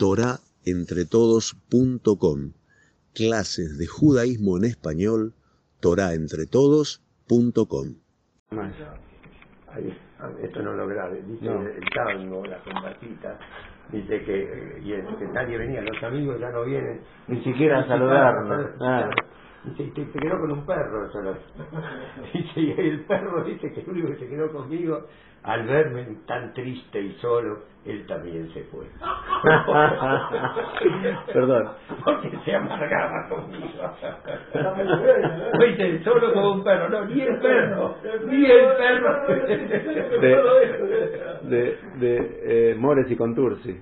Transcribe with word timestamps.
torahentretodos.com. 0.00 2.38
Clases 3.14 3.76
de 3.76 3.86
judaísmo 3.86 4.56
en 4.56 4.64
español, 4.64 5.34
torahentretodos.com. 5.80 7.86
Esto 10.42 10.62
no 10.62 10.72
lo 10.72 10.88
grave, 10.88 11.22
dice 11.26 11.48
el 11.48 11.84
tango, 11.94 12.46
la 12.46 12.64
combatita, 12.64 13.38
dice 13.92 14.24
que, 14.24 14.80
y 14.82 14.94
que 15.18 15.28
nadie 15.32 15.58
venía, 15.58 15.82
los 15.82 16.02
amigos 16.02 16.40
ya 16.40 16.50
no 16.50 16.64
vienen, 16.64 17.02
ni 17.28 17.44
siquiera 17.44 17.80
a 17.80 17.86
saludarnos. 17.86 18.70
Y 19.64 19.90
te, 19.90 20.06
quedó 20.18 20.40
con 20.40 20.52
un 20.52 20.64
perro 20.64 21.10
solo. 21.12 21.36
Dice, 22.32 22.60
y 22.60 22.70
el 22.78 23.04
perro 23.04 23.44
dice 23.44 23.70
que 23.72 23.80
el 23.80 23.90
único 23.90 24.08
que 24.08 24.16
se 24.16 24.28
quedó 24.28 24.50
conmigo, 24.50 25.06
al 25.42 25.66
verme 25.66 26.06
tan 26.26 26.52
triste 26.54 27.00
y 27.00 27.12
solo, 27.14 27.60
él 27.84 28.06
también 28.06 28.50
se 28.52 28.62
fue. 28.64 28.84
Perdón. 31.32 31.70
Porque 32.04 32.30
se 32.44 32.54
amargaba 32.54 33.26
conmigo. 33.28 33.66
Dice, 35.60 36.04
solo 36.04 36.32
como 36.32 36.52
un 36.54 36.64
perro, 36.64 36.88
no, 36.88 37.04
ni 37.04 37.20
el 37.20 37.38
perro, 37.38 37.96
ni 38.26 38.46
el 38.46 38.66
perro. 38.76 39.26
De, 40.20 40.36
de, 41.42 41.78
de 41.98 42.40
eh, 42.44 42.74
Mores 42.76 43.10
y 43.10 43.16
Contursi. 43.16 43.78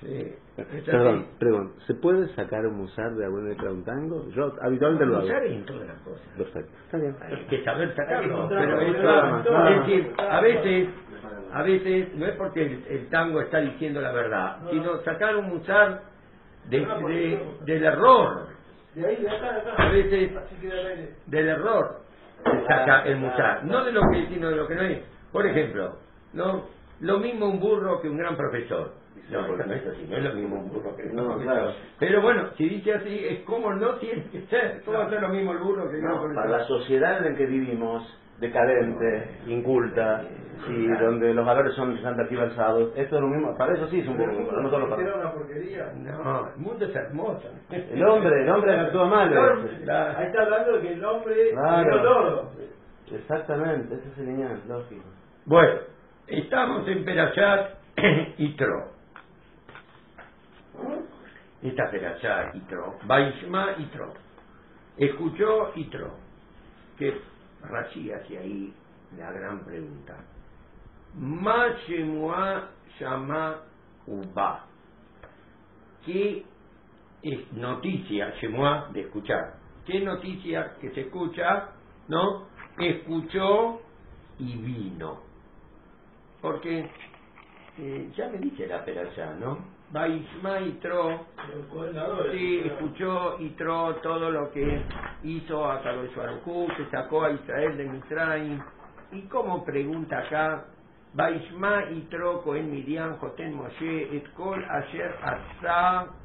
Sí. 0.00 0.41
Perdón, 0.54 1.26
perdón, 1.38 1.72
¿se 1.86 1.94
puede 1.94 2.28
sacar 2.34 2.66
un 2.66 2.76
musar 2.76 3.14
de 3.14 3.24
alguna 3.24 3.48
letra 3.48 3.68
de 3.68 3.74
un 3.74 3.84
tango? 3.84 4.28
Yo 4.30 4.54
habitualmente 4.60 5.06
lo 5.06 5.16
hago. 5.16 5.22
Musar 5.26 5.44
en 5.46 5.64
todas 5.64 5.86
las 5.86 5.98
cosas. 6.00 6.26
Perfecto, 6.36 6.72
está 6.84 6.98
bien. 6.98 7.16
Hay 7.22 7.46
que 7.46 7.64
saber 7.64 7.94
sacarlo, 7.96 8.48
pero 8.50 8.80
eso, 8.80 9.68
es 9.68 9.78
decir, 9.78 10.12
a 10.18 10.40
veces, 10.42 10.88
a 11.52 11.62
veces, 11.62 12.14
no 12.16 12.26
es 12.26 12.32
porque 12.36 12.62
el, 12.66 12.84
el 12.86 13.08
tango 13.08 13.40
está 13.40 13.60
diciendo 13.60 14.02
la 14.02 14.12
verdad, 14.12 14.58
sino 14.70 14.98
sacar 15.04 15.36
un 15.36 15.48
musar 15.48 16.02
de, 16.68 16.80
de, 16.80 17.42
del 17.64 17.84
error. 17.84 18.48
A 19.78 19.88
veces, 19.88 20.32
del 21.26 21.48
error 21.48 22.00
se 22.44 22.66
saca 22.66 23.02
el 23.04 23.16
musar, 23.16 23.64
no 23.64 23.84
de 23.84 23.92
lo 23.92 24.02
que 24.12 24.26
sino 24.26 24.50
de 24.50 24.56
lo 24.56 24.68
que 24.68 24.74
no 24.74 24.82
es. 24.82 24.98
Por 25.32 25.46
ejemplo, 25.46 25.96
no 26.34 26.66
lo 27.00 27.18
mismo 27.18 27.46
un 27.48 27.58
burro 27.58 28.02
que 28.02 28.08
un 28.10 28.18
gran 28.18 28.36
profesor. 28.36 29.00
No, 29.30 29.46
porque 29.46 29.64
no 29.64 29.72
es 29.72 29.86
así, 29.86 30.06
no 30.08 30.16
es 30.16 30.24
lo 30.24 30.34
mismo 30.34 30.56
un 30.56 30.68
burro 30.68 30.96
que 30.96 31.04
gran 31.04 31.24
profesor. 31.26 31.72
Pero 31.98 32.22
bueno, 32.22 32.48
si 32.56 32.68
dice 32.68 32.94
así, 32.94 33.26
es 33.28 33.40
como 33.40 33.72
no 33.72 33.94
tiene 33.96 34.24
que 34.30 34.42
ser. 34.46 34.82
¿Cómo 34.84 35.08
ser 35.08 35.22
lo 35.22 35.28
mismo 35.28 35.52
el 35.52 35.58
burro 35.58 35.90
que 35.90 35.98
No, 35.98 36.22
para 36.34 36.48
la 36.50 36.64
sociedad 36.64 37.24
en 37.26 37.36
que 37.36 37.46
vivimos, 37.46 38.02
decadente, 38.40 39.38
inculta, 39.46 40.24
y 40.68 40.86
donde 40.86 41.34
los 41.34 41.44
valores 41.46 41.74
son 41.74 42.00
tan 42.02 42.16
tergiversados, 42.16 42.92
esto 42.96 43.16
es 43.16 43.22
lo 43.22 43.28
mismo, 43.28 43.56
para 43.56 43.74
eso 43.74 43.88
sí 43.88 44.00
es 44.00 44.08
un 44.08 44.16
burro, 44.16 44.32
pero 44.48 44.62
no 44.62 44.70
solo 44.70 44.88
para... 44.90 45.02
No, 45.02 46.48
el 46.54 46.60
mundo 46.60 46.84
es 46.84 46.94
hermoso. 46.94 47.48
El 47.70 48.04
hombre, 48.04 48.42
el 48.42 48.48
hombre 48.50 48.78
actúa 48.78 49.06
mal. 49.06 49.32
este. 49.32 49.90
Ahí 49.90 50.26
está 50.26 50.42
hablando 50.42 50.72
de 50.72 50.80
que 50.80 50.92
el 50.92 51.04
hombre 51.04 51.50
Claro. 51.52 52.02
todo. 52.02 52.50
Exactamente, 53.12 53.94
ese 53.94 54.08
es 54.08 54.18
el 54.18 54.68
lógico. 54.68 55.04
Bueno, 55.44 55.80
estamos 56.26 56.86
en 56.88 57.04
Perashat 57.04 57.70
y 58.38 58.56
Tro. 58.56 58.91
Esta 61.62 61.90
Perashat 61.90 62.56
y 62.56 62.60
Tro. 62.60 62.98
Baishma 63.04 63.76
y 63.78 63.84
Tro. 63.86 64.12
Escuchó 64.96 65.72
y 65.76 65.84
Tro. 65.84 66.16
Que 66.98 67.20
Rashi 67.62 68.10
hacia 68.10 68.40
ahí 68.40 68.74
la 69.16 69.30
gran 69.32 69.64
pregunta. 69.64 70.16
Ma 71.16 71.68
Shemua 71.86 72.68
Shama 72.98 73.60
Uba. 74.06 74.66
¿Qué 76.04 76.44
es 77.22 77.52
noticia, 77.52 78.34
Shemua, 78.40 78.88
de 78.92 79.02
escuchar? 79.02 79.54
¿Qué 79.86 80.00
noticia 80.00 80.74
que 80.80 80.90
se 80.90 81.02
escucha? 81.02 81.68
¿No? 82.08 82.48
Escuchó 82.78 83.80
y 84.38 84.56
vino. 84.56 85.20
Porque 86.40 86.90
eh, 87.78 88.10
ya 88.16 88.28
me 88.28 88.38
dice 88.38 88.66
la 88.66 88.84
peralla, 88.84 89.34
¿no? 89.34 89.58
Baishma 89.92 90.60
y 90.60 90.72
Tro, 90.80 91.26
sí, 92.32 92.62
escuchó 92.64 93.36
y 93.40 93.50
Tro 93.50 93.96
todo 93.96 94.30
lo 94.30 94.50
que 94.50 94.82
hizo 95.22 95.70
a 95.70 95.82
Kadosh 95.82 96.16
Baruj 96.16 96.46
Hu, 96.46 96.66
que 96.76 96.86
sacó 96.90 97.24
a 97.24 97.30
Israel 97.32 97.76
de 97.76 97.84
Misraim. 97.84 98.62
Y 99.12 99.22
como 99.28 99.62
pregunta 99.64 100.18
acá, 100.18 100.64
Baishma 101.12 101.90
y 101.90 102.00
Tro 102.08 102.42
Cohen 102.42 102.70
Midian 102.70 103.18
Joten 103.18 103.54
Moshe 103.54 104.16
et 104.16 104.32
Kol 104.32 104.64
Asher 104.64 105.14
Asa 105.22 106.21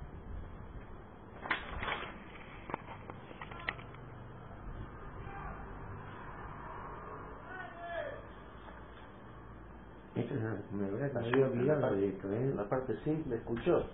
Es 10.67 10.73
me 10.73 11.19
había 11.19 11.45
olvidado 11.47 11.95
de 11.95 12.09
esto, 12.09 12.31
¿eh? 12.31 12.53
La 12.55 12.67
parte 12.67 12.95
simple, 13.05 13.37
escuchó. 13.37 13.85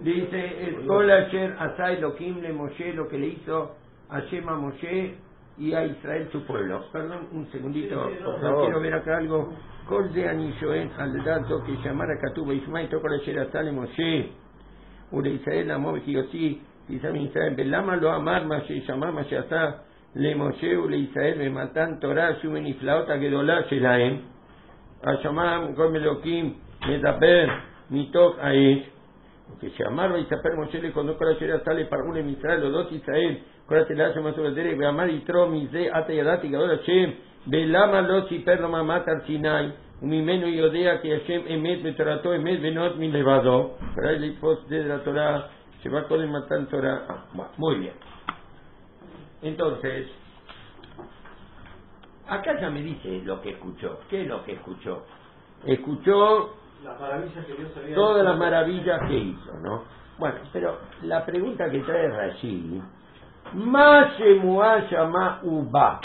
Dice 0.00 0.68
el 0.68 0.86
Kol 0.86 1.10
Asher 1.10 1.56
Asa 1.58 1.92
Elohim 1.92 2.40
le 2.40 2.52
Moshe 2.52 2.92
lo 2.92 3.08
que 3.08 3.18
le 3.18 3.28
hizo 3.28 3.74
a 4.10 4.20
Shema 4.20 4.54
Moshe 4.56 5.14
y 5.56 5.72
a 5.72 5.84
Israel 5.86 6.28
su 6.30 6.44
pueblo. 6.44 6.84
Perdón, 6.92 7.28
un 7.32 7.50
segundito, 7.50 8.08
Sí, 8.08 8.16
sí, 8.18 8.24
por 8.24 8.40
favor. 8.40 8.64
quiero 8.64 8.80
ver 8.80 8.94
acá 8.94 9.16
algo. 9.16 9.52
Kol 9.88 10.12
de 10.12 10.28
Anishoen 10.28 10.90
al 10.98 11.24
dato 11.24 11.62
que 11.64 11.72
llamara 11.82 12.18
Katuba 12.20 12.52
Ismael 12.52 12.88
Kol 12.90 13.14
Asher 13.14 13.38
Asa 13.38 13.62
le 13.62 13.72
Moshe 13.72 14.28
ule 15.10 15.30
Israel 15.30 15.70
amor 15.70 16.00
Giosí 16.02 16.60
Israel 16.88 17.16
Israel 17.16 17.54
Belama 17.54 17.96
lo 17.96 18.10
amar 18.10 18.44
Mashe 18.46 18.80
llamar 18.86 19.12
Mashe 19.12 19.38
Asa 19.38 19.84
le 20.14 20.34
Moshe 20.34 20.76
ule 20.76 20.98
Israel 20.98 21.38
me 21.38 21.50
matan 21.50 21.98
Torah 22.00 22.34
Shumen 22.42 22.66
Iflaota 22.66 23.16
Gedolá 23.18 23.62
Shelaem 23.70 24.33
השמם 25.03 25.67
כל 25.75 25.87
מלוקים 25.87 26.53
מדבר 26.87 27.45
מתוך 27.91 28.35
האש. 28.39 28.79
וכשאמר 29.63 30.13
ויספר 30.13 30.49
משה 30.57 30.81
לקודמו 30.81 31.13
כל 31.17 31.25
אשר 31.27 31.55
עשה 31.61 31.73
לפרעה 31.73 32.03
למצרים 32.15 32.59
להודות 32.59 32.91
ישראל 32.91 33.33
כל 33.65 33.77
התהילה 33.77 34.13
שמסו 34.13 34.43
בדרך 34.43 34.75
ואמר 34.79 35.07
יתרו 35.07 35.47
מזה 35.47 35.85
עתה 35.91 36.13
ידעתי 36.13 36.47
גדול 36.47 36.71
השם 36.71 37.09
ולמה 37.47 38.01
לא 38.01 38.27
סיפר 38.29 38.61
לו 38.61 38.69
מעמד 38.69 39.01
הר 39.07 39.19
סיני 39.25 39.67
וממנו 40.01 40.47
יודע 40.47 40.97
כי 41.01 41.15
השם 41.15 41.39
אמת 41.55 41.77
ותורתו 41.83 42.35
אמת 42.35 42.57
ונאות 42.61 42.93
מלבדו 42.99 43.69
כדאי 43.95 44.19
לתפוס 44.19 44.57
סדר 44.69 44.95
התורה 44.95 45.41
שבא 45.83 46.01
קודם 46.01 46.33
מתן 46.33 46.65
תורה 46.65 46.97
Ah, 47.09 47.25
bueno, 47.33 47.51
muy 47.57 47.75
bien 47.75 47.93
entonces 49.41 50.07
Acá 52.34 52.60
ya 52.60 52.68
me 52.68 52.82
dice 52.82 53.22
lo 53.24 53.40
que 53.40 53.50
escuchó. 53.50 54.00
¿Qué 54.10 54.22
es 54.22 54.28
lo 54.28 54.44
que 54.44 54.54
escuchó? 54.54 55.04
Escuchó 55.64 56.56
Las 56.82 57.00
maravillas 57.00 57.46
que 57.46 57.54
Dios 57.54 57.76
había 57.76 57.94
todas 57.94 58.24
las 58.24 58.36
maravillas 58.36 59.00
que 59.08 59.14
hizo, 59.14 59.52
¿no? 59.62 59.84
Bueno, 60.18 60.36
pero 60.52 60.78
la 61.02 61.24
pregunta 61.24 61.70
que 61.70 61.80
trae 61.80 62.08
Rashi, 62.08 62.82
Mashemua 63.54 64.90
llama 64.90 65.40
Uba, 65.42 66.00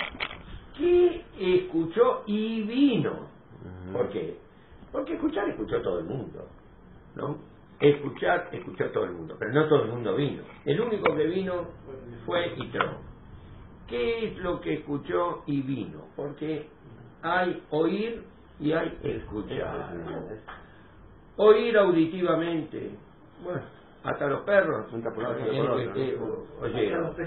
¿qué 0.78 1.26
escuchó 1.40 2.24
y 2.28 2.62
vino? 2.64 3.28
¿Por 3.92 4.10
qué? 4.10 4.38
Porque 4.92 5.16
escuchar 5.16 5.50
escuchó 5.50 5.82
todo 5.82 6.00
el 6.00 6.06
mundo, 6.06 6.48
¿no? 7.16 7.38
Escuchar 7.80 8.50
escuchó 8.52 8.86
todo 8.92 9.06
el 9.06 9.12
mundo, 9.12 9.36
pero 9.40 9.52
no 9.54 9.68
todo 9.68 9.84
el 9.84 9.90
mundo 9.90 10.16
vino. 10.16 10.44
El 10.66 10.80
único 10.80 11.16
que 11.16 11.24
vino 11.26 11.68
fue 12.26 12.54
Itro. 12.58 13.00
¿Qué 13.90 14.28
es 14.28 14.38
lo 14.38 14.60
que 14.62 14.76
escuchó 14.76 15.44
y 15.48 15.62
vino? 15.62 16.06
Porque 16.16 16.68
hay 17.22 17.64
oír 17.72 18.24
y 18.60 18.72
hay 18.72 18.98
escuchar. 19.04 19.94
Oír 21.38 21.78
auditivamente. 21.78 22.92
Bueno, 23.44 23.62
hasta 24.04 24.28
los 24.28 24.42
perros. 24.42 24.92
Nunca 24.92 25.14
por 25.14 25.24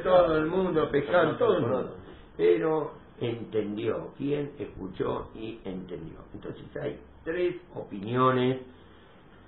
todo 0.03 0.37
el 0.39 0.47
mundo, 0.47 0.91
pescaron, 0.91 1.39
todo 1.39 1.57
el 1.57 1.63
mundo. 1.63 1.97
Pero 2.37 2.93
entendió. 3.21 4.13
¿Quién 4.19 4.53
escuchó 4.59 5.31
y 5.35 5.61
entendió? 5.65 6.19
Entonces 6.35 6.65
hay 6.81 6.99
tres 7.25 7.57
opiniones 7.75 8.61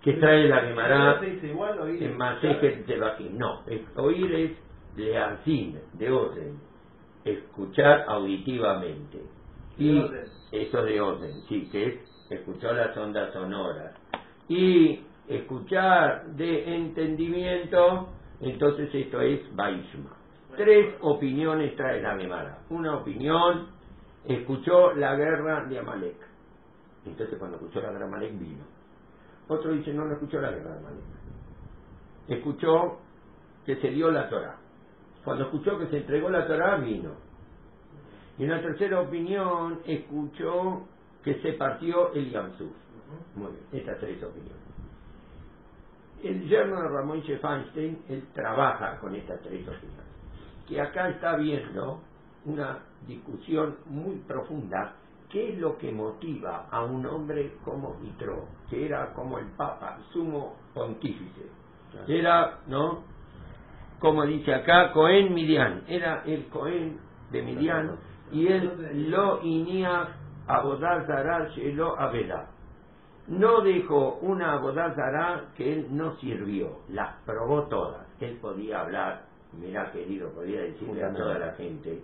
que 0.02 0.14
trae 0.14 0.49
la 0.49 0.60
Gemara 0.62 1.20
en 2.05 2.17
Masejet 2.19 2.87
de 2.87 2.99
Bajim. 2.99 3.38
No, 3.38 3.62
es- 3.67 3.82
oír 3.96 4.32
es 4.34 4.50
de 4.96 5.19
asin, 5.19 5.78
de 5.94 6.10
orden. 6.10 6.58
Escuchar 7.25 8.05
auditivamente. 8.09 9.23
Y 9.79 10.05
eso 10.53 10.82
de 10.82 11.00
orden, 11.00 11.43
sí, 11.49 11.69
que 11.73 11.87
es 11.87 11.94
escuchar 12.31 12.75
las 12.75 12.97
ondas 12.97 13.32
sonoras. 13.32 13.94
Y 14.49 15.00
escuchar 15.29 16.26
de 16.37 16.76
entendimiento, 16.76 18.09
entonces 18.41 18.94
esto 18.94 19.21
es 19.21 19.41
Baishma. 19.55 20.11
Tres 20.56 20.94
opiniones 21.00 21.75
trae 21.76 22.00
la 22.00 22.17
Gemara. 22.17 22.59
Una 22.71 22.97
opinión, 22.97 23.69
escuchó 24.25 24.93
la 24.94 25.17
guerra 25.17 25.65
de 25.65 25.79
Amalek. 25.79 26.17
Entonces 27.06 27.38
cuando 27.38 27.56
escuchó 27.56 27.81
la 27.81 27.88
guerra 27.88 28.06
de 28.06 28.15
Amalek 28.15 28.38
vino. 28.38 28.65
Otro 29.49 29.73
dice, 29.73 29.93
no, 29.93 30.05
no 30.05 30.12
escuchó 30.12 30.41
la 30.41 30.50
guerra 30.50 30.70
de 30.70 30.79
Amalek. 30.79 31.05
escuchó 32.29 32.99
que 33.67 33.77
se 33.77 33.91
dio 33.91 34.11
la 34.11 34.29
Torah. 34.29 34.56
Cuando 35.25 35.44
escuchó 35.44 35.79
que 35.79 35.87
se 35.87 35.99
entregó 35.99 36.29
la 36.29 36.47
Torah, 36.47 36.76
vino. 36.76 37.12
Y 38.37 38.44
una 38.44 38.61
tercera 38.61 39.00
opinión, 39.00 39.81
escuchó 39.87 40.87
que 41.23 41.41
se 41.41 41.55
partió 41.55 42.12
el 42.12 42.31
Yamsuf. 42.31 42.73
Muy 43.35 43.53
bien, 43.53 43.65
estas 43.73 43.99
tres 44.00 44.23
opiniones. 44.23 44.62
El 46.23 46.49
yerno 46.49 46.82
de 46.82 46.88
Ramón 46.88 47.23
Feinstein, 47.23 48.03
él 48.09 48.29
trabaja 48.32 48.99
con 48.99 49.15
estas 49.15 49.41
tres 49.43 49.62
opiniones. 49.62 50.05
Que 50.69 50.81
acá 50.81 51.09
está 51.11 51.37
viendo 51.37 52.00
una 52.44 52.81
discusión 53.06 53.77
muy 53.87 54.17
profunda. 54.27 54.97
¿Qué 55.31 55.53
es 55.53 55.59
lo 55.59 55.77
que 55.79 55.91
motiva 55.91 56.69
a 56.70 56.85
un 56.85 57.05
hombre 57.06 57.56
como 57.65 57.99
Yitro, 58.00 58.47
que 58.70 58.87
era 58.87 59.12
como 59.15 59.38
el 59.38 59.47
Papa, 59.56 59.99
sumo 60.12 60.56
pontífice? 60.73 61.49
Era, 62.06 62.61
¿no? 62.67 63.13
Como 63.99 64.25
dice 64.25 64.55
acá, 64.55 64.93
Cohen 64.93 65.32
Midian. 65.32 65.82
Era 65.88 66.23
el 66.26 66.46
Cohen 66.49 66.99
de 67.31 67.43
Midian 67.43 67.96
y 68.32 68.46
él 68.49 69.11
lo 69.11 69.43
inía 69.43 70.08
abodar 70.46 71.06
Zara 71.06 71.49
lo 71.56 71.99
Abela. 71.99 72.49
No 73.29 73.62
dejó 73.62 74.17
una 74.17 74.55
abodar 74.55 74.94
Zara 74.94 75.44
que 75.56 75.73
él 75.73 75.87
no 75.91 76.17
sirvió, 76.17 76.81
las 76.88 77.14
probó 77.25 77.64
todas. 77.69 78.06
Él 78.20 78.38
podía 78.41 78.81
hablar, 78.81 79.23
mirá 79.52 79.91
querido, 79.93 80.31
podía 80.31 80.61
decirle 80.62 81.05
a 81.05 81.12
toda 81.12 81.38
la 81.38 81.52
gente, 81.52 82.02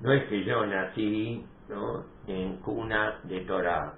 no 0.00 0.12
es 0.12 0.24
que 0.24 0.44
yo 0.44 0.66
nací 0.66 1.44
¿no? 1.68 2.04
en 2.26 2.56
cuna 2.58 3.20
de 3.24 3.40
Torah. 3.42 3.94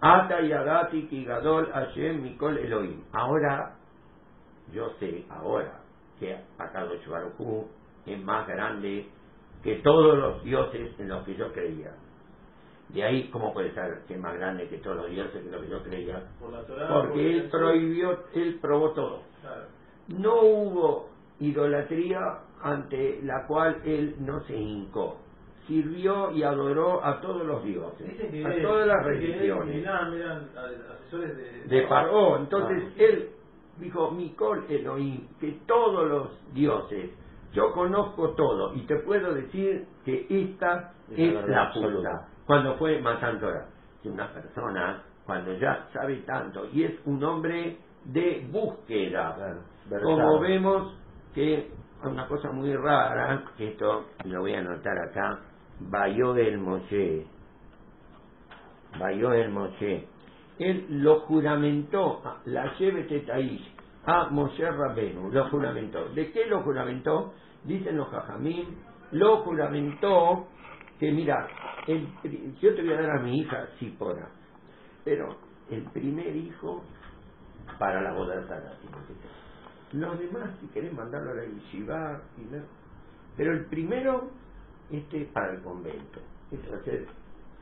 Ata 0.00 0.40
y 0.40 0.52
Agati 0.52 1.08
Kigadol 1.08 1.70
Hashem 1.72 2.22
Mikol 2.22 2.56
Elohim. 2.56 3.02
Ahora, 3.12 3.74
yo 4.72 4.90
sé, 4.98 5.24
ahora, 5.30 5.80
que 6.18 6.36
Akadosh 6.58 7.06
Baruj 7.08 7.66
es 8.06 8.22
más 8.22 8.46
grande 8.46 9.06
que 9.62 9.76
todos 9.76 10.18
los 10.18 10.44
dioses 10.44 10.98
en 10.98 11.08
los 11.08 11.24
que 11.24 11.34
yo 11.34 11.52
creía. 11.52 11.92
De 12.88 13.04
ahí, 13.04 13.28
¿cómo 13.30 13.52
puede 13.52 13.72
ser 13.72 14.00
que 14.08 14.14
es 14.14 14.20
más 14.20 14.34
grande 14.36 14.68
que 14.68 14.78
todos 14.78 14.96
los 14.96 15.10
dioses 15.10 15.44
en 15.44 15.52
los 15.52 15.62
que 15.62 15.68
yo 15.68 15.82
creía? 15.82 16.22
Porque 16.88 17.30
él 17.30 17.48
prohibió, 17.50 18.18
él 18.34 18.58
probó 18.60 18.90
todo. 18.92 19.22
No 20.08 20.42
hubo 20.42 21.10
idolatría 21.38 22.20
ante 22.62 23.20
la 23.22 23.46
cual 23.46 23.80
él 23.84 24.16
no 24.20 24.40
se 24.40 24.56
hincó. 24.56 25.18
Sirvió 25.66 26.32
y 26.32 26.42
adoró 26.42 27.04
a 27.04 27.20
todos 27.20 27.46
los 27.46 27.62
dioses, 27.62 28.10
a 28.44 28.62
todas 28.62 28.86
las 28.88 29.04
religiones. 29.04 29.84
De 31.66 31.82
Paró. 31.82 32.38
Entonces 32.38 32.82
él 32.98 33.30
dijo, 33.80 34.10
Mikol 34.10 34.66
Elohim, 34.68 35.26
que 35.40 35.60
todos 35.66 36.08
los 36.08 36.54
dioses 36.54 37.10
yo 37.52 37.72
conozco 37.72 38.30
todo 38.34 38.74
y 38.74 38.86
te 38.86 38.96
puedo 39.00 39.34
decir 39.34 39.86
que 40.04 40.26
esta 40.28 40.92
es, 41.10 41.34
la 41.48 41.72
puta. 41.72 42.28
Cuando 42.46 42.76
fue 42.76 43.00
Matantora, 43.00 43.66
que 44.02 44.08
una 44.08 44.32
persona, 44.32 45.02
cuando 45.24 45.52
ya 45.54 45.88
sabe 45.92 46.16
tanto 46.18 46.66
y 46.72 46.84
es 46.84 46.92
un 47.06 47.22
hombre 47.24 47.78
de 48.04 48.46
búsqueda, 48.50 49.58
como 50.02 50.40
vemos 50.40 50.96
que 51.34 51.70
una 52.04 52.26
cosa 52.26 52.50
muy 52.52 52.74
rara, 52.74 53.44
esto 53.58 54.06
lo 54.24 54.40
voy 54.40 54.54
a 54.54 54.60
anotar 54.60 54.98
acá, 55.08 55.40
Bayó 55.80 56.36
el 56.36 56.58
Moshe, 56.58 57.26
Bayó 58.98 59.32
el 59.32 59.50
Moshe, 59.50 60.06
él 60.60 60.86
lo 61.02 61.20
juramentó, 61.20 62.22
la 62.44 62.76
lleve 62.78 63.04
Tetaish, 63.04 63.74
a 64.04 64.28
Moshe 64.28 64.70
Rabenu, 64.70 65.30
lo 65.30 65.48
juramentó. 65.48 66.08
¿De 66.10 66.30
qué 66.32 66.46
lo 66.46 66.62
juramentó? 66.62 67.32
Dicen 67.64 67.96
los 67.96 68.08
jajamín, 68.08 68.76
lo 69.12 69.38
juramentó 69.38 70.46
que 70.98 71.10
mira, 71.12 71.48
el, 71.86 72.06
yo 72.60 72.74
te 72.74 72.82
voy 72.82 72.92
a 72.92 73.00
dar 73.00 73.18
a 73.18 73.22
mi 73.22 73.38
hija 73.38 73.68
Sipora, 73.78 74.28
pero 75.02 75.34
el 75.70 75.82
primer 75.92 76.36
hijo 76.36 76.82
para 77.78 78.02
la 78.02 78.12
boda 78.12 78.36
de. 78.36 79.98
Los 79.98 80.18
demás, 80.18 80.50
si 80.60 80.66
querés 80.68 80.92
mandarlo 80.92 81.30
a 81.30 81.34
la 81.36 81.44
yeshiva, 81.46 82.20
pero 83.34 83.52
el 83.52 83.64
primero, 83.66 84.30
este 84.90 85.24
para 85.32 85.54
el 85.54 85.62
convento. 85.62 86.20
Eso 86.50 86.74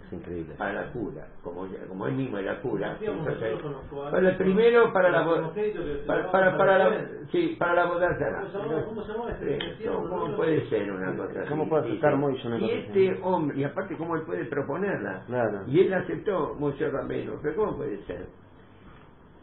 es 0.07 0.13
increíble. 0.13 0.55
Para 0.57 0.73
la 0.73 0.93
cura, 0.93 1.27
como, 1.43 1.67
como 1.89 2.07
él 2.07 2.15
mismo 2.15 2.39
era 2.39 2.61
cura. 2.61 2.99
Para 4.11 4.31
el 4.31 4.37
primero, 4.37 4.93
para 4.93 5.11
la 5.11 5.25
para, 6.07 6.31
para, 6.31 6.57
para 6.57 6.79
la 6.79 7.07
sí, 7.31 7.57
para 7.59 7.75
la 7.75 7.85
boda 7.87 8.17
¿Cómo 8.85 9.29
este 9.29 9.87
¿Cómo 9.87 10.37
puede 10.37 10.69
ser 10.69 10.91
una 10.91 11.17
cosa 11.17 11.41
así? 11.41 11.49
¿Cómo 11.49 11.69
puede 11.69 11.87
aceptar 11.87 12.17
Moisés 12.17 12.45
una 12.45 12.59
Y 12.59 12.71
este 12.71 13.21
hombre, 13.23 13.59
y 13.59 13.65
aparte 13.65 13.97
cómo 13.97 14.17
él 14.17 14.23
puede 14.23 14.45
proponerla. 14.47 15.25
Claro. 15.27 15.63
Y 15.67 15.81
él 15.81 15.93
aceptó 15.93 16.55
Moisés 16.59 16.93
Ramiro, 16.93 17.39
pero 17.43 17.57
¿cómo 17.57 17.77
puede 17.77 18.05
ser? 18.07 18.27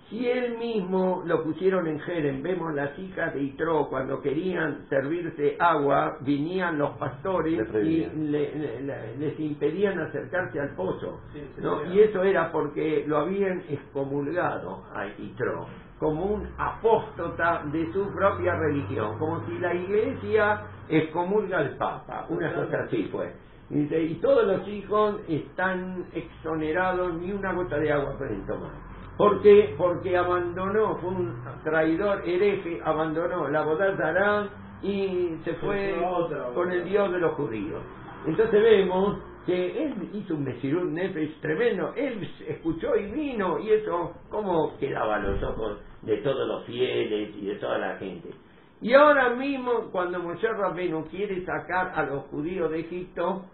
Si 0.09 0.29
él 0.29 0.57
mismo 0.59 1.23
lo 1.25 1.43
pusieron 1.43 1.87
en 1.87 1.99
Jerem, 2.01 2.43
vemos 2.43 2.75
las 2.75 2.97
hijas 2.99 3.33
de 3.33 3.41
Itro, 3.41 3.87
cuando 3.89 4.21
querían 4.21 4.85
servirse 4.87 5.57
agua, 5.59 6.17
vinían 6.21 6.77
los 6.77 6.91
pastores 6.97 7.67
y 7.73 8.05
les 8.15 9.39
impedían 9.39 9.99
acercarse 9.99 10.59
al 10.59 10.75
pozo. 10.75 11.21
¿no? 11.59 11.91
Y 11.91 12.01
eso 12.01 12.23
era 12.23 12.51
porque 12.51 13.03
lo 13.07 13.17
habían 13.17 13.63
excomulgado 13.67 14.83
a 14.93 15.07
Itro 15.07 15.65
como 15.99 16.25
un 16.25 16.47
apóstata 16.57 17.63
de 17.71 17.91
su 17.93 18.05
propia 18.13 18.55
religión, 18.55 19.17
como 19.17 19.45
si 19.45 19.57
la 19.59 19.73
iglesia 19.73 20.61
excomulga 20.89 21.59
al 21.59 21.77
Papa, 21.77 22.25
una 22.29 22.53
cosa 22.53 22.81
así 22.85 23.07
fue. 23.11 23.33
Y, 23.69 23.81
y 23.93 24.15
todos 24.15 24.45
los 24.45 24.67
hijos 24.67 25.21
están 25.27 26.05
exonerados, 26.13 27.15
ni 27.15 27.31
una 27.31 27.53
gota 27.53 27.79
de 27.79 27.91
agua 27.91 28.17
pueden 28.17 28.45
tomar. 28.45 28.84
¿Por 29.17 29.41
qué? 29.41 29.73
Porque 29.77 30.17
abandonó, 30.17 30.97
fue 30.97 31.09
un 31.09 31.35
traidor 31.63 32.27
hereje, 32.27 32.81
abandonó 32.83 33.47
la 33.47 33.61
Bodazará 33.63 34.49
y 34.81 35.37
se 35.43 35.53
fue 35.55 35.95
con 36.53 36.71
el 36.71 36.83
Dios 36.83 37.11
de 37.11 37.19
los 37.19 37.33
judíos. 37.35 37.81
Entonces 38.25 38.61
vemos 38.61 39.17
que 39.45 39.83
él 39.83 40.09
hizo 40.13 40.35
un 40.35 40.43
Mesirut 40.43 40.91
Nefesh 40.91 41.39
tremendo, 41.39 41.93
él 41.95 42.27
escuchó 42.47 42.95
y 42.97 43.11
vino, 43.11 43.59
y 43.59 43.71
eso, 43.71 44.13
¿cómo 44.29 44.75
quedaba 44.79 45.15
a 45.15 45.19
los 45.19 45.41
ojos 45.43 45.79
de 46.01 46.17
todos 46.17 46.47
los 46.47 46.65
fieles 46.65 47.29
y 47.37 47.45
de 47.45 47.55
toda 47.55 47.77
la 47.77 47.97
gente? 47.97 48.29
Y 48.81 48.93
ahora 48.93 49.29
mismo, 49.29 49.91
cuando 49.91 50.19
Moshe 50.19 50.47
Rabbeinu 50.47 51.05
quiere 51.05 51.45
sacar 51.45 51.93
a 51.95 52.03
los 52.03 52.23
judíos 52.25 52.69
de 52.71 52.81
Egipto, 52.81 53.45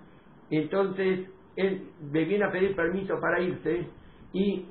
entonces 0.50 1.30
él 1.56 1.90
le 2.12 2.26
viene 2.26 2.46
a 2.46 2.52
pedir 2.52 2.76
permiso 2.76 3.20
para 3.20 3.42
irse, 3.42 3.88
y 4.34 4.66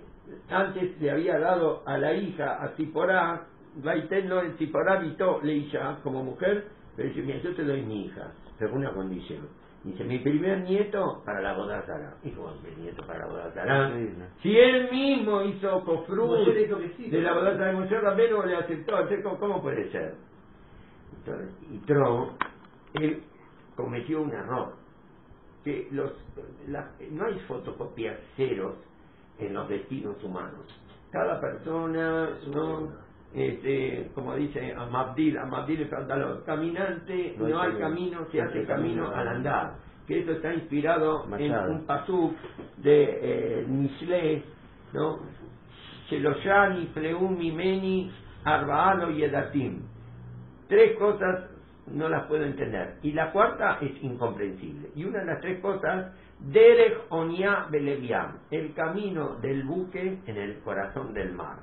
antes 0.49 1.01
le 1.01 1.11
había 1.11 1.39
dado 1.39 1.83
a 1.87 1.99
la 1.99 2.15
hija, 2.15 2.63
a 2.63 2.69
Ziporá, 2.77 3.47
Baitenlo 3.77 4.43
en 4.43 4.57
Ziporá 4.57 4.95
habitó 4.95 5.41
Leisha 5.43 5.99
como 6.03 6.25
mujer, 6.25 6.67
pero 6.97 7.09
dice, 7.09 7.23
mira, 7.23 7.39
yo 7.39 7.55
te 7.55 7.65
doy 7.65 7.83
mi 7.83 8.07
hija, 8.07 8.33
pero 8.59 8.73
con 8.73 8.81
una 8.81 8.93
condición. 8.93 9.49
Dice, 9.85 10.05
mi 10.05 10.19
primer 10.19 10.61
nieto 10.61 11.23
para 11.25 11.41
la 11.41 11.55
boda 11.55 11.85
Sara. 11.87 12.15
Hijo, 12.23 12.53
mi 12.63 12.83
nieto 12.83 13.07
para 13.07 13.21
la 13.21 13.27
boda 13.27 13.55
Sara. 13.55 13.91
Si 14.43 14.59
él 14.59 14.91
mismo 14.91 15.43
hizo 15.43 15.83
cofruz 15.85 16.47
de 16.47 17.23
la 17.23 17.33
boda 17.33 17.57
Sara 17.57 17.69
de 17.69 17.73
Moshe 17.73 17.99
Rabero, 17.99 18.45
le 18.45 18.57
aceptó. 18.57 18.97
¿cómo 19.39 19.63
puede 19.63 19.91
ser? 19.91 20.17
Entonces, 21.17 21.55
y 21.71 21.79
Tron, 21.87 22.33
él 22.95 23.23
cometió 23.75 24.21
un 24.21 24.33
error. 24.33 24.75
Que 25.65 25.89
los, 25.91 26.13
no 26.67 27.25
hay 27.27 27.39
fotocopias 27.41 28.19
ceros 28.37 28.75
en 29.41 29.55
los 29.55 29.69
destinos 29.69 30.23
humanos. 30.23 30.67
Cada 31.11 31.41
persona, 31.41 32.31
¿no? 32.55 32.89
Este, 33.35 34.11
como 34.15 34.35
dice 34.35 34.75
Amabdil, 34.77 35.39
Amabdil 35.39 35.83
el 35.83 35.89
pantalón, 35.89 36.43
caminante, 36.45 37.37
no, 37.39 37.61
hay 37.61 37.75
camino, 37.75 38.27
se 38.33 38.41
hace 38.41 38.65
camino 38.65 39.09
al 39.15 39.29
andar. 39.29 39.75
Que 40.07 40.21
esto 40.21 40.33
está 40.33 40.53
inspirado 40.53 41.27
en 41.39 41.53
un 41.53 41.87
pasuk 41.87 42.35
de 42.79 43.19
eh, 43.23 43.67
Mishle, 43.69 44.43
¿no? 44.93 45.21
Sheloshani, 46.09 46.87
Pleumi, 46.87 47.53
Meni, 47.53 48.11
Arbaalo 48.45 49.11
y 49.13 49.23
Edatim. 49.23 49.83
Tres 50.69 50.97
cosas 50.99 51.51
no 51.87 52.09
las 52.09 52.27
puedo 52.27 52.45
entender. 52.45 52.97
Y 53.03 53.13
la 53.13 53.31
cuarta 53.31 53.79
es 53.81 53.93
incomprensible. 54.03 54.91
Y 54.97 55.05
una 55.05 55.21
de 55.21 55.27
las 55.27 55.41
tres 55.41 55.61
cosas 55.61 56.13
Derech 56.41 57.07
Onia 57.11 57.67
Beleviam, 57.71 58.39
el 58.51 58.73
camino 58.75 59.37
del 59.37 59.65
buque 59.65 60.19
en 60.27 60.37
el 60.37 60.61
corazón 60.61 61.13
del 61.13 61.33
mar. 61.33 61.59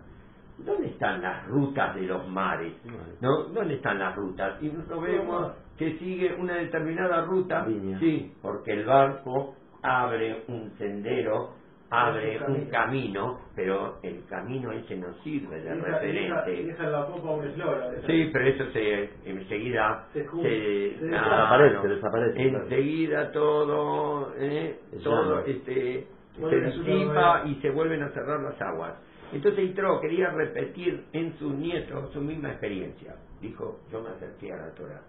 ¿Dónde 0.58 0.88
están 0.88 1.22
las 1.22 1.46
rutas 1.48 1.96
de 1.96 2.02
los 2.02 2.28
mares? 2.28 2.74
¿No? 3.22 3.44
¿Dónde 3.44 3.76
están 3.76 4.00
las 4.00 4.16
rutas? 4.16 4.62
Y 4.62 4.70
nosotros 4.70 5.04
vemos 5.04 5.52
que 5.78 5.98
sigue 6.00 6.34
una 6.34 6.56
determinada 6.56 7.22
ruta, 7.26 7.66
sí, 8.00 8.34
porque 8.42 8.72
el 8.74 8.86
barco 8.86 9.56
abre 9.84 10.44
un 10.48 10.72
sendero 10.78 11.57
abre 11.90 12.40
un 12.48 12.66
camino, 12.66 13.40
pero 13.56 14.00
el 14.04 14.26
camino 14.26 14.72
ese 14.72 14.98
no 14.98 15.14
sirve 15.24 15.62
de 15.62 15.76
referente. 15.76 16.64
Deja 16.64 16.90
la 16.90 17.06
copa 17.06 17.32
un 17.32 17.46
eslora. 17.46 17.92
Sí, 18.06 18.30
pero 18.34 18.46
eso 18.46 18.66
se 18.72 19.10
enseguida 19.26 20.08
Se 20.14 20.24
se, 20.24 21.00
se 21.00 21.06
desaparece, 21.06 21.88
desaparece. 21.88 22.42
Enseguida 22.42 23.32
todo, 23.32 24.34
eh, 24.38 24.80
todo 25.04 25.40
este, 25.46 26.08
se 26.36 26.72
su 26.72 26.84
disipa 26.84 27.44
y 27.46 27.56
se 27.56 27.70
vuelven 27.70 28.04
a 28.04 28.10
cerrar 28.10 28.42
las 28.42 28.62
aguas. 28.62 28.94
Entonces 29.32 29.66
Itro 29.70 30.00
quería 30.00 30.30
repetir 30.30 31.06
en 31.12 31.38
sus 31.38 31.54
nietos 31.54 32.12
su 32.14 32.22
misma 32.22 32.50
experiencia. 32.52 33.16
Dijo, 33.42 33.80
yo 33.92 34.02
me 34.02 34.10
acerqué 34.10 34.54
a 34.54 34.58
la 34.58 34.72
Torah. 34.72 35.02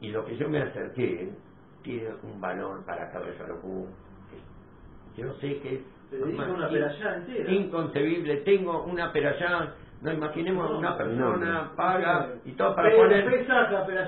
Y 0.00 0.10
lo 0.10 0.24
que 0.24 0.36
yo 0.36 0.48
me 0.48 0.62
acerqué 0.62 1.30
tiene 1.82 2.08
un 2.22 2.40
valor 2.40 2.84
para 2.86 3.10
cada 3.10 3.30
Sharabú. 3.38 3.86
Yo 5.18 5.34
sé 5.40 5.60
que 5.60 5.74
es 5.74 5.82
una 6.38 6.46
entera. 6.64 6.92
inconcebible. 7.52 8.36
Tengo 8.38 8.84
una 8.84 9.12
perallá, 9.12 9.74
no 10.00 10.12
imaginemos 10.12 10.70
una 10.78 10.96
persona 10.96 11.72
paga 11.76 12.26
y 12.44 12.52
todo 12.52 12.74
para 12.76 12.88
Pero 12.88 13.02
poner 13.02 13.24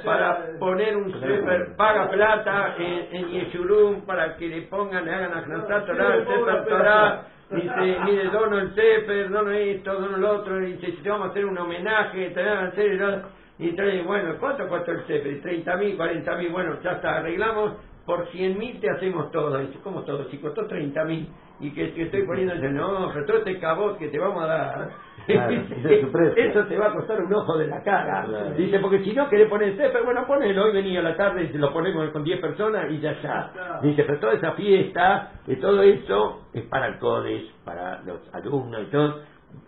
para 0.05 0.38
poner 0.61 0.97
un 0.97 1.12
sefer, 1.21 1.76
paga 1.76 2.11
plata 2.11 2.75
en, 2.79 3.17
en 3.17 3.29
Yeshurum 3.29 4.07
para 4.07 4.37
que 4.37 4.49
le 4.49 4.62
pongan, 4.62 5.05
le 5.05 5.12
hagan 5.12 5.33
a 5.35 5.43
Knesset 5.45 5.87
Torah, 5.87 6.14
el 6.14 6.26
sefer 6.26 6.64
Torah, 6.69 7.23
dice, 7.50 7.99
mire, 8.07 8.25
dono 8.31 8.59
el 8.59 8.75
sefer, 8.75 9.31
dono 9.31 9.50
esto, 9.50 9.95
dono 10.00 10.17
lo 10.19 10.31
otro, 10.33 10.62
y 10.67 10.73
dice, 10.75 10.87
si 10.93 11.02
te 11.02 11.11
vamos 11.11 11.29
a 11.29 11.31
hacer 11.33 11.45
un 11.45 11.59
homenaje, 11.59 12.31
te 12.31 12.43
van 12.45 12.59
a 12.59 12.69
hacer, 12.69 12.87
el- 12.93 13.23
y 13.59 13.73
trae, 13.76 14.02
bueno, 14.02 14.37
¿cuánto 14.40 14.69
costó 14.69 14.93
el 14.93 15.07
sefer? 15.07 15.43
30 15.43 15.76
mil, 15.76 15.97
40 15.97 16.37
mil, 16.37 16.50
bueno, 16.50 16.81
ya 16.83 16.93
está, 16.93 17.17
arreglamos, 17.19 17.75
por 18.11 18.26
100 18.26 18.59
mil 18.59 18.81
te 18.81 18.90
hacemos 18.90 19.31
todo, 19.31 19.57
dice, 19.59 19.79
¿cómo 19.85 20.02
todo? 20.02 20.29
Si 20.31 20.38
costó 20.38 20.67
30 20.67 21.05
mil, 21.05 21.29
y 21.61 21.71
que 21.71 21.85
estoy 21.97 22.25
poniendo, 22.25 22.55
dice, 22.55 22.69
no, 22.71 23.09
pero 23.14 23.25
todo 23.25 23.37
este 23.37 23.61
cabot 23.61 23.97
que 23.99 24.09
te 24.09 24.19
vamos 24.19 24.43
a 24.43 24.47
dar, 24.49 24.90
Claro, 25.26 25.52
eso 26.37 26.64
te 26.64 26.76
va 26.76 26.87
a 26.88 26.93
costar 26.93 27.23
un 27.23 27.33
ojo 27.33 27.57
de 27.57 27.69
la 27.69 27.81
cara. 27.85 28.25
Claro. 28.25 28.50
Dice, 28.57 28.81
porque 28.81 29.05
si 29.05 29.12
no 29.12 29.29
querés 29.29 29.49
poner 29.49 29.69
el 29.69 29.76
sefer, 29.76 30.02
bueno, 30.02 30.26
ponelo, 30.26 30.64
hoy 30.64 30.73
venía 30.73 30.99
a 30.99 31.05
la 31.05 31.17
tarde 31.17 31.49
y 31.55 31.57
lo 31.57 31.73
ponemos 31.73 32.11
con 32.11 32.25
10 32.25 32.40
personas 32.40 32.90
y 32.90 32.99
ya 32.99 33.12
está. 33.12 33.52
Claro. 33.52 33.83
Dice, 33.83 34.02
pero 34.02 34.19
toda 34.19 34.33
esa 34.33 34.52
fiesta, 34.55 35.31
y 35.47 35.55
todo 35.55 35.81
eso 35.83 36.49
es 36.52 36.64
para 36.64 36.88
el 36.88 36.99
CODES, 36.99 37.45
para 37.64 38.02
los 38.02 38.35
alumnos 38.35 38.83
y 38.83 38.87
todo, 38.87 39.21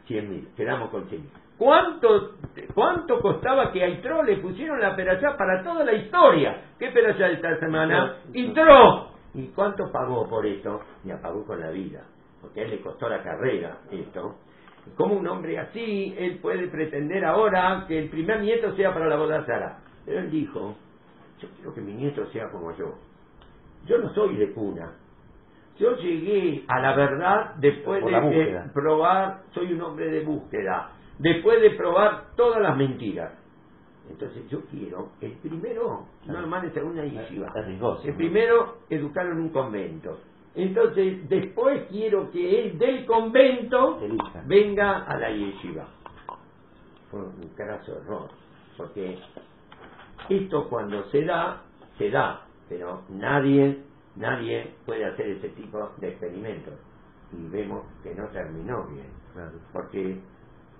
100 0.06 0.28
mil, 0.28 0.48
quedamos 0.56 0.90
con 0.90 1.08
100 1.08 1.22
mil. 1.22 1.30
¿Cuánto, 1.62 2.32
¿Cuánto 2.74 3.20
costaba 3.20 3.70
que 3.70 3.84
a 3.84 3.88
Itro 3.88 4.24
le 4.24 4.38
pusieron 4.38 4.80
la 4.80 4.96
perallá 4.96 5.36
para 5.36 5.62
toda 5.62 5.84
la 5.84 5.92
historia? 5.92 6.60
¿Qué 6.76 6.88
perallá 6.88 7.28
de 7.28 7.34
esta 7.34 7.56
semana? 7.60 8.16
¡Itro! 8.32 9.12
¿Y 9.34 9.46
cuánto 9.54 9.84
pagó 9.92 10.28
por 10.28 10.44
esto? 10.44 10.80
Y 11.04 11.12
pagó 11.12 11.46
con 11.46 11.60
la 11.60 11.70
vida, 11.70 12.02
porque 12.40 12.62
a 12.62 12.64
él 12.64 12.70
le 12.70 12.80
costó 12.80 13.08
la 13.08 13.22
carrera 13.22 13.78
esto. 13.92 14.34
¿Cómo 14.96 15.14
un 15.14 15.28
hombre 15.28 15.56
así, 15.56 16.12
él 16.18 16.40
puede 16.42 16.66
pretender 16.66 17.24
ahora 17.24 17.84
que 17.86 17.96
el 17.96 18.10
primer 18.10 18.40
nieto 18.40 18.74
sea 18.74 18.92
para 18.92 19.06
la 19.06 19.14
boda 19.14 19.46
Sara? 19.46 19.78
Pero 20.04 20.18
él 20.18 20.32
dijo, 20.32 20.74
yo 21.38 21.48
quiero 21.54 21.74
que 21.74 21.80
mi 21.80 21.94
nieto 21.94 22.26
sea 22.32 22.50
como 22.50 22.76
yo. 22.76 22.92
Yo 23.86 23.98
no 23.98 24.12
soy 24.14 24.34
de 24.34 24.52
cuna. 24.52 24.94
Yo 25.78 25.94
llegué 25.96 26.64
a 26.66 26.80
la 26.80 26.96
verdad 26.96 27.54
después 27.58 28.04
de, 28.04 28.62
probar, 28.74 29.42
soy 29.54 29.72
un 29.72 29.80
hombre 29.80 30.10
de 30.10 30.24
búsqueda, 30.24 30.90
después 31.18 31.60
de 31.60 31.70
probar 31.70 32.34
todas 32.36 32.60
las 32.60 32.76
mentiras. 32.76 33.32
Entonces 34.10 34.48
yo 34.50 34.62
quiero, 34.66 35.10
el 35.20 35.32
primero, 35.32 36.06
no 36.26 36.40
lo 36.40 36.46
mandes 36.46 36.76
a 36.76 36.82
una 36.82 37.04
yeshiva. 37.04 37.52
El 38.04 38.14
primero, 38.14 38.78
educarlo 38.90 39.32
en 39.32 39.40
un 39.40 39.48
convento. 39.50 40.18
Entonces, 40.54 41.28
después 41.28 41.84
quiero 41.88 42.30
que 42.30 42.62
él 42.62 42.78
del 42.78 43.06
convento 43.06 44.00
venga 44.46 45.04
a 45.04 45.16
la 45.16 45.30
yeshiva. 45.30 45.86
Fue 47.10 47.20
un 47.20 47.48
craso 47.56 47.96
error, 47.98 48.28
porque 48.76 49.18
esto 50.28 50.68
cuando 50.68 51.04
se 51.10 51.24
da, 51.24 51.62
se 51.96 52.10
da, 52.10 52.46
pero 52.68 53.02
nadie, 53.08 53.82
nadie 54.16 54.74
puede 54.84 55.06
hacer 55.06 55.26
ese 55.28 55.48
tipo 55.50 55.90
de 55.98 56.08
experimentos. 56.08 56.74
Y 57.32 57.48
vemos 57.48 57.84
que 58.02 58.14
no 58.14 58.26
terminó 58.28 58.86
bien, 58.88 59.08
porque 59.72 60.20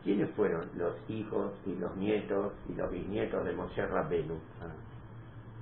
¿quiénes 0.03 0.31
fueron 0.37 0.71
los 0.75 0.97
hijos 1.09 1.61
y 1.65 1.77
los 1.77 1.97
nietos 1.97 2.55
y 2.67 2.75
los 2.75 2.91
bisnietos 2.91 3.45
de 3.45 3.53
Moshe 3.55 3.87
Rabbenu? 3.87 4.41
Ah. 4.61 4.77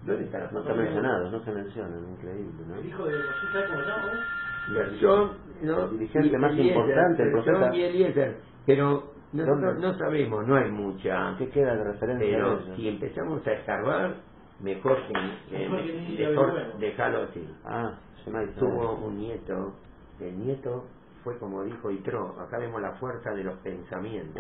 ¿Dónde 0.03 0.25
están 0.27 0.49
No 0.53 0.61
está 0.61 0.75
mencionado, 0.75 1.31
no 1.31 1.45
se 1.45 1.53
mencionan, 1.53 2.09
increíble, 2.13 2.65
¿no? 2.67 2.77
El 2.77 2.87
hijo 2.87 3.05
de 3.07 3.19
Moshe, 3.19 3.53
¿sabes 3.53 3.69
cómo 3.71 3.81
eh? 3.81 4.21
Gershon, 4.69 5.39
¿no? 5.63 5.85
El 5.85 5.91
dirigente 5.93 6.29
Y 6.29 6.37
más 6.39 6.53
Eliezer, 6.53 6.77
importante, 6.79 7.23
el 7.23 7.33
profeta. 7.33 7.77
y 7.77 7.83
Eliezer. 7.83 8.43
Pero 8.67 9.15
nosotros 9.33 9.61
¿Dónde? 9.75 9.89
no 9.89 9.99
sabemos, 9.99 10.47
no 10.47 10.57
hay 10.57 10.71
mucha. 10.71 11.37
¿Qué 11.39 11.51
queda 11.51 11.77
de 11.77 11.85
referencia 11.85 12.27
Pero 12.39 12.77
si 12.77 12.89
empezamos 12.89 13.47
a 13.47 13.53
escarbar, 13.53 14.17
mejor 14.61 14.97
que, 15.07 15.13
que- 15.51 15.59
Mejor 15.69 15.83
que 15.83 15.93
ni 15.95 16.19
mejor 16.19 16.53
bueno. 16.53 16.79
dejarlo 16.79 17.23
así. 17.25 17.49
Ah, 17.65 18.01
se 18.25 18.31
me 18.31 18.39
ha 18.39 18.43
Tuvo 18.55 18.95
un 19.07 19.19
nieto, 19.19 19.81
el 20.21 20.39
nieto 20.39 20.93
fue 21.25 21.39
como 21.39 21.65
dijo 21.65 21.91
Itro, 21.91 22.37
acá 22.41 22.59
vemos 22.59 22.81
la 22.81 22.93
fuerza 22.93 23.31
de 23.33 23.45
los 23.45 23.59
pensamientos. 23.59 24.37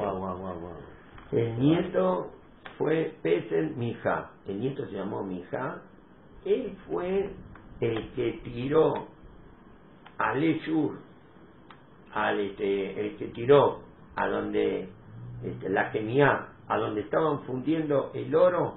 El 1.32 1.58
nieto 1.58 2.30
fue 2.78 3.14
Pesel 3.22 3.76
Mija, 3.76 4.30
el 4.46 4.60
nieto 4.60 4.84
se 4.86 4.92
llamó 4.92 5.22
Mija, 5.22 5.82
él 6.44 6.76
fue 6.88 7.30
el 7.80 8.12
que 8.12 8.40
tiró 8.44 8.94
al 10.18 10.42
Eshur, 10.42 10.98
al 12.14 12.40
este, 12.40 13.00
el 13.00 13.16
que 13.16 13.26
tiró 13.28 13.80
a 14.16 14.28
donde 14.28 14.88
este, 15.44 15.68
la 15.68 15.90
Gemiá, 15.90 16.48
a 16.68 16.78
donde 16.78 17.02
estaban 17.02 17.40
fundiendo 17.42 18.10
el 18.14 18.34
oro 18.34 18.74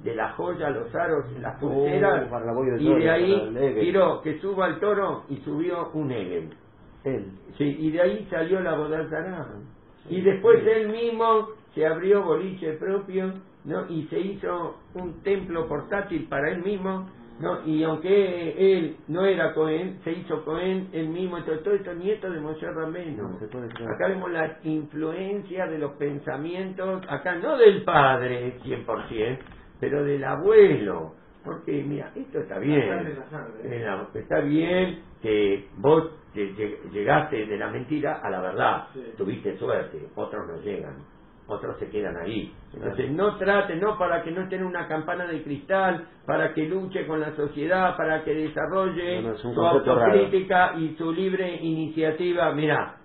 de 0.00 0.14
la 0.14 0.32
joya, 0.32 0.70
los 0.70 0.94
aros, 0.94 1.24
las 1.40 1.58
pulseras, 1.58 2.30
Oh, 2.32 2.62
de 2.62 2.82
y 2.82 2.94
de 2.94 3.10
ahí 3.10 3.74
tiró 3.80 4.20
que 4.22 4.38
suba 4.40 4.66
el 4.68 4.78
toro 4.78 5.24
y 5.28 5.38
subió 5.38 5.90
un 5.94 6.12
Egel. 6.12 6.50
Él. 7.06 7.24
Sí, 7.56 7.76
y 7.80 7.90
de 7.90 8.02
ahí 8.02 8.26
salió 8.30 8.60
la 8.60 8.76
Bodazará. 8.76 9.46
Y 10.10 10.20
después 10.20 10.64
él 10.66 10.88
mismo 10.88 11.48
se 11.74 11.86
abrió 11.86 12.22
boliche 12.22 12.72
propio, 12.74 13.32
¿no? 13.64 13.86
Y 13.88 14.04
se 14.08 14.18
hizo 14.18 14.78
un 14.94 15.22
templo 15.22 15.66
portátil 15.66 16.26
para 16.28 16.50
él 16.50 16.62
mismo, 16.62 17.08
¿no? 17.40 17.66
Y 17.66 17.82
aunque 17.84 18.54
él 18.78 18.96
no 19.08 19.24
era 19.24 19.52
Cohen, 19.54 19.98
se 20.04 20.12
hizo 20.12 20.44
Cohen 20.44 20.88
él 20.92 21.08
mismo, 21.08 21.38
entonces 21.38 21.62
todo 21.64 21.74
esto 21.74 21.94
nieto 21.94 22.30
de 22.30 22.40
Moshe 22.40 22.70
Rabbeinu. 22.70 23.22
No. 23.22 23.90
Acá 23.90 24.08
vemos 24.08 24.30
la 24.30 24.58
influencia 24.64 25.66
de 25.66 25.78
los 25.78 25.92
pensamientos, 25.92 27.02
acá 27.08 27.34
no 27.36 27.56
del 27.56 27.82
padre 27.82 28.58
100%, 28.64 29.38
pero 29.80 30.04
del 30.04 30.24
abuelo. 30.24 31.14
Porque, 31.44 31.84
mira, 31.84 32.10
esto 32.16 32.40
está 32.40 32.58
bien. 32.58 32.82
Eh, 33.62 33.86
Está 34.14 34.40
bien 34.40 34.98
que 35.22 35.68
vos 35.76 36.10
llegaste 36.92 37.46
de 37.46 37.56
la 37.58 37.68
mentira 37.68 38.20
a 38.22 38.30
la 38.30 38.40
verdad. 38.40 38.84
Sí. 38.94 39.02
Tuviste 39.16 39.56
suerte, 39.58 40.08
otros 40.14 40.46
no 40.48 40.60
llegan. 40.62 40.96
Otros 41.48 41.78
se 41.78 41.88
quedan 41.90 42.16
ahí. 42.16 42.52
Entonces 42.74 43.08
no 43.12 43.36
trate, 43.36 43.76
no 43.76 43.96
para 43.96 44.22
que 44.24 44.32
no 44.32 44.42
esté 44.42 44.56
en 44.56 44.64
una 44.64 44.88
campana 44.88 45.26
de 45.26 45.42
cristal, 45.44 46.04
para 46.26 46.52
que 46.52 46.66
luche 46.66 47.06
con 47.06 47.20
la 47.20 47.36
sociedad, 47.36 47.96
para 47.96 48.24
que 48.24 48.34
desarrolle 48.34 49.22
No, 49.22 49.28
no, 49.30 49.36
su 49.36 49.54
concepto 49.54 49.94
raro. 49.94 50.12
autocrítica 50.12 50.74
y 50.76 50.96
su 50.98 51.12
libre 51.12 51.54
iniciativa. 51.62 52.50
Mira, 52.52 52.96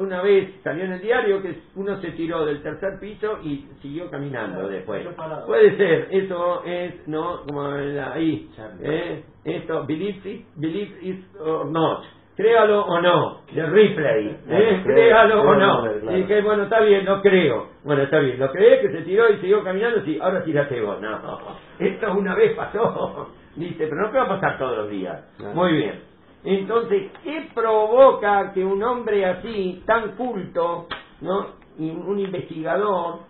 una 0.00 0.22
vez 0.22 0.50
salió 0.62 0.84
en 0.84 0.92
el 0.92 1.00
diario 1.00 1.42
que 1.42 1.58
uno 1.74 2.00
se 2.00 2.12
tiró 2.12 2.44
del 2.44 2.62
tercer 2.62 3.00
piso 3.00 3.38
y 3.42 3.66
siguió 3.82 4.08
caminando 4.08 4.68
después. 4.68 5.04
Puede 5.46 5.76
ser, 5.76 6.08
eso 6.12 6.62
es, 6.64 7.08
no, 7.08 7.42
como 7.44 7.70
la- 7.70 8.12
ahí, 8.12 8.48
eh, 8.82 9.24
esto, 9.44 9.84
believe 9.84 10.30
it, 10.30 10.46
believe 10.54 10.96
it 11.02 11.24
or 11.40 11.66
not. 11.70 12.04
Créalo 12.38 12.84
o 12.86 13.00
no, 13.00 13.40
de 13.52 13.66
replay, 13.66 14.28
¿eh? 14.28 14.40
Claro, 14.46 14.84
créalo 14.84 15.42
o 15.42 15.54
no. 15.56 15.82
creo, 15.82 16.00
claro. 16.02 16.18
Y 16.18 16.22
que 16.22 16.40
bueno, 16.40 16.62
está 16.62 16.80
bien, 16.82 17.04
no 17.04 17.20
creo. 17.20 17.66
Bueno, 17.82 18.02
está 18.02 18.20
bien, 18.20 18.38
lo 18.38 18.52
crees 18.52 18.80
que 18.80 18.92
se 18.92 19.02
tiró 19.02 19.28
y 19.28 19.38
siguió 19.38 19.64
caminando, 19.64 20.02
sí, 20.04 20.20
ahora 20.22 20.44
tírate 20.44 20.80
vos. 20.80 21.00
No, 21.00 21.40
esto 21.80 22.12
una 22.12 22.36
vez 22.36 22.54
pasó. 22.54 23.32
Dice, 23.56 23.88
pero 23.88 24.02
no 24.02 24.10
te 24.10 24.18
va 24.18 24.24
a 24.26 24.28
pasar 24.28 24.56
todos 24.56 24.76
los 24.76 24.88
días. 24.88 25.20
Claro. 25.36 25.54
Muy 25.56 25.72
bien. 25.72 26.00
Entonces, 26.44 27.10
¿qué 27.24 27.48
provoca 27.52 28.52
que 28.52 28.64
un 28.64 28.80
hombre 28.84 29.26
así, 29.26 29.82
tan 29.84 30.12
culto, 30.12 30.86
¿no? 31.20 31.54
Y 31.76 31.90
un 31.90 32.20
investigador, 32.20 33.22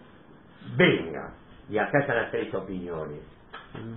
venga? 0.77 1.33
Y 1.71 1.79
acá 1.79 2.01
están 2.01 2.17
las 2.17 2.31
tres 2.31 2.55
opiniones. 2.55 3.38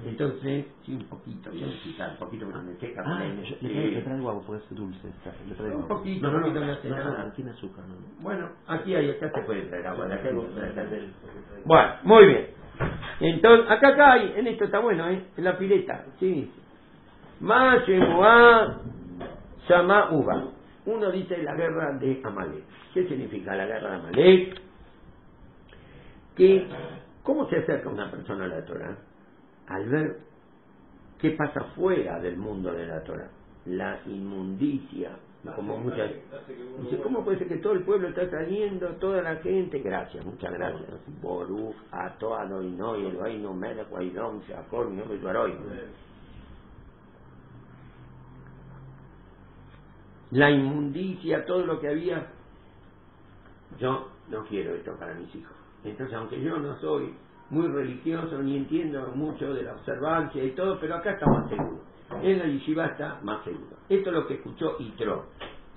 Entonces, 0.06 0.66
sí, 0.86 0.94
un 0.94 1.06
poquito, 1.06 1.50
un 1.52 2.18
poquito 2.20 2.46
porque 2.46 2.60
me 2.68 2.76
seca 2.80 3.04
Ah, 3.06 3.20
yo- 3.24 3.32
el- 3.32 3.38
le, 3.38 3.44
sí. 3.46 3.58
traigo, 3.60 3.92
le 3.92 4.02
traigo 4.02 4.30
agua 4.30 4.44
porque 4.46 4.64
es 4.64 4.76
dulce 4.76 5.08
esta. 5.10 5.34
Le 5.48 5.56
traigo 5.56 5.78
Un 5.80 5.88
poquito, 5.88 6.28
no, 6.32 6.40
no, 6.40 6.48
no, 6.48 6.54
no 6.66 6.72
hace 6.72 6.90
no, 6.90 6.98
no, 6.98 7.04
nada. 7.04 7.24
no 7.26 7.32
tiene 7.34 7.52
azúcar. 7.52 7.86
No, 7.88 7.96
no. 7.96 8.02
Bueno, 8.22 8.50
aquí 8.68 8.96
hay, 8.96 9.10
acá 9.12 9.32
se 9.34 9.42
puede 9.42 9.62
traer 9.64 9.88
agua, 9.88 10.06
acá 10.06 10.30
hay. 10.30 11.14
Bueno, 11.66 11.90
muy 12.04 12.26
bien. 12.28 12.48
Entonces, 13.20 13.66
acá, 13.70 13.88
acá 13.90 14.12
hay, 14.14 14.34
en 14.38 14.48
esto 14.48 14.64
está 14.66 14.80
bueno, 14.80 15.08
¿eh? 15.10 15.24
En 15.38 15.44
la 15.44 15.58
pileta, 15.58 16.06
sí. 16.20 16.52
Ma 17.40 17.78
Shemuá 17.86 18.82
Shama 19.68 20.12
Uva. 20.12 20.44
Uno 20.86 21.12
dice 21.12 21.38
la 21.44 21.54
guerra 21.56 21.92
de 22.00 22.22
Amalek. 22.24 22.64
¿Qué 22.94 23.08
significa 23.08 23.56
la 23.56 23.66
guerra 23.68 23.90
de 23.92 23.96
Amalek? 23.98 24.62
Que, 26.36 26.68
¿cómo 27.24 27.48
se 27.50 27.58
acerca 27.58 27.90
una 27.90 28.10
persona 28.10 28.46
a 28.46 28.48
la 28.48 28.66
Torah? 28.66 28.98
Al 29.68 29.90
ver 29.90 30.20
qué 31.20 31.32
pasa 31.32 31.62
fuera 31.76 32.20
del 32.20 32.38
mundo 32.38 32.72
de 32.72 32.86
la 32.86 33.04
Torah. 33.04 33.30
La 33.66 34.00
inmundicia, 34.08 35.12
como 35.56 35.78
muchas 35.78 36.12
dice 36.84 36.98
cómo 37.02 37.24
puede 37.24 37.40
ser 37.40 37.48
que 37.48 37.58
todo 37.58 37.74
el 37.74 37.84
pueblo 37.84 38.08
está 38.10 38.30
saliendo 38.30 38.88
toda 38.96 39.22
la 39.22 39.36
gente 39.38 39.80
gracias 39.80 40.24
muchas 40.26 40.52
gracias. 40.52 40.90
Boru 41.22 41.74
Atoado 41.92 42.62
y 42.64 42.72
no 42.72 42.98
y 42.98 43.06
el 43.06 43.18
Vaino 43.18 43.54
Melech 43.54 43.92
Waidom 43.92 44.42
Shakor 44.42 44.90
mi 44.90 44.98
nombre 44.98 45.18
es 45.18 45.24
Baroy 45.24 45.54
la 50.32 50.50
inmundicia 50.52 51.46
todo 51.46 51.66
lo 51.66 51.80
que 51.80 51.90
había 51.90 52.28
yo 53.80 54.10
no 54.30 54.46
quiero 54.46 54.76
esto 54.76 54.96
para 54.98 55.14
mis 55.14 55.34
hijos. 55.36 55.54
Entonces 55.84 56.16
aunque 56.16 56.42
yo 56.42 56.58
no 56.58 56.80
soy 56.80 57.14
muy 57.52 57.68
religioso 57.68 58.42
ni 58.42 58.58
entiendo 58.58 59.12
mucho 59.14 59.54
de 59.54 59.64
la 59.64 59.74
observancia 59.74 60.44
y 60.44 60.52
todo 60.52 60.80
pero 60.80 60.96
acá 60.96 61.12
está 61.12 61.28
más 61.28 61.48
seguro 61.50 61.92
en 62.22 62.40
la 62.40 62.46
yeshiva 62.46 62.86
está 62.88 63.20
más 63.24 63.44
seguro. 63.44 63.78
Esto 63.90 64.10
es 64.10 64.16
lo 64.16 64.28
que 64.28 64.36
escuchó 64.36 64.76
Itro. 64.80 65.26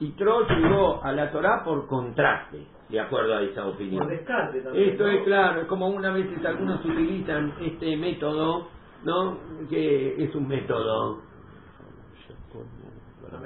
Itro 0.00 0.46
llegó 0.48 1.02
a 1.02 1.12
la 1.12 1.30
Torah 1.30 1.62
por 1.64 1.86
contraste, 1.86 2.66
de 2.88 3.00
acuerdo 3.00 3.36
a 3.36 3.42
esa 3.42 3.66
opinión. 3.66 4.00
También. 4.00 4.90
Esto 4.90 5.04
¿no? 5.04 5.10
es 5.10 5.24
claro, 5.24 5.60
es 5.62 5.66
como 5.66 5.88
una 5.88 6.12
vez 6.12 6.26
algunos 6.44 6.84
utilizan 6.84 7.54
este 7.60 7.96
método, 7.96 8.68
¿no? 9.04 9.38
Que 9.70 10.24
es 10.24 10.34
un 10.34 10.48
método, 10.48 11.20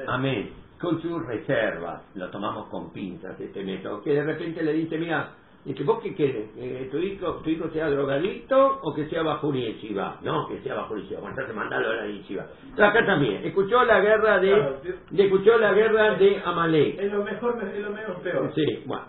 amén, 0.06 0.50
con 0.80 1.00
sus 1.02 1.24
reservas, 1.26 2.02
lo 2.14 2.30
tomamos 2.30 2.68
con 2.68 2.90
pinzas 2.92 3.38
este 3.38 3.62
método, 3.62 4.02
que 4.02 4.14
de 4.14 4.24
repente 4.24 4.62
le 4.62 4.72
dice, 4.72 4.96
mira, 4.96 5.34
dice, 5.64 5.82
¿vos 5.84 6.00
qué 6.02 6.14
querés? 6.14 6.50
Eh, 6.56 6.88
¿Tu, 6.90 6.98
hijo, 6.98 7.34
¿Tu 7.42 7.50
hijo 7.50 7.68
sea 7.70 7.90
drogadicto 7.90 8.80
o 8.82 8.94
que 8.94 9.06
sea 9.08 9.22
bajo 9.22 9.48
una 9.48 9.58
yeshiva? 9.58 10.18
No, 10.22 10.48
que 10.48 10.60
sea 10.62 10.74
bajo 10.74 10.94
una 10.94 11.02
yeshiva, 11.02 11.20
bueno, 11.20 11.34
entonces 11.34 11.56
mandalo 11.56 11.90
a 11.90 11.94
la 11.94 12.06
yeshiva. 12.06 12.46
Acá 12.78 13.04
también, 13.06 13.44
escuchó 13.44 13.84
la 13.84 14.00
guerra 14.00 14.38
de, 14.38 14.50
Claro, 14.52 14.76
de- 15.10 15.24
escuchó 15.24 15.58
la 15.58 15.72
guerra 15.72 16.14
de 16.14 16.42
Amalek. 16.44 16.98
Es 17.00 17.12
lo 17.12 17.24
mejor, 17.24 17.62
es 17.74 17.82
lo 17.84 17.90
menos 17.90 18.16
peor. 18.22 18.52
Sí, 18.54 18.82
bueno. 18.86 19.04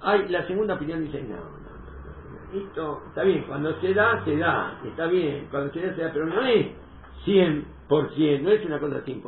Hay, 0.00 0.28
la 0.28 0.46
segunda 0.46 0.74
opinión 0.74 1.02
dice, 1.04 1.22
no, 1.22 1.36
no, 1.36 1.40
no, 1.40 2.52
no, 2.52 2.60
esto 2.66 3.02
está 3.08 3.22
bien, 3.24 3.44
cuando 3.48 3.78
se 3.80 3.92
da, 3.94 4.24
se 4.24 4.36
da, 4.36 4.80
está 4.84 5.06
bien, 5.06 5.48
cuando 5.50 5.72
se 5.72 5.80
da, 5.80 5.94
se 5.96 6.02
da, 6.02 6.12
pero 6.12 6.26
no 6.26 6.42
es 6.42 6.66
100%, 7.24 8.40
no 8.42 8.50
es 8.50 8.64
una 8.64 8.78
cosa 8.78 9.02
100%. 9.04 9.22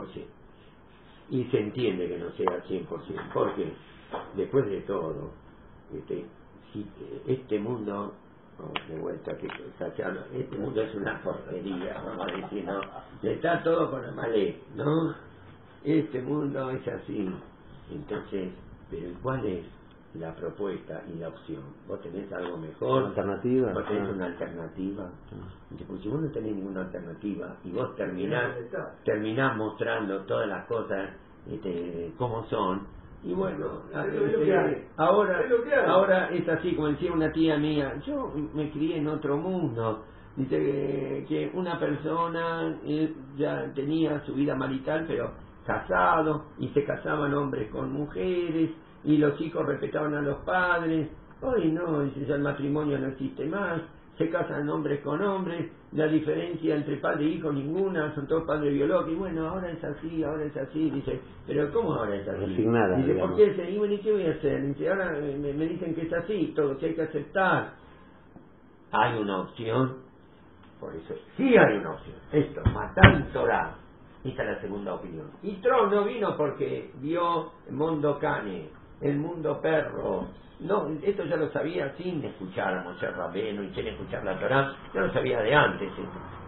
Y 1.30 1.44
se 1.44 1.58
entiende 1.60 2.08
que 2.08 2.18
no 2.18 2.30
sea 2.32 2.62
100%, 2.68 2.86
porque 3.34 3.72
después 4.36 4.66
de 4.66 4.80
todo, 4.82 5.32
este, 5.94 6.26
si, 6.72 6.86
este 7.26 7.58
mundo, 7.58 8.14
oh, 8.58 8.72
de 8.92 8.98
vuelta 9.00 9.36
que 9.36 9.46
este 9.46 10.56
mundo 10.56 10.80
es 10.82 10.94
una 10.94 11.22
porquería, 11.22 12.02
vamos 12.04 12.26
a 12.28 12.36
decir, 12.36 12.64
¿no? 12.64 12.80
Está 13.22 13.62
todo 13.62 13.90
con 13.90 14.04
Amalek, 14.04 14.56
¿no? 14.74 15.14
Este 15.84 16.20
mundo 16.22 16.70
es 16.70 16.86
así. 16.88 17.28
Entonces, 17.90 18.50
pero 18.90 19.08
¿cuál 19.22 19.46
es 19.46 19.64
la 20.14 20.34
propuesta 20.34 21.02
y 21.14 21.18
la 21.18 21.28
opción? 21.28 21.62
¿Vos 21.86 22.00
tenés 22.02 22.30
algo 22.32 22.56
mejor? 22.58 23.04
Alternativa. 23.06 23.72
¿Vos 23.72 23.86
tenés 23.86 24.08
Ah. 24.08 24.12
una 24.12 24.26
alternativa? 24.26 25.10
Dice, 25.70 25.84
pues 25.86 26.02
si 26.02 26.08
vos 26.08 26.20
no 26.20 26.30
tenés 26.30 26.54
ninguna 26.54 26.80
alternativa 26.82 27.56
y 27.64 27.70
vos 27.70 27.94
terminás, 27.96 28.56
terminás 29.04 29.56
mostrando 29.56 30.20
todas 30.24 30.48
las 30.48 30.66
cosas 30.66 31.10
este, 31.50 32.12
como 32.18 32.44
son, 32.46 32.86
y 33.22 33.34
bueno, 33.34 33.58
lo- 33.58 33.84
es 34.08 34.14
este, 34.14 34.88
ahora, 34.96 35.38
ahora 35.86 36.28
es 36.30 36.48
así, 36.48 36.74
como 36.76 36.88
decía 36.88 37.12
una 37.12 37.32
tía 37.32 37.58
mía, 37.58 37.94
yo 38.06 38.32
me 38.54 38.70
crié 38.70 38.98
en 38.98 39.08
otro 39.08 39.36
mundo. 39.38 40.04
Dice 40.36 40.56
que, 40.56 41.26
que 41.28 41.50
una 41.54 41.78
persona 41.80 42.78
eh, 42.84 43.12
ya 43.36 43.72
tenía 43.74 44.24
su 44.24 44.34
vida 44.34 44.54
marital, 44.54 45.04
pero 45.08 45.32
casado, 45.66 46.46
y 46.58 46.68
se 46.70 46.84
casaban 46.84 47.34
hombres 47.34 47.70
con 47.70 47.92
mujeres, 47.92 48.70
y 49.04 49.18
los 49.18 49.40
hijos 49.40 49.66
respetaban 49.66 50.14
a 50.14 50.22
los 50.22 50.38
padres. 50.44 51.10
Hoy 51.42 51.72
no, 51.72 52.02
dice 52.02 52.26
ya 52.26 52.36
el 52.36 52.42
matrimonio 52.42 52.98
no 53.00 53.08
existe 53.08 53.46
más, 53.46 53.82
se 54.18 54.30
casan 54.30 54.68
hombres 54.70 55.00
con 55.02 55.22
hombres, 55.22 55.72
la 55.92 56.06
diferencia 56.06 56.74
entre 56.76 56.96
padre 56.98 57.24
e 57.24 57.28
hijo 57.30 57.50
ninguna, 57.52 58.14
son 58.14 58.26
todos 58.26 58.44
padres 58.44 58.74
biológicos, 58.74 59.12
y 59.12 59.16
bueno, 59.16 59.48
ahora 59.48 59.70
es 59.70 59.82
así, 59.82 60.22
ahora 60.22 60.44
es 60.44 60.56
así, 60.56 60.90
dice, 60.90 61.20
pero 61.46 61.72
¿cómo 61.72 61.94
ahora 61.94 62.14
es 62.16 62.28
así? 62.28 62.44
Resignada, 62.44 62.96
dice, 62.98 63.14
¿por 63.14 63.36
qué? 63.36 63.44
es- 63.46 63.70
Y 63.74 63.78
bueno, 63.78 63.94
¿y 63.94 63.98
qué 63.98 64.12
voy 64.12 64.26
a 64.26 64.30
hacer? 64.32 64.66
Dice, 64.66 64.88
ahora 64.90 65.12
me, 65.12 65.52
me 65.54 65.66
dicen 65.66 65.94
que 65.94 66.02
es 66.02 66.12
así, 66.12 66.52
todo 66.54 66.76
que 66.76 66.86
hay 66.86 66.94
que 66.94 67.02
aceptar. 67.02 67.72
Hay 68.92 69.18
una 69.18 69.40
opción, 69.40 69.96
por 70.80 70.94
eso 70.94 71.14
sí 71.36 71.56
hay 71.56 71.76
una 71.78 71.92
opción, 71.92 72.16
esto, 72.32 72.62
matar 72.72 73.14
en 73.14 73.24
Torah. 73.32 73.74
Esta 74.24 74.42
es 74.42 74.48
la 74.48 74.60
segunda 74.60 74.94
opinión. 74.94 75.26
Y 75.42 75.52
Tron 75.62 75.90
no 75.90 76.04
vino 76.04 76.36
porque 76.36 76.90
vio 77.00 77.52
el 77.68 77.74
mundo 77.74 78.18
cane, 78.18 78.68
el 79.00 79.18
mundo 79.18 79.60
perro. 79.60 80.26
No, 80.60 80.88
esto 81.02 81.24
ya 81.24 81.36
lo 81.36 81.50
sabía 81.50 81.94
sin 81.96 82.24
escuchar 82.24 82.78
a 82.78 82.82
Moshe 82.82 83.08
Rabeno 83.10 83.62
y 83.62 83.74
sin 83.74 83.86
escuchar 83.86 84.24
la 84.24 84.38
Torah, 84.38 84.74
ya 84.92 85.02
lo 85.02 85.12
sabía 85.12 85.40
de 85.40 85.54
antes, 85.54 85.88
esto, 85.88 86.02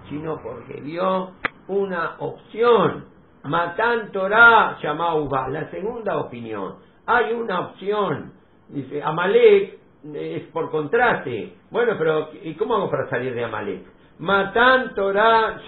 sino 0.09 0.41
porque 0.43 0.81
vio 0.81 1.31
una 1.69 2.17
opción. 2.19 3.07
Matan 3.45 4.11
Torah 4.13 4.77
Uba. 5.15 5.49
La 5.49 5.71
segunda 5.71 6.19
opinión. 6.19 6.77
Hay 7.07 7.33
una 7.33 7.61
opción. 7.61 8.33
Dice, 8.69 9.03
Amalek 9.03 9.79
es 10.13 10.43
por 10.49 10.71
contraste. 10.71 11.55
Bueno, 11.71 11.95
pero 11.97 12.31
¿y 12.43 12.55
cómo 12.55 12.75
hago 12.75 12.91
para 12.91 13.09
salir 13.09 13.35
de 13.35 13.45
Amalek? 13.45 13.87
Matan 14.19 14.95
Torah 14.95 15.61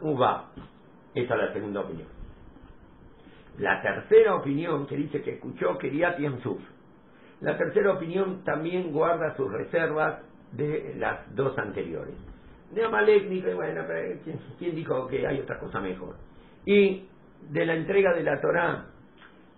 Uba. 0.00 0.44
Esa 1.14 1.34
es 1.34 1.40
la 1.40 1.52
segunda 1.52 1.80
opinión. 1.80 2.13
La 3.58 3.80
tercera 3.80 4.34
opinión 4.34 4.86
que 4.86 4.96
dice 4.96 5.22
que 5.22 5.34
escuchó 5.34 5.78
Kiriat 5.78 6.18
Yamsuf. 6.18 6.60
La 7.40 7.56
tercera 7.56 7.92
opinión 7.92 8.42
también 8.44 8.92
guarda 8.92 9.36
sus 9.36 9.50
reservas 9.52 10.20
de 10.52 10.94
las 10.96 11.34
dos 11.34 11.56
anteriores. 11.58 12.14
De 12.72 12.84
Amalek 12.84 13.28
dice, 13.28 13.54
bueno, 13.54 13.84
pero 13.86 14.18
¿quién, 14.58 14.74
dijo 14.74 15.06
que 15.06 15.26
hay 15.26 15.40
otra 15.40 15.58
cosa 15.58 15.80
mejor? 15.80 16.16
Y 16.64 17.06
de 17.50 17.66
la 17.66 17.74
entrega 17.74 18.12
de 18.12 18.22
la 18.24 18.40
Torá, 18.40 18.86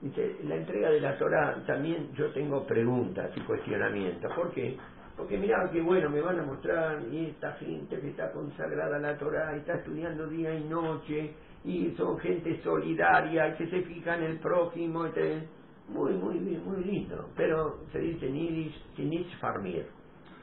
dice, 0.02 0.36
la 0.44 0.56
entrega 0.56 0.90
de 0.90 1.00
la 1.00 1.16
Torá 1.16 1.62
también 1.66 2.12
yo 2.14 2.30
tengo 2.32 2.66
preguntas 2.66 3.30
y 3.36 3.40
cuestionamientos. 3.40 4.32
¿Por 4.34 4.50
qué? 4.52 4.76
Porque 5.16 5.38
mirá 5.38 5.70
qué 5.72 5.80
bueno, 5.80 6.10
me 6.10 6.20
van 6.20 6.40
a 6.40 6.42
mostrar 6.42 7.00
y 7.10 7.26
esta 7.26 7.52
gente 7.52 7.98
que 8.00 8.08
está 8.08 8.32
consagrada 8.32 8.96
a 8.96 9.00
la 9.00 9.16
Torá 9.16 9.54
y 9.54 9.60
está 9.60 9.76
estudiando 9.76 10.26
día 10.26 10.54
y 10.54 10.64
noche 10.64 11.34
y 11.66 11.92
son 11.96 12.18
gente 12.20 12.60
solidaria 12.62 13.56
que 13.56 13.66
se 13.68 13.82
fija 13.82 14.16
en 14.16 14.22
el 14.22 14.38
prójimo. 14.38 15.04
muy, 15.88 16.14
muy 16.14 16.38
bien, 16.38 16.64
muy 16.64 16.84
lindo. 16.84 17.28
Pero 17.36 17.80
se 17.92 17.98
dice 17.98 18.28
"Sinich 18.96 19.36
farmir. 19.40 19.86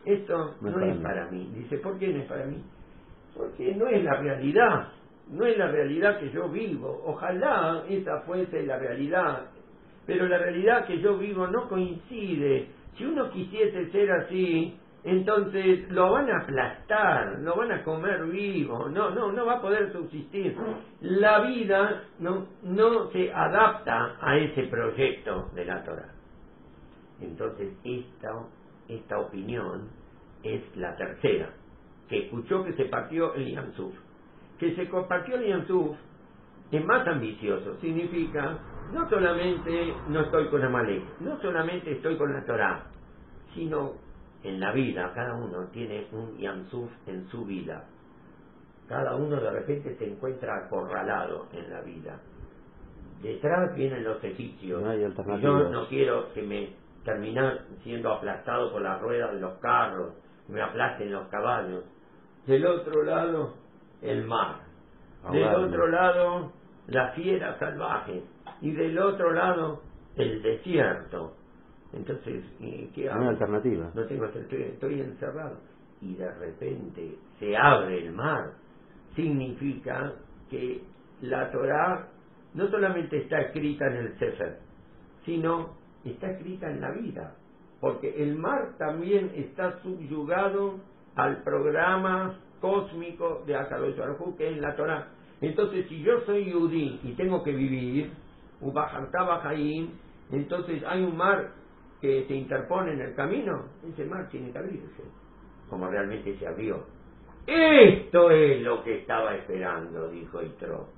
Esto 0.05 0.55
No 0.61 0.71
no, 0.71 0.85
es 0.85 0.97
para 0.97 1.31
mí. 1.31 1.49
Dice, 1.55 1.77
¿por 1.77 1.97
qué 1.97 2.09
no 2.09 2.19
es 2.19 2.25
para 2.27 2.45
mí? 2.45 2.61
Porque 3.35 3.73
no 3.75 3.87
es 3.87 4.03
la 4.03 4.17
realidad. 4.17 4.89
No 5.29 5.45
es 5.45 5.57
la 5.57 5.67
realidad 5.67 6.19
que 6.19 6.29
yo 6.31 6.49
vivo. 6.49 7.01
Ojalá 7.05 7.85
esa 7.89 8.21
fuese 8.21 8.63
la 8.63 8.77
realidad. 8.77 9.45
Pero 10.05 10.27
la 10.27 10.37
realidad 10.37 10.85
que 10.85 10.99
yo 10.99 11.17
vivo 11.17 11.47
no 11.47 11.69
coincide. 11.69 12.67
Si 12.97 13.05
uno 13.05 13.31
quisiese 13.31 13.89
ser 13.91 14.11
así, 14.11 14.77
entonces 15.03 15.89
lo 15.91 16.11
van 16.11 16.29
a 16.29 16.39
aplastar, 16.39 17.39
lo 17.39 17.55
van 17.55 17.71
a 17.71 17.83
comer 17.83 18.25
vivo, 18.25 18.87
no, 18.87 19.09
no, 19.09 19.31
no 19.31 19.45
va 19.45 19.55
a 19.55 19.61
poder 19.61 19.91
subsistir. 19.91 20.55
La 21.01 21.41
vida 21.41 22.03
no, 22.19 22.47
no 22.63 23.09
se 23.11 23.33
adapta 23.33 24.17
a 24.21 24.37
ese 24.37 24.63
proyecto 24.63 25.49
de 25.53 25.65
la 25.65 25.83
Torah. 25.83 26.09
Entonces 27.21 27.73
esta, 27.83 28.29
esta 28.87 29.19
opinión 29.19 29.89
es 30.41 30.61
la 30.77 30.95
tercera, 30.95 31.49
que 32.07 32.25
escuchó 32.25 32.63
que 32.63 32.73
se 32.73 32.85
partió 32.85 33.33
el 33.33 33.51
Yamsuf. 33.51 33.93
Que 34.57 34.73
se 34.75 34.87
compartió 34.87 35.35
el 35.35 35.47
Yamsuf 35.47 35.97
es 36.71 36.85
más 36.85 37.05
ambicioso, 37.07 37.77
significa 37.81 38.57
no 38.93 39.07
solamente 39.09 39.93
no 40.07 40.21
estoy 40.21 40.47
con 40.47 40.63
Amalek, 40.63 41.03
no 41.19 41.39
solamente 41.41 41.91
estoy 41.91 42.15
con 42.17 42.33
la 42.33 42.43
Torah, 42.45 42.85
sino 43.53 43.93
en 44.43 44.59
la 44.59 44.71
vida, 44.71 45.11
cada 45.13 45.35
uno 45.35 45.67
tiene 45.71 46.07
un 46.11 46.37
Yamsuf 46.37 46.91
en 47.07 47.27
su 47.29 47.45
vida. 47.45 47.85
Cada 48.87 49.15
uno 49.15 49.37
de 49.39 49.49
repente 49.49 49.95
se 49.97 50.05
encuentra 50.05 50.65
acorralado 50.65 51.47
en 51.53 51.69
la 51.69 51.81
vida. 51.81 52.19
Detrás 53.21 53.73
vienen 53.75 54.03
los 54.03 54.21
egipcios. 54.23 54.81
No 54.81 55.37
Yo 55.39 55.69
no 55.69 55.87
quiero 55.87 56.33
que 56.33 56.41
me 56.41 56.73
terminar 57.05 57.61
siendo 57.83 58.11
aplastado 58.11 58.71
por 58.71 58.81
las 58.81 59.01
ruedas 59.01 59.33
de 59.33 59.39
los 59.39 59.57
carros, 59.59 60.13
me 60.47 60.61
aplasten 60.61 61.11
los 61.11 61.27
caballos. 61.27 61.83
Del 62.45 62.65
otro 62.65 63.03
lado, 63.03 63.53
el 64.01 64.25
mar. 64.25 64.57
Del 65.31 65.55
otro 65.55 65.87
lado, 65.87 66.51
las 66.87 67.15
fieras 67.15 67.57
salvajes. 67.59 68.23
y 68.61 68.71
del 68.71 68.97
otro 68.99 69.31
lado 69.31 69.81
el 70.15 70.41
desierto. 70.41 71.33
Entonces, 71.93 72.43
¿y 72.59 72.87
¿qué 72.87 73.09
hago? 73.09 73.29
alternativa. 73.29 73.91
No 73.93 74.05
tengo, 74.05 74.25
estoy, 74.25 74.63
estoy 74.63 75.01
encerrado. 75.01 75.57
Y 76.01 76.15
de 76.15 76.31
repente 76.33 77.15
se 77.39 77.55
abre 77.55 78.05
el 78.05 78.13
mar. 78.13 78.53
Significa 79.15 80.13
que 80.49 80.81
la 81.21 81.51
Torah 81.51 82.07
no 82.53 82.67
solamente 82.69 83.17
está 83.17 83.41
escrita 83.41 83.85
en 83.87 83.95
el 83.95 84.19
Sefer, 84.19 84.59
sino 85.25 85.75
está 86.03 86.31
escrita 86.31 86.69
en 86.69 86.81
la 86.81 86.91
vida. 86.91 87.35
Porque 87.79 88.23
el 88.23 88.35
mar 88.37 88.75
también 88.77 89.31
está 89.35 89.81
subyugado 89.81 90.79
al 91.15 91.43
programa 91.43 92.39
cósmico 92.59 93.43
de 93.45 93.55
Akadosh 93.55 93.97
Baruj 93.97 94.37
que 94.37 94.49
es 94.51 94.57
la 94.57 94.75
Torah. 94.75 95.09
Entonces, 95.41 95.87
si 95.89 96.01
yo 96.01 96.21
soy 96.25 96.51
yudí 96.51 96.99
y 97.03 97.13
tengo 97.13 97.43
que 97.43 97.51
vivir, 97.51 98.11
entonces 100.31 100.83
hay 100.87 101.03
un 101.03 101.17
mar 101.17 101.51
que 102.03 102.25
se 102.27 102.35
interpone 102.35 102.91
en 102.91 102.99
el 102.99 103.15
camino, 103.15 103.63
ese 103.89 104.03
mar 104.03 104.27
tiene 104.29 104.51
que 104.51 104.57
abrirse, 104.57 105.03
como 105.69 105.87
realmente 105.87 106.37
se 106.37 106.45
abrió. 106.45 106.83
Esto 107.47 108.29
es 108.29 108.61
lo 108.61 108.83
que 108.83 108.97
estaba 108.97 109.33
esperando, 109.35 110.09
dijo 110.09 110.41
Itro. 110.43 110.89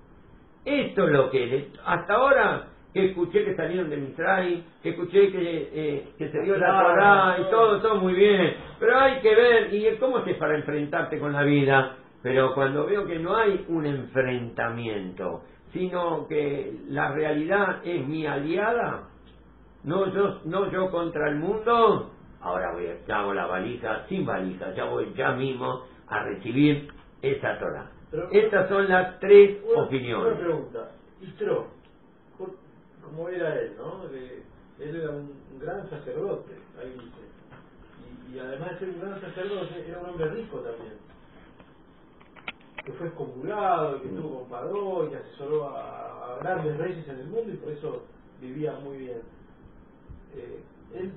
Esto 0.66 1.06
es 1.06 1.12
lo 1.12 1.30
que 1.30 1.68
hasta 1.86 2.12
ahora 2.12 2.70
que 2.92 3.06
escuché 3.06 3.46
que 3.46 3.56
salieron 3.56 3.88
de 3.92 3.98
Misraim, 3.98 4.64
que 4.82 4.90
escuché 4.90 5.32
que, 5.32 5.70
eh, 5.74 6.08
que 6.18 6.30
se 6.30 6.42
dio 6.42 6.58
la 6.58 6.82
Torah 6.82 7.38
y 7.40 7.52
todo, 7.52 7.80
todo 7.82 8.02
muy 8.02 8.14
bien, 8.14 8.56
pero 8.80 8.98
hay 8.98 9.20
que 9.20 9.36
ver 9.36 9.76
y 9.76 9.96
cómo 9.98 10.18
es 10.26 10.38
para 10.38 10.58
enfrentarte 10.58 11.20
con 11.20 11.34
la 11.34 11.44
vida. 11.44 11.98
Pero 12.24 12.56
cuando 12.56 12.88
veo 12.88 13.06
que 13.06 13.20
no 13.20 13.36
hay 13.36 13.64
un 13.68 13.86
enfrentamiento, 13.86 15.44
sino 15.72 16.28
que 16.28 16.74
la 16.88 17.12
realidad 17.12 17.86
es 17.86 18.08
mi 18.08 18.26
aliada, 18.26 19.10
no 19.86 20.08
yo, 20.14 20.40
no 20.46 20.70
yo 20.72 20.92
contra 20.92 21.30
el 21.30 21.36
mundo, 21.36 22.12
ahora 22.42 22.74
voy 22.74 22.88
a, 22.88 23.06
ya 23.08 23.20
hago 23.20 23.34
la 23.34 23.46
valija 23.48 24.06
sin 24.10 24.26
valija, 24.26 24.74
ya 24.74 24.86
voy 24.86 25.14
ya 25.16 25.32
mismo 25.34 25.84
a 26.08 26.24
recibir 26.24 26.92
esa 27.22 27.58
Torah. 27.60 27.90
Pero- 28.12 28.30
Estas 28.32 28.70
son 28.70 28.88
las 28.90 29.20
tres 29.20 29.58
Una- 29.72 29.84
opiniones. 29.84 30.28
Una 30.34 30.38
pregunta. 30.40 30.92
Istro, 31.22 31.68
como 33.04 33.30
era 33.30 33.56
él, 33.60 33.74
¿no? 33.78 34.08
De- 34.10 34.44
él 34.80 34.96
era 34.96 35.10
un, 35.12 35.32
un 35.54 35.60
gran 35.60 35.90
sacerdote, 35.90 36.52
ahí 36.80 36.90
dice. 36.92 37.26
Y, 38.30 38.36
y 38.36 38.40
además 38.40 38.72
de 38.72 38.80
ser 38.80 38.90
un 38.90 39.00
gran 39.02 39.22
sacerdote, 39.22 39.86
era 39.88 40.00
un 40.00 40.10
hombre 40.10 40.30
rico 40.32 40.58
también. 40.60 40.94
Que 42.84 42.92
fue 42.94 43.08
excomulgado, 43.08 44.02
que 44.02 44.08
estuvo 44.10 44.40
con 44.42 44.50
Padrón, 44.50 45.10
que 45.10 45.16
asesoró 45.18 45.70
a, 45.70 46.36
a 46.36 46.38
grandes 46.40 46.78
reyes 46.78 47.08
en 47.08 47.20
el 47.20 47.28
mundo 47.28 47.52
y 47.54 47.58
por 47.58 47.72
eso 47.72 48.04
vivía 48.42 48.74
muy 48.74 48.98
bien. 48.98 49.22
Eh, 50.38 50.64
él 50.96 51.12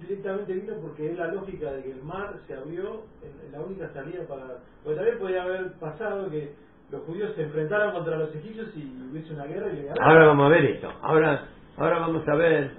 directamente 0.00 0.52
vino 0.52 0.74
porque 0.82 1.10
es 1.10 1.16
la 1.18 1.28
lógica 1.28 1.72
de 1.72 1.82
que 1.82 1.92
el 1.92 2.02
mar 2.02 2.34
se 2.46 2.54
abrió 2.54 3.02
en, 3.22 3.46
en 3.46 3.52
la 3.52 3.60
única 3.60 3.90
salida 3.92 4.26
para... 4.28 4.58
Porque 4.84 4.96
también 4.96 5.18
podía 5.18 5.42
haber 5.42 5.72
pasado 5.78 6.30
que 6.30 6.54
los 6.90 7.02
judíos 7.02 7.32
se 7.34 7.42
enfrentaran 7.42 7.92
contra 7.92 8.16
los 8.18 8.34
egipcios 8.34 8.68
y 8.76 9.08
hubiese 9.10 9.32
una 9.32 9.46
guerra 9.46 9.72
y 9.72 9.76
le. 9.76 9.90
Ahora 10.00 10.26
vamos 10.26 10.46
a 10.46 10.48
ver 10.50 10.64
esto. 10.66 10.92
Ahora, 11.02 11.48
ahora 11.76 11.98
vamos 11.98 12.28
a 12.28 12.34
ver 12.36 12.70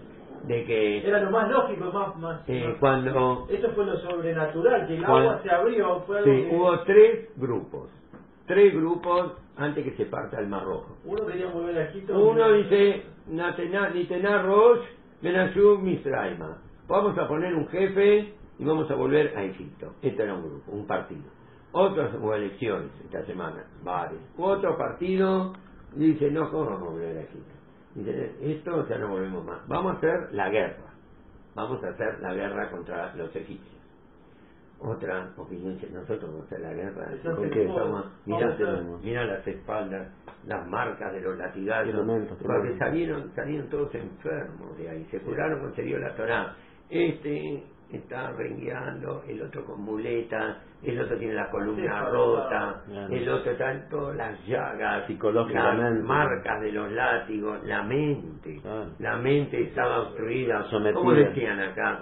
de 0.43 0.63
que 0.65 1.07
Era 1.07 1.19
lo 1.23 1.31
más 1.31 1.49
lógico, 1.49 1.85
más... 1.91 2.15
más, 2.17 2.41
eh, 2.47 2.65
más- 2.67 2.77
cuando 2.79 3.47
Eso 3.49 3.71
fue 3.71 3.85
lo 3.85 3.97
sobrenatural, 3.97 4.87
que 4.87 4.95
el 4.97 5.03
Cuando- 5.05 5.29
agua 5.31 5.41
se 5.43 5.49
abrió, 5.51 6.01
fue 6.01 6.19
algo 6.19 6.31
sí, 6.31 6.43
que 6.49 6.55
hubo 6.55 6.79
tres 6.81 7.29
grupos, 7.35 7.89
tres 8.45 8.73
grupos 8.75 9.33
antes 9.57 9.83
que 9.83 9.97
se 9.97 10.05
parta 10.05 10.39
el 10.39 10.47
Mar 10.47 10.63
Rojo. 10.65 10.95
uno 11.03 11.25
quería 11.25 11.47
volver 11.47 11.77
a 11.79 11.83
Egipto. 11.89 12.17
Uno 12.17 12.51
dice, 12.53 13.03
"Natena- 13.27 13.89
Nitená 13.89 14.43
Rosh, 14.43 14.79
Menashub 15.21 15.81
Misraima. 15.81 16.57
Vamos 16.87 17.17
a 17.17 17.27
poner 17.27 17.53
un 17.55 17.67
jefe 17.69 18.33
y 18.59 18.63
vamos 18.63 18.89
a 18.91 18.95
volver 18.95 19.35
a 19.35 19.43
Egipto. 19.43 19.93
Este 20.01 20.23
era 20.23 20.35
un 20.35 20.43
grupo, 20.43 20.71
un 20.71 20.85
partido. 20.85 21.23
Hubo 21.73 22.33
elecciones 22.33 22.91
esta 23.03 23.25
semana, 23.25 23.65
varios. 23.83 24.21
Otro 24.37 24.77
partido 24.77 25.53
dice, 25.95 26.31
no, 26.31 26.49
¿cómo 26.49 26.65
vamos 26.65 26.81
a 26.81 26.91
volver 26.91 27.17
a 27.17 27.21
Egipto? 27.21 27.53
Dice, 27.95 28.35
esto 28.41 28.87
ya 28.87 28.97
no 28.99 29.09
volvemos 29.09 29.43
más. 29.43 29.67
Vamos 29.67 29.95
a 29.95 29.97
hacer 29.97 30.29
la 30.33 30.49
guerra. 30.49 30.93
Vamos 31.55 31.83
a 31.83 31.89
hacer 31.89 32.19
la 32.21 32.33
guerra 32.33 32.69
contra 32.69 33.15
los 33.15 33.35
egipcios. 33.35 33.76
Otra 34.79 35.33
opinión 35.37 35.75
dice, 35.75 35.89
nosotros 35.91 36.45
hacer 36.45 36.59
la 36.61 36.73
guerra. 36.73 37.13
Eso 37.13 37.35
¿Por 37.35 37.45
se 37.45 37.49
qué? 37.51 37.65
pudo. 37.65 37.77
Estamos- 37.77 38.05
Mirá, 39.03 39.25
las 39.25 39.47
espaldas, 39.47 40.07
las 40.45 40.67
marcas 40.67 41.13
de 41.13 41.21
los 41.21 41.37
latigazos, 41.37 41.93
porque 42.43 42.77
salieron, 42.77 43.31
salieron 43.35 43.69
todos 43.69 43.93
enfermos 43.95 44.77
de 44.77 44.89
ahí, 44.89 45.05
se 45.11 45.19
curaron 45.21 45.59
cuando 45.59 45.75
se 45.75 45.81
dio 45.83 45.99
la 45.99 46.15
Torah. 46.15 46.55
Este 46.89 47.63
está 47.91 48.31
rengueando, 48.33 49.23
el 49.27 49.41
otro 49.41 49.65
con 49.65 49.81
muleta, 49.81 50.61
el 50.83 51.01
otro 51.01 51.17
tiene 51.17 51.33
la 51.33 51.49
columna 51.49 52.05
Sí, 52.05 52.11
rota, 52.11 52.81
claro. 52.87 53.13
el 53.13 53.29
otro 53.29 53.51
está 53.51 53.71
en 53.73 53.89
todas 53.89 54.15
las 54.15 54.45
llagas, 54.47 55.07
Psicológicamente. 55.07 55.83
las 55.83 56.03
marcas 56.03 56.61
de 56.61 56.71
los 56.71 56.91
látigos, 56.91 57.63
la 57.63 57.83
mente, 57.83 58.59
Claro. 58.61 58.85
la 58.99 59.17
mente 59.17 59.61
estaba 59.63 60.01
obstruida, 60.01 60.63
Sometida. 60.69 60.93
como 60.93 61.13
decían 61.13 61.59
acá, 61.59 61.99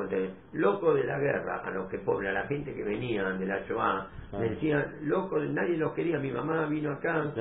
loco 0.54 0.94
de 0.94 1.04
la 1.06 1.18
guerra, 1.20 1.62
a 1.64 1.72
los 1.72 1.90
que 1.90 2.00
pobres, 2.00 2.30
a 2.30 2.34
la 2.34 2.48
gente 2.48 2.74
que 2.74 2.84
venían 2.84 3.40
de 3.40 3.46
la 3.46 3.60
Shoah, 3.68 4.08
Claro. 4.30 4.50
decían, 4.50 4.86
loco, 5.04 5.40
nadie 5.40 5.78
los 5.78 5.94
quería, 5.94 6.20
mi 6.20 6.32
mamá 6.32 6.66
vino 6.66 6.92
acá, 6.92 7.32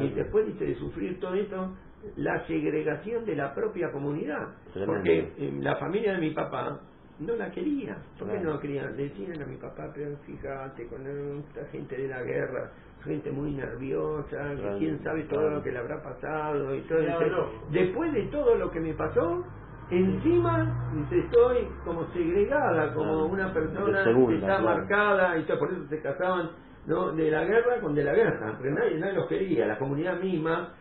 y 0.00 0.08
después 0.10 0.58
de 0.58 0.74
sufrir 0.76 1.18
todo 1.18 1.34
esto, 1.34 1.72
la 2.16 2.46
segregación 2.46 3.24
de 3.24 3.34
la 3.34 3.54
propia 3.54 3.90
comunidad, 3.90 4.48
Tremendo. 4.72 4.92
porque 4.94 5.32
eh, 5.38 5.52
la 5.60 5.76
familia 5.76 6.12
de 6.12 6.18
mi 6.18 6.30
papá 6.30 6.78
no 7.20 7.36
la 7.36 7.50
quería, 7.50 7.96
¿por 8.18 8.28
qué 8.28 8.34
Claro. 8.34 8.48
no 8.50 8.54
la 8.56 8.60
querían? 8.60 8.96
Le 8.96 9.02
decían 9.04 9.42
a 9.42 9.46
mi 9.46 9.56
papá, 9.56 9.90
pero 9.94 10.16
fíjate, 10.26 10.86
con 10.88 11.06
esta 11.06 11.64
gente 11.70 11.96
de 11.96 12.08
la 12.08 12.22
guerra, 12.22 12.70
gente 13.04 13.30
muy 13.30 13.52
nerviosa, 13.52 14.54
que 14.56 14.78
quién 14.78 15.02
sabe 15.04 15.24
todo 15.24 15.40
claro. 15.40 15.56
lo 15.56 15.62
que 15.62 15.72
le 15.72 15.78
habrá 15.78 16.02
pasado 16.02 16.74
y 16.74 16.80
todo 16.82 16.98
Claro. 16.98 17.50
Dice, 17.70 17.84
Después 17.84 18.12
de 18.12 18.22
todo 18.28 18.54
lo 18.56 18.70
que 18.70 18.80
me 18.80 18.94
pasó, 18.94 19.44
encima 19.90 20.90
estoy 21.10 21.68
como 21.84 22.06
segregada, 22.12 22.92
como 22.94 23.04
Claro. 23.12 23.26
una 23.26 23.52
persona 23.52 24.04
segunda, 24.04 24.28
que 24.30 24.34
está 24.36 24.46
claro. 24.58 24.64
marcada, 24.64 25.38
y 25.38 25.42
todo, 25.44 25.58
por 25.58 25.72
eso 25.72 25.86
se 25.88 26.00
casaban 26.00 26.50
¿no? 26.86 27.12
de 27.12 27.30
la 27.30 27.44
guerra 27.44 27.80
con 27.80 27.94
de 27.94 28.04
la 28.04 28.12
guerra, 28.14 28.58
pero 28.60 28.74
nadie, 28.74 28.98
nadie 28.98 29.14
los 29.14 29.26
quería, 29.28 29.66
la 29.66 29.78
comunidad 29.78 30.20
misma, 30.20 30.74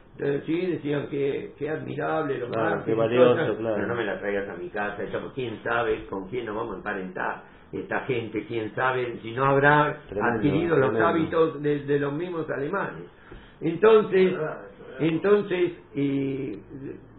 sí, 0.46 0.66
decían 0.68 1.08
que, 1.10 1.54
que 1.58 1.70
admirable 1.70 2.38
los 2.38 2.50
Claro, 2.52 2.76
mártires 2.76 2.86
qué 2.86 2.92
y 2.92 2.96
valioso, 2.96 3.36
cosas, 3.40 3.58
claro. 3.58 3.76
pero 3.76 3.88
no 3.88 3.96
me 3.96 4.06
la 4.06 4.20
traigas 4.20 4.50
a 4.50 4.56
mi 4.56 4.70
casa, 4.70 5.04
esto, 5.04 5.32
quién 5.34 5.62
sabe 5.64 6.06
con 6.06 6.28
quién 6.30 6.46
nos 6.46 6.56
vamos 6.56 6.76
a 6.76 6.78
emparentar 6.78 7.44
esta 7.72 8.02
gente, 8.02 8.46
quién 8.46 8.74
sabe 8.76 9.18
si 9.22 9.32
no 9.32 9.46
habrá 9.46 9.98
Tremendo, 10.08 10.38
adquirido 10.38 10.78
los 10.78 10.96
hábitos 11.00 11.62
de, 11.64 11.80
de 11.86 12.00
los 12.00 12.14
mismos 12.14 12.48
alemanes. 12.50 13.10
Entonces, 13.62 14.34
entonces 15.00 15.72
eh, 15.96 16.60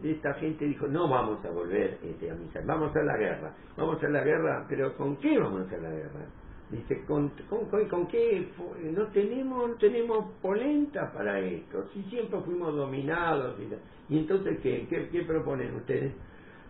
esta 0.05 0.35
gente 0.35 0.65
dijo, 0.67 0.87
no 0.87 1.09
vamos 1.09 1.45
a 1.45 1.51
volver 1.51 1.99
este, 2.05 2.31
a 2.31 2.35
misa, 2.35 2.61
vamos 2.65 2.89
a 2.89 2.91
hacer 2.91 3.05
la 3.05 3.17
guerra, 3.17 3.53
vamos 3.77 3.95
a 3.95 3.99
hacer 3.99 4.11
la 4.11 4.23
guerra, 4.23 4.67
pero 4.69 4.97
¿con 4.97 5.17
qué 5.17 5.37
vamos 5.39 5.63
a 5.63 5.65
hacer 5.65 5.83
la 5.83 5.91
guerra? 5.91 6.27
Dice, 6.71 7.05
¿con, 7.07 7.31
con, 7.49 7.69
con- 7.71 7.89
con 7.89 8.09
qué? 8.09 8.53
No 8.93 9.09
tenemos, 9.09 9.71
no 9.71 9.77
tenemos 9.77 10.39
polenta 10.41 11.13
para 11.13 11.39
esto, 11.41 11.89
si 11.93 12.03
siempre 12.05 12.41
fuimos 12.41 12.75
dominados. 12.75 13.61
Y. 13.61 14.15
¿Y 14.15 14.19
entonces 14.21 14.61
¿qué, 14.63 14.87
qué, 14.89 15.09
qué 15.11 15.23
proponen 15.23 15.75
ustedes? 15.77 16.15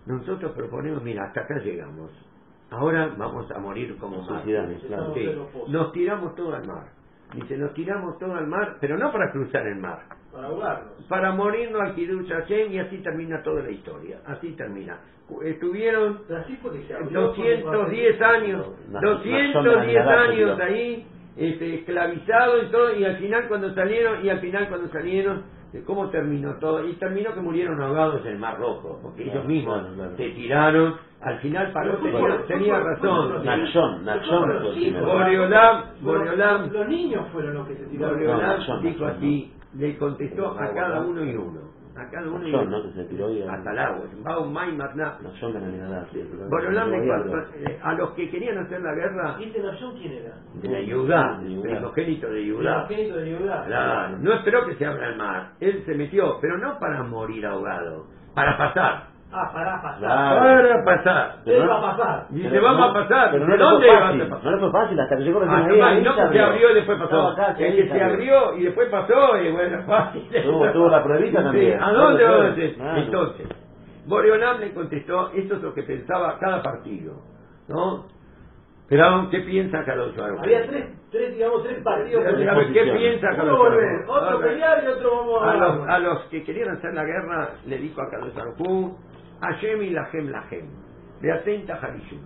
Nosotros 0.06 0.52
proponemos, 0.52 1.02
mira, 1.02 1.24
hasta 1.24 1.42
acá 1.42 1.58
llegamos, 1.60 2.10
ahora 2.70 3.14
vamos 3.16 3.50
a 3.50 3.58
morir 3.60 3.96
como 3.98 4.18
mártires. 4.32 4.82
claro. 4.88 5.14
Sí, 5.14 5.20
Nos 5.72 5.92
tiramos 5.92 6.34
todo 6.34 6.54
al 6.54 6.66
mar. 6.66 6.92
Dice, 7.32 7.56
nos 7.56 7.74
tiramos 7.74 8.18
todo 8.18 8.34
al 8.34 8.46
mar, 8.46 8.78
pero 8.80 8.98
no 8.98 9.10
para 9.12 9.32
cruzar 9.32 9.66
el 9.66 9.76
mar, 9.80 10.06
Para 10.34 10.48
ahogarnos. 10.48 10.92
para 11.08 11.32
morirnos 11.32 11.80
al 11.80 11.94
Kiddush 11.94 12.28
Hashem 12.28 12.72
y 12.72 12.78
así 12.78 12.98
termina 12.98 13.42
toda 13.42 13.62
la 13.62 13.70
historia. 13.70 14.18
Así 14.26 14.52
termina. 14.52 14.98
Estuvieron 15.42 16.20
Pero 16.28 16.40
así 16.40 16.56
fue 16.56 16.72
que 16.72 16.86
se 16.86 16.94
abrió, 16.94 17.20
210 17.20 18.20
años, 18.20 18.66
Una- 18.88 18.98
una 18.98 19.10
210 19.10 19.52
sombra 19.52 20.22
años 20.22 20.60
ahí, 20.60 21.06
este, 21.36 21.74
esclavizados 21.76 22.64
y 22.64 22.66
todo, 22.70 22.94
y 22.94 23.04
al 23.04 23.16
final 23.16 23.48
cuando 23.48 23.74
salieron, 23.74 24.24
y 24.24 24.28
al 24.28 24.40
final 24.40 24.68
cuando 24.68 24.88
salieron, 24.88 25.42
¿cómo 25.86 26.10
terminó 26.10 26.54
todo? 26.60 26.86
Y 26.86 26.92
terminó 26.94 27.34
que 27.34 27.40
murieron 27.40 27.80
ahogados 27.80 28.20
en 28.26 28.32
el 28.32 28.38
Mar 28.38 28.58
Rojo, 28.58 29.00
porque 29.02 29.24
ellos 29.24 29.44
mismos 29.46 29.78
claro, 29.80 29.94
claro. 29.94 30.16
se 30.16 30.28
tiraron, 30.30 30.94
al 31.20 31.38
final 31.38 31.72
paró, 31.72 31.96
tenía, 32.46 32.78
razón. 32.80 33.44
Nachón, 33.44 34.04
Nachón 34.04 34.42
por 34.42 34.62
fue 34.62 34.64
los 36.70 36.88
niños 36.88 37.26
fueron 37.32 37.54
los 37.54 37.66
que 37.66 37.76
se 37.76 37.84
tiraron. 37.86 38.38
Nachón, 38.38 38.82
dijo 38.82 39.06
así, 39.06 39.52
le 39.74 39.96
contestó 39.98 40.52
a 40.58 40.72
cada 40.74 41.00
uno 41.02 41.24
y 41.24 41.36
uno, 41.36 41.60
a 41.96 42.10
cada 42.10 42.28
uno 42.28 42.48
y 42.48 42.52
uno, 42.52 42.64
¿no? 42.70 42.82
Que 42.84 42.92
se 42.92 43.04
tiró 43.08 43.30
y- 43.32 43.42
hasta 43.42 43.70
el 43.72 43.78
agua, 43.78 44.06
a, 47.34 47.56
eh, 47.56 47.80
a 47.82 47.92
los 47.94 48.10
que 48.12 48.30
querían 48.30 48.58
hacer 48.58 48.80
la 48.80 48.94
guerra, 48.94 49.36
¿Y 49.40 49.44
este 49.44 49.60
Nación 49.62 49.96
quién 49.98 50.12
era? 50.12 50.36
de 50.54 50.86
Yudá, 50.86 51.40
El 51.42 51.60
primogénito 51.62 52.28
de 52.30 52.46
Yudá. 52.46 52.86
Claro, 53.66 54.18
no 54.18 54.32
esperó 54.34 54.66
que 54.66 54.74
se 54.76 54.86
abra 54.86 55.08
el 55.10 55.16
mar, 55.16 55.52
él 55.60 55.82
se 55.86 55.94
metió, 55.94 56.38
pero 56.40 56.58
no 56.58 56.78
para 56.78 57.02
morir 57.04 57.46
ahogado, 57.46 58.08
para 58.34 58.56
pasar. 58.58 59.13
Ah, 59.36 59.50
para 59.52 59.82
pasar. 59.82 59.98
Claro. 59.98 60.40
Para 60.40 60.84
pasar. 60.84 61.36
Pero 61.44 61.68
va 61.68 61.78
a 61.78 61.96
pasar. 61.96 62.26
Dice, 62.30 62.60
vamos 62.60 62.78
no- 62.78 62.84
a 62.84 62.92
pasar. 62.94 63.30
Pero 63.32 63.46
no 63.46 63.52
¿De 63.52 63.58
le 63.58 63.64
fue 63.64 63.72
dónde 63.72 63.88
fácil, 63.88 64.22
a 64.22 64.28
pasar? 64.28 64.44
no 64.44 64.50
le 64.52 64.58
fue 64.60 64.70
fácil 64.72 65.00
hasta 65.00 65.16
que 65.16 65.22
llegó 65.24 65.40
recién 65.40 65.82
Ah, 65.82 65.88
ahí. 65.88 66.02
no, 66.02 66.14
que 66.14 66.28
se 66.32 66.40
abrió 66.40 66.70
y 66.70 66.74
después 66.74 66.98
pasó. 66.98 67.34
Ahí 67.36 67.54
que 67.76 67.88
se 67.88 68.02
abrió. 68.02 68.56
y 68.56 68.62
después 68.62 68.88
pasó 68.90 69.38
y 69.42 69.50
bueno, 69.52 69.82
fácil. 69.86 70.28
Tuvo- 70.44 70.72
tuvo 70.72 70.88
la 70.88 71.02
pruebita 71.02 71.38
Sí, 71.38 71.44
también. 71.44 71.82
¿A 71.82 71.92
dónde 71.92 72.24
vamos 72.24 72.44
a? 72.46 72.54
Claro. 72.54 72.98
Entonces, 73.00 73.46
Boreolam 74.06 74.60
le 74.60 74.72
contestó, 74.72 75.30
esto 75.34 75.54
es 75.56 75.62
lo 75.62 75.74
que 75.74 75.82
pensaba 75.82 76.38
cada 76.38 76.62
partido, 76.62 77.14
¿no? 77.68 78.06
Pero, 78.86 79.28
¿qué 79.30 79.38
piensa 79.40 79.82
Carlos? 79.86 80.12
Había 80.18 80.66
tres, 80.66 80.84
tres, 81.10 81.34
digamos, 81.34 81.62
tres 81.64 81.82
partidos. 81.82 82.22
¿Qué 82.72 82.82
piensa 82.84 83.28
Uno 83.28 83.36
Carlos 83.36 83.56
Suárez? 83.58 84.04
otro 84.06 84.40
pelear 84.40 84.84
y 84.84 84.86
otro 84.88 85.10
vamos 85.16 85.42
a... 85.42 85.50
A 85.50 85.56
los, 85.56 85.88
a 85.88 85.98
los 86.00 86.18
que 86.24 86.44
querían 86.44 86.68
hacer 86.76 86.92
la 86.92 87.04
guerra, 87.04 87.48
le 87.66 87.78
dijo 87.78 88.02
a 88.02 88.10
Carlos 88.10 88.36
Arjú, 88.36 88.98
Hashem 89.46 89.82
y 89.82 89.90
Lahem 89.90 90.30
Lahem, 90.30 90.66
de 91.20 91.32
atenta 91.32 91.74
Harishum. 91.76 92.20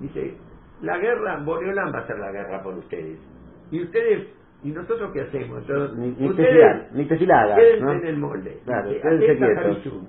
Dice, 0.00 0.34
la 0.82 0.98
guerra, 0.98 1.38
Boreolam 1.44 1.92
va 1.92 1.98
a 1.98 2.02
hacer 2.02 2.18
la 2.18 2.30
guerra 2.30 2.62
por 2.62 2.74
ustedes. 2.74 3.18
Y 3.70 3.82
ustedes, 3.82 4.28
¿y 4.62 4.70
nosotros 4.70 5.10
qué 5.12 5.22
hacemos? 5.22 5.60
Entonces, 5.62 5.98
Ni, 5.98 6.10
ni 6.18 6.28
ustedes 6.28 6.92
ni 6.92 7.06
hagas, 7.30 7.56
quédense 7.56 7.84
¿no? 7.84 7.92
en 7.92 8.06
el 8.06 8.16
molde. 8.16 8.60
Claro, 8.64 8.90
Dice. 8.90 10.02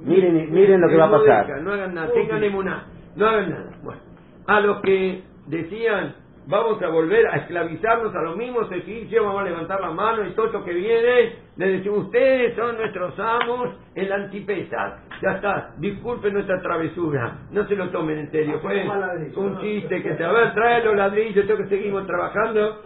Miren, 0.00 0.52
miren 0.52 0.80
lo 0.80 0.88
que 0.88 0.96
va 0.96 1.06
a 1.06 1.10
pasar. 1.10 1.62
No 1.62 1.72
hagan 1.72 1.94
nada, 1.94 2.12
tengan 2.12 2.44
emuná, 2.44 2.86
no 3.16 3.26
hagan 3.26 3.50
nada. 3.50 3.70
Bueno, 3.82 4.00
a 4.46 4.60
los 4.60 4.80
que 4.82 5.22
decían, 5.46 6.14
vamos 6.46 6.80
a 6.82 6.88
volver 6.88 7.26
a 7.26 7.36
esclavizarnos 7.36 8.14
a 8.14 8.22
los 8.22 8.36
mismos 8.36 8.70
egipcios, 8.70 9.24
vamos 9.24 9.40
a 9.40 9.44
levantar 9.44 9.80
la 9.80 9.90
mano 9.90 10.26
y 10.26 10.32
todo 10.32 10.46
esto 10.46 10.64
que 10.64 10.72
viene, 10.72 11.36
le 11.56 11.68
decimos, 11.68 12.06
ustedes 12.06 12.54
son 12.56 12.76
nuestros 12.76 13.18
amos 13.18 13.70
en 13.94 14.08
la 14.08 14.16
antipesa. 14.16 15.02
Ya 15.22 15.32
está, 15.32 15.74
disculpen 15.78 16.34
nuestra 16.34 16.60
travesura, 16.60 17.38
no 17.50 17.66
se 17.66 17.74
lo 17.74 17.90
tomen 17.90 18.18
en 18.18 18.30
serio, 18.30 18.60
fue 18.60 18.84
ladrillo, 18.84 19.40
un 19.40 19.60
chiste 19.60 20.02
que 20.02 20.16
se, 20.16 20.24
a 20.24 20.32
ver, 20.32 20.54
trae 20.54 20.84
los 20.84 20.96
ladrillos, 20.96 21.46
tengo 21.46 21.58
que 21.62 21.68
seguimos 21.68 22.06
trabajando. 22.06 22.82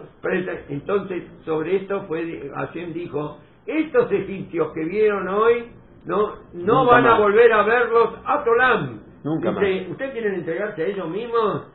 Entonces, 0.69 1.23
sobre 1.45 1.77
esto 1.77 2.03
fue, 2.07 2.49
Hashem 2.55 2.93
dijo, 2.93 3.37
estos 3.65 4.11
egipcios 4.11 4.71
que 4.73 4.85
vieron 4.85 5.27
hoy, 5.27 5.71
no, 6.05 6.35
no 6.53 6.81
Nunca 6.83 6.91
van 6.93 7.05
a 7.05 7.11
más. 7.11 7.19
volver 7.19 7.53
a 7.53 7.63
verlos 7.63 8.09
a 8.25 8.43
Tolam. 8.43 8.99
Nunca 9.23 9.51
Dice, 9.51 9.91
¿ustedes 9.91 10.11
quieren 10.13 10.33
entregarse 10.33 10.81
a 10.81 10.87
ellos 10.87 11.09
mismos? 11.09 11.67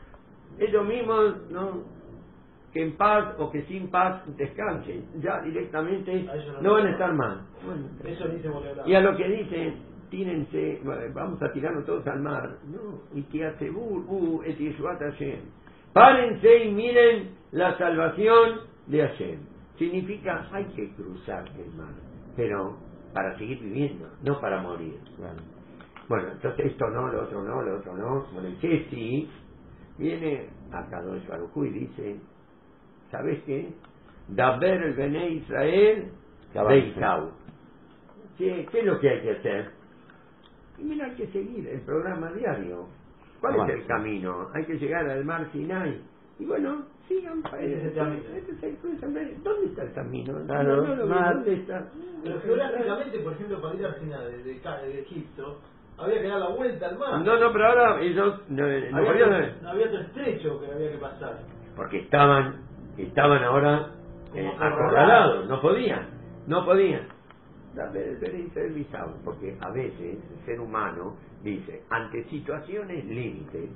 Ellos 0.59 0.87
mismos, 0.87 1.51
¿no? 1.51 1.83
Que 2.73 2.83
en 2.83 2.97
paz 2.97 3.35
o 3.39 3.51
que 3.51 3.63
sin 3.63 3.91
paz 3.91 4.23
descansen. 4.37 5.07
Ya 5.21 5.41
directamente 5.41 6.25
no 6.25 6.63
no 6.63 6.73
van 6.75 6.87
a 6.87 6.91
estar. 6.91 7.15
Bueno, 7.15 7.89
Eso 8.05 8.25
hablar. 8.25 8.89
y 8.89 8.95
a 8.95 9.01
lo 9.01 9.17
que 9.17 9.29
dicen, 9.29 9.77
tírense, 10.11 10.81
vamos 11.15 11.43
a 11.43 11.53
tirarnos 11.53 11.85
todos 11.85 12.07
al 12.07 12.21
mar. 12.21 12.57
No, 12.67 13.03
y 13.15 13.23
que 13.25 13.47
hace 13.47 13.71
uh, 13.71 14.43
et. 14.45 14.59
Párense 15.93 16.65
y 16.65 16.73
miren 16.73 17.31
la 17.53 17.77
salvación 17.79 18.61
de 18.87 19.01
Hashem. 19.01 19.39
Significa, 19.79 20.49
hay 20.53 20.65
que 20.67 20.93
cruzar 20.95 21.45
el 21.59 21.73
mar, 21.75 21.93
pero 22.37 22.77
para 23.13 23.37
seguir 23.39 23.61
viviendo, 23.61 24.09
no 24.23 24.41
para 24.41 24.61
morir. 24.61 24.99
Bueno, 26.09 26.29
entonces 26.33 26.67
esto 26.67 26.89
no, 26.91 27.09
lo 27.09 27.25
otro 27.25 27.43
no, 27.43 27.63
lo 27.63 27.79
otro 27.79 27.97
no. 27.97 28.27
Bueno, 28.33 28.49
que 28.61 28.87
sí, 28.91 29.29
viene 29.99 30.49
a 30.73 30.89
Kadosh 30.91 31.27
Baruj 31.29 31.57
y 31.67 31.71
dice, 31.71 32.21
¿sabes 33.11 33.43
qué? 33.45 33.73
Daber 34.29 34.83
el 34.83 34.95
Bene 34.95 35.29
Israel. 35.31 36.13
Beisau. 36.55 37.31
¿Qué, 38.39 38.69
¿Qué 38.71 38.79
es 38.81 38.85
lo 38.85 39.01
que 39.01 39.09
hay 39.11 39.21
que 39.23 39.31
hacer? 39.33 39.71
Y 40.79 40.85
mira, 40.85 41.07
hay 41.07 41.17
que 41.17 41.27
seguir 41.29 41.69
el 41.69 41.81
programa 41.83 42.33
diario. 42.33 42.89
¿Cuál 43.41 43.55
Avance. 43.55 43.75
es 43.75 43.81
el 43.83 43.87
camino? 43.87 44.49
Hay 44.55 44.65
que 44.65 44.79
llegar 44.79 45.09
al 45.09 45.25
mar 45.25 45.51
Sinai. 45.53 46.03
Y 46.39 46.45
bueno, 46.45 46.87
sigan 47.09 47.43
para 47.43 47.63
Ese 47.63 47.93
camino. 47.95 48.23
¿Dónde 49.43 49.67
está 49.67 49.83
el 49.85 49.93
camino? 49.95 50.45
Claro, 50.47 50.87
no, 50.87 50.97
no, 50.97 51.07
mar. 51.07 51.35
¿Dónde 51.37 51.55
está? 51.55 51.93
Pero 52.23 52.41
geográficamente, 52.41 53.19
por 53.21 53.33
ejemplo, 53.35 53.63
para 53.63 53.75
ir 53.75 53.87
al 53.87 53.95
final 53.97 54.33
de, 54.33 54.43
de, 54.45 54.61
Ca- 54.61 54.83
de 54.83 55.01
Egipto, 55.01 55.61
había 55.99 56.23
que 56.23 56.29
dar 56.29 56.41
la 56.41 56.49
vuelta 56.49 56.87
al 56.89 56.99
mar. 56.99 57.21
No, 57.23 57.39
no, 57.39 57.53
pero 57.53 57.67
ahora 57.67 58.01
ellos 58.03 58.43
no, 58.49 58.63
no 58.67 58.67
había, 58.99 59.13
podían- 59.13 59.45
otro, 59.45 59.69
había 59.71 59.87
otro 59.87 60.01
estrecho 60.01 60.61
que 60.61 60.73
había 60.73 60.93
que 60.93 60.99
pasar. 60.99 61.39
porque 61.77 61.99
estaban 62.01 62.65
estaban 62.97 63.43
ahora 63.45 63.91
eh, 64.35 64.51
acorralados, 64.59 65.49
no 65.49 65.61
podían, 65.61 66.09
no 66.47 66.65
podían. 66.65 67.09
Porque 69.25 69.57
a 69.61 69.71
veces 69.71 70.19
el 70.31 70.45
ser 70.47 70.61
humano 70.61 71.17
dice, 71.43 71.85
ante 71.91 72.25
situaciones 72.31 73.05
límites 73.05 73.71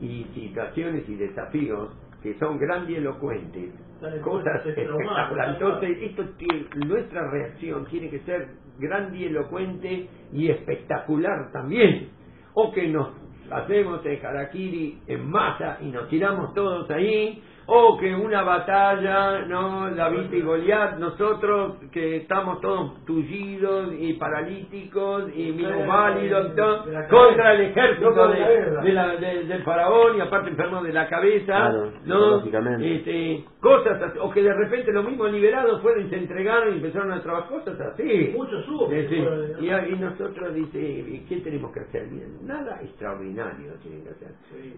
y 0.00 0.24
situaciones 0.34 1.08
y 1.08 1.16
desafíos 1.16 1.90
que 2.22 2.38
son 2.38 2.58
grandilocuentes, 2.58 3.74
cosas 4.22 4.62
espectaculares. 4.66 5.54
Entonces, 5.54 5.98
esto 6.02 6.24
tiene- 6.38 6.68
nuestra 6.86 7.30
reacción 7.30 7.86
tiene 7.86 8.10
que 8.10 8.20
ser 8.20 8.48
grandilocuente 8.80 10.08
y 10.32 10.48
espectacular 10.48 11.52
también. 11.52 12.08
O 12.54 12.72
que 12.72 12.88
nos 12.88 13.08
hacemos 13.50 14.04
el 14.04 14.24
harakiri 14.24 14.98
en 15.06 15.30
masa 15.30 15.78
y 15.82 15.86
nos 15.86 16.08
tiramos 16.08 16.54
todos 16.54 16.90
ahí, 16.90 17.42
o 17.72 17.96
que 17.98 18.12
una 18.14 18.42
batalla, 18.42 19.46
¿no? 19.46 19.90
David 19.94 20.32
y 20.32 20.40
Goliat, 20.40 20.98
nosotros 20.98 21.76
que 21.92 22.16
estamos 22.16 22.60
todos 22.60 23.04
tullidos 23.04 23.92
y 23.96 24.14
paralíticos 24.14 25.30
y 25.36 25.52
minusválidos, 25.52 26.52
cabeza. 26.54 27.08
contra 27.08 27.54
el 27.54 27.60
ejército 27.60 28.28
de 28.28 28.38
de- 28.82 28.92
la 28.92 29.16
de 29.16 29.44
del 29.44 29.62
faraón 29.62 30.16
y 30.16 30.20
aparte 30.20 30.50
enfermos 30.50 30.82
de 30.82 30.92
la 30.92 31.08
cabeza, 31.08 31.46
Claro, 31.46 31.92
¿no? 32.06 32.38
Este, 32.84 33.44
cosas 33.60 34.02
así, 34.02 34.18
o 34.20 34.30
que 34.30 34.42
de 34.42 34.52
repente 34.52 34.92
los 34.92 35.04
mismos 35.06 35.30
liberados 35.30 35.80
fueron 35.80 36.06
y 36.06 36.10
se 36.10 36.16
entregaron 36.16 36.74
y 36.74 36.76
empezaron 36.78 37.12
a 37.12 37.22
trabajar 37.22 37.50
cosas 37.50 37.80
así. 37.80 38.32
Muchos 38.36 38.68
hubo. 38.68 38.88
Y, 38.92 39.92
y 39.92 39.96
nosotros 39.98 40.54
dice, 40.54 41.22
¿qué 41.28 41.36
tenemos 41.36 41.72
que 41.72 41.80
hacer? 41.80 42.08
Bien, 42.08 42.36
Nada 42.44 42.80
extraordinario 42.82 43.74
tienen 43.82 44.02
que 44.02 44.10
hacer. 44.10 44.28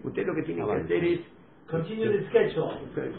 Usted 0.03 0.27
lo 0.27 0.35
que 0.35 0.43
tiene 0.43 0.63
que 0.65 0.71
hacer 0.73 1.03
es 1.03 1.19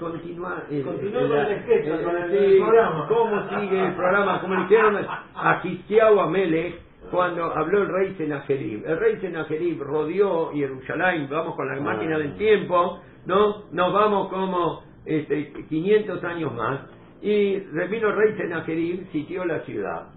Continuar 0.01 0.65
el, 0.71 0.85
Continúa 0.85 1.21
el- 1.23 1.29
con 1.29 1.39
el 1.39 1.63
sketch, 1.63 1.87
el- 1.87 2.05
con 2.05 2.17
el- 2.17 2.31
sí, 2.31 2.37
el 2.45 2.59
programa. 2.63 3.09
cómo 3.09 3.49
sigue 3.61 3.87
el 3.87 3.95
programa 3.95 4.41
como 4.41 4.55
le 4.55 4.61
dijeron 4.63 4.97
a 5.35 5.61
Hisquiau 5.65 6.21
Amelech 6.21 6.75
cuando 7.11 7.45
habló 7.45 7.83
el 7.83 7.89
rey 7.89 8.15
Senajerib 8.17 8.87
el 8.87 8.99
rey 8.99 9.17
Senajerib 9.21 9.83
rodeó 9.83 10.53
Jerusalén. 10.53 11.29
Vamos 11.31 11.55
con 11.57 11.69
la 11.69 11.81
máquina 11.81 12.19
del 12.19 12.37
tiempo 12.37 13.01
no 13.27 13.65
nos 13.73 13.93
vamos 13.93 14.29
como 14.29 14.83
este, 15.07 15.53
500 15.69 16.23
años 16.25 16.53
más. 16.55 16.81
Y 17.23 17.57
vino 17.57 18.09
el 18.09 18.17
rey 18.17 18.37
Senajerib 18.37 19.11
sitió 19.13 19.45
la 19.45 19.61
ciudad 19.61 20.09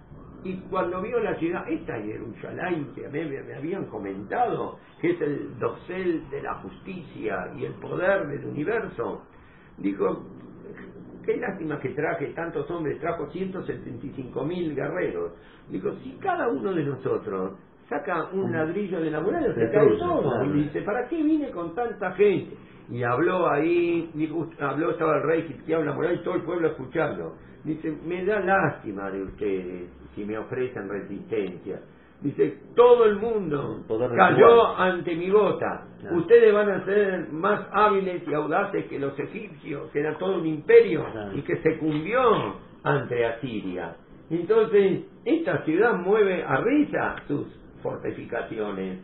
y 0.43 0.55
cuando 0.69 1.01
vio 1.01 1.19
la 1.19 1.35
ciudad, 1.35 1.67
esta 1.69 1.99
Jerusalén 1.99 2.91
que 2.93 3.07
me, 3.09 3.25
me 3.25 3.55
habían 3.55 3.85
comentado, 3.85 4.77
que 5.01 5.11
es 5.11 5.21
el 5.21 5.57
dosel 5.59 6.29
de 6.29 6.41
la 6.41 6.55
justicia 6.55 7.51
y 7.57 7.65
el 7.65 7.73
poder 7.75 8.27
del 8.27 8.45
universo, 8.45 9.23
dijo, 9.77 10.25
qué 11.25 11.37
lástima 11.37 11.79
que 11.79 11.89
traje 11.89 12.27
tantos 12.27 12.69
hombres, 12.71 12.99
trajo 12.99 13.29
175 13.29 14.45
mil 14.45 14.75
guerreros. 14.75 15.33
Dijo, 15.69 15.91
si 16.03 16.13
cada 16.13 16.47
uno 16.47 16.73
de 16.73 16.85
nosotros 16.85 17.59
saca 17.89 18.29
un 18.31 18.51
ladrillo 18.51 19.01
de 19.01 19.11
la 19.11 19.19
muralla, 19.19 19.53
se 19.53 19.71
cae 19.71 19.97
todo. 19.97 20.45
Y 20.45 20.63
dice, 20.63 20.81
¿para 20.81 21.07
qué 21.07 21.21
vine 21.21 21.51
con 21.51 21.75
tanta 21.75 22.11
gente? 22.13 22.55
Y 22.89 23.03
habló 23.03 23.49
ahí, 23.49 24.09
dijo, 24.13 24.47
habló, 24.59 24.91
estaba 24.91 25.17
el 25.17 25.23
rey 25.23 25.45
Hitkiao 25.49 25.81
en 25.81 25.87
la 25.87 25.93
muralla 25.93 26.21
y 26.21 26.23
todo 26.23 26.35
el 26.35 26.43
pueblo 26.43 26.69
escuchando. 26.69 27.35
Dice, 27.63 27.91
me 28.05 28.23
da 28.23 28.39
lástima 28.39 29.09
de 29.11 29.23
ustedes 29.23 29.96
si 30.17 30.25
me 30.25 30.37
ofrecen 30.37 30.89
resistencia. 30.89 31.79
Dice, 32.19 32.57
todo 32.75 33.05
el 33.05 33.17
mundo 33.17 33.83
cayó 34.17 34.75
ante 34.75 35.15
mi 35.15 35.29
bota. 35.29 35.85
Claro. 36.01 36.17
Ustedes 36.17 36.51
van 36.51 36.69
a 36.71 36.83
ser 36.83 37.29
más 37.31 37.67
hábiles 37.71 38.23
y 38.27 38.33
audaces 38.33 38.85
que 38.87 38.97
los 38.97 39.17
egipcios, 39.19 39.91
que 39.91 39.99
era 39.99 40.17
todo 40.17 40.39
un 40.39 40.47
imperio 40.47 41.05
Claro. 41.11 41.37
y 41.37 41.41
que 41.43 41.57
se 41.57 41.77
cumbió 41.77 42.55
ante 42.83 43.23
Asiria. 43.23 43.95
Entonces, 44.31 45.03
esta 45.25 45.63
ciudad 45.63 45.93
mueve 45.93 46.43
a 46.43 46.57
risa 46.57 47.15
sus 47.27 47.45
fortificaciones. 47.83 48.99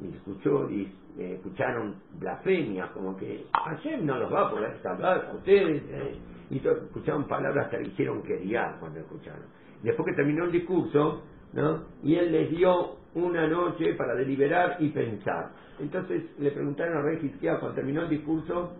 Y 0.00 0.14
escuchó, 0.14 0.70
y 0.70 0.92
eh, 1.18 1.34
escucharon 1.34 1.96
blasfemias, 2.20 2.90
como 2.90 3.16
que 3.16 3.46
Hashem 3.52 4.06
no 4.06 4.16
los 4.18 4.32
va 4.32 4.46
a 4.46 4.50
poder 4.50 4.76
salvar 4.82 5.26
a 5.30 5.34
ustedes. 5.34 5.82
eh. 5.90 6.14
Y 6.50 6.58
escucharon 6.58 7.24
palabras 7.26 7.68
que 7.68 7.78
le 7.78 7.88
hicieron 7.88 8.22
queriar 8.22 8.76
cuando 8.78 9.00
escucharon. 9.00 9.42
Después 9.84 10.06
que 10.08 10.14
terminó 10.16 10.44
el 10.44 10.52
discurso, 10.52 11.22
¿no? 11.52 11.84
Y 12.02 12.16
él 12.16 12.32
les 12.32 12.50
dio 12.50 12.96
una 13.14 13.46
noche 13.46 13.94
para 13.94 14.14
deliberar 14.14 14.76
y 14.80 14.88
pensar. 14.90 15.52
Entonces 15.78 16.24
le 16.38 16.50
preguntaron 16.50 16.96
al 16.98 17.04
rey 17.04 17.18
Hisquiao 17.22 17.60
cuando 17.60 17.76
terminó 17.76 18.02
el 18.02 18.08
discurso, 18.08 18.72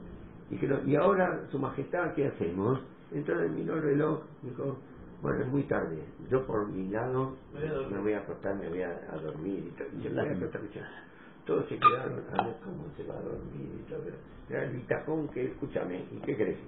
dijeron, 0.50 0.88
¿y 0.88 0.96
ahora, 0.96 1.46
su 1.50 1.58
majestad, 1.58 2.14
qué 2.14 2.26
hacemos? 2.26 2.80
Entonces 3.12 3.50
miró 3.52 3.76
el 3.76 3.82
reloj, 3.82 4.20
dijo, 4.42 4.78
Bueno, 5.22 5.42
es 5.44 5.48
muy 5.48 5.62
tarde. 5.64 6.02
Yo 6.30 6.46
por 6.46 6.68
mi 6.68 6.88
lado 6.88 7.36
Me 7.52 7.60
voy 7.60 7.68
a 7.68 7.72
dormir. 7.74 7.96
me 7.96 8.02
voy 8.02 8.12
a 8.14 8.18
acostar, 8.18 8.56
me 8.56 8.68
voy 8.68 8.82
a, 8.82 8.90
a 9.12 9.16
dormir 9.18 9.72
y 9.98 10.02
yo 10.02 10.10
me 10.10 10.20
voy 10.22 10.28
a 10.28 10.32
acostar. 10.32 10.60
Todos 11.46 11.66
se 11.68 11.78
quedaron 11.78 12.22
a 12.32 12.42
ver 12.44 12.54
cómo 12.64 12.86
se 12.96 13.02
va 13.04 13.14
a 13.18 13.20
dormir 13.22 13.68
y 13.80 13.88
todo. 13.90 14.00
Era 14.48 14.64
el 14.64 14.70
bitajón 14.72 15.28
que, 15.28 15.44
escúchame, 15.46 16.04
¿y 16.12 16.16
qué 16.24 16.36
crees? 16.36 16.58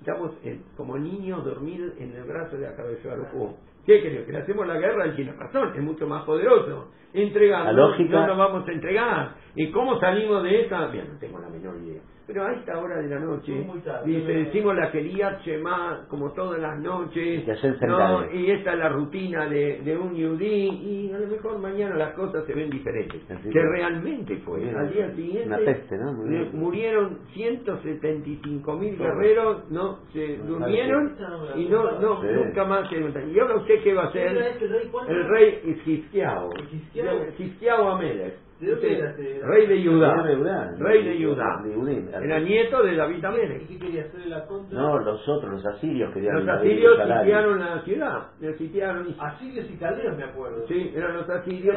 Estamos 0.00 0.32
eh, 0.44 0.60
como 0.76 0.96
niños 0.98 1.44
dormidos 1.44 1.92
en 1.98 2.12
el 2.14 2.24
brazo 2.24 2.56
de 2.56 2.62
la 2.68 2.74
cabeza 2.76 3.08
de 3.08 3.14
Arujú. 3.14 3.54
¿Qué 3.84 4.00
crees? 4.00 4.26
Que 4.26 4.32
le 4.32 4.38
hacemos 4.38 4.66
la 4.66 4.78
guerra 4.78 5.04
al 5.04 5.16
tiene 5.16 5.32
razón, 5.32 5.72
es 5.74 5.82
mucho 5.82 6.06
más 6.06 6.24
poderoso. 6.24 6.88
Lógica- 7.72 8.20
no 8.20 8.26
nos 8.28 8.38
vamos 8.38 8.68
a 8.68 8.72
entregar. 8.72 9.34
¿Y 9.56 9.70
cómo 9.72 9.98
salimos 9.98 10.42
de 10.44 10.62
esta? 10.62 10.86
Bien, 10.88 11.08
no 11.12 11.18
tengo 11.18 11.38
la 11.40 11.48
menor 11.48 11.76
idea. 11.78 12.00
Pero 12.32 12.46
a 12.46 12.52
esta 12.52 12.78
hora 12.78 12.98
de 12.98 13.08
la 13.08 13.18
noche, 13.18 13.50
Muy, 13.52 13.64
muy 13.64 13.78
tarde. 13.80 14.08
dice, 14.08 14.32
decimos 14.32 14.76
la 14.76 14.92
quería 14.92 15.40
Shema 15.44 16.06
como 16.08 16.30
todas 16.32 16.60
las 16.60 16.78
noches, 16.78 17.42
Y 17.44 17.86
no, 17.86 18.32
y 18.32 18.50
esta 18.52 18.72
es 18.74 18.78
la 18.78 18.88
rutina 18.88 19.46
de, 19.48 19.80
de 19.82 19.96
un 19.98 20.14
yudí, 20.14 20.46
y 20.46 21.12
a 21.12 21.18
lo 21.18 21.26
mejor 21.26 21.58
mañana 21.58 21.96
las 21.96 22.12
cosas 22.12 22.44
se 22.46 22.54
ven 22.54 22.70
diferentes. 22.70 23.20
Así 23.28 23.50
que 23.50 23.60
realmente 23.60 24.36
fue. 24.44 24.60
Bien, 24.60 24.76
Al 24.76 24.92
día 24.92 25.10
siguiente 25.16 25.46
una 25.48 25.58
peste, 25.58 25.98
¿no? 25.98 26.12
Muy 26.12 26.26
eh, 26.36 26.38
bien. 26.38 26.50
murieron 26.60 27.18
175 27.34 28.76
mil 28.76 28.96
guerreros, 28.96 29.68
no 29.70 29.98
se 30.12 30.36
durmieron 30.36 31.16
y 31.56 31.64
no, 31.66 31.98
no 32.00 32.20
Sí. 32.20 32.26
nunca 32.32 32.64
más 32.64 32.88
se 32.88 32.96
levantaron. 32.96 33.34
¿Y 33.34 33.38
ahora 33.40 33.56
usted 33.56 33.82
qué 33.82 33.94
va 33.94 34.04
a 34.04 34.10
¿Quién 34.12 34.36
era 34.36 34.46
hacer? 34.50 34.62
El 35.08 35.28
rey 35.28 35.60
Hisquiao. 35.84 36.50
Hisquiao. 37.38 37.90
Amelech. 37.90 38.34
¿De 38.60 38.66
dónde 38.66 38.86
Usted, 38.86 38.98
era 39.00 39.10
este? 39.10 39.40
Rey 39.42 39.66
de 39.66 39.86
Judá. 39.86 40.22
Rey 40.78 41.02
de 41.02 41.24
Judá. 41.24 41.62
Era 42.22 42.40
nieto 42.40 42.82
de 42.82 42.94
David 42.94 43.22
¿Y 43.22 43.26
Amelech. 43.26 43.66
qué 43.68 43.78
quería 43.78 44.02
hacer 44.02 44.26
la 44.26 44.46
contra? 44.46 44.78
No, 44.78 44.98
los 44.98 45.26
otros, 45.28 45.50
los 45.50 45.66
asirios 45.66 46.12
querían 46.12 46.44
Los 46.44 46.48
asirios 46.56 46.98
sitiaron 46.98 47.58
la 47.58 47.80
ciudad. 47.82 48.22
Sitiaron 48.58 49.08
y 49.08 49.16
Asirios 49.18 49.70
y 49.70 49.76
caldeos, 49.78 50.16
me 50.16 50.24
acuerdo. 50.24 50.66
Sí, 50.68 50.92
eran 50.94 51.16
los 51.16 51.28
asirios 51.30 51.76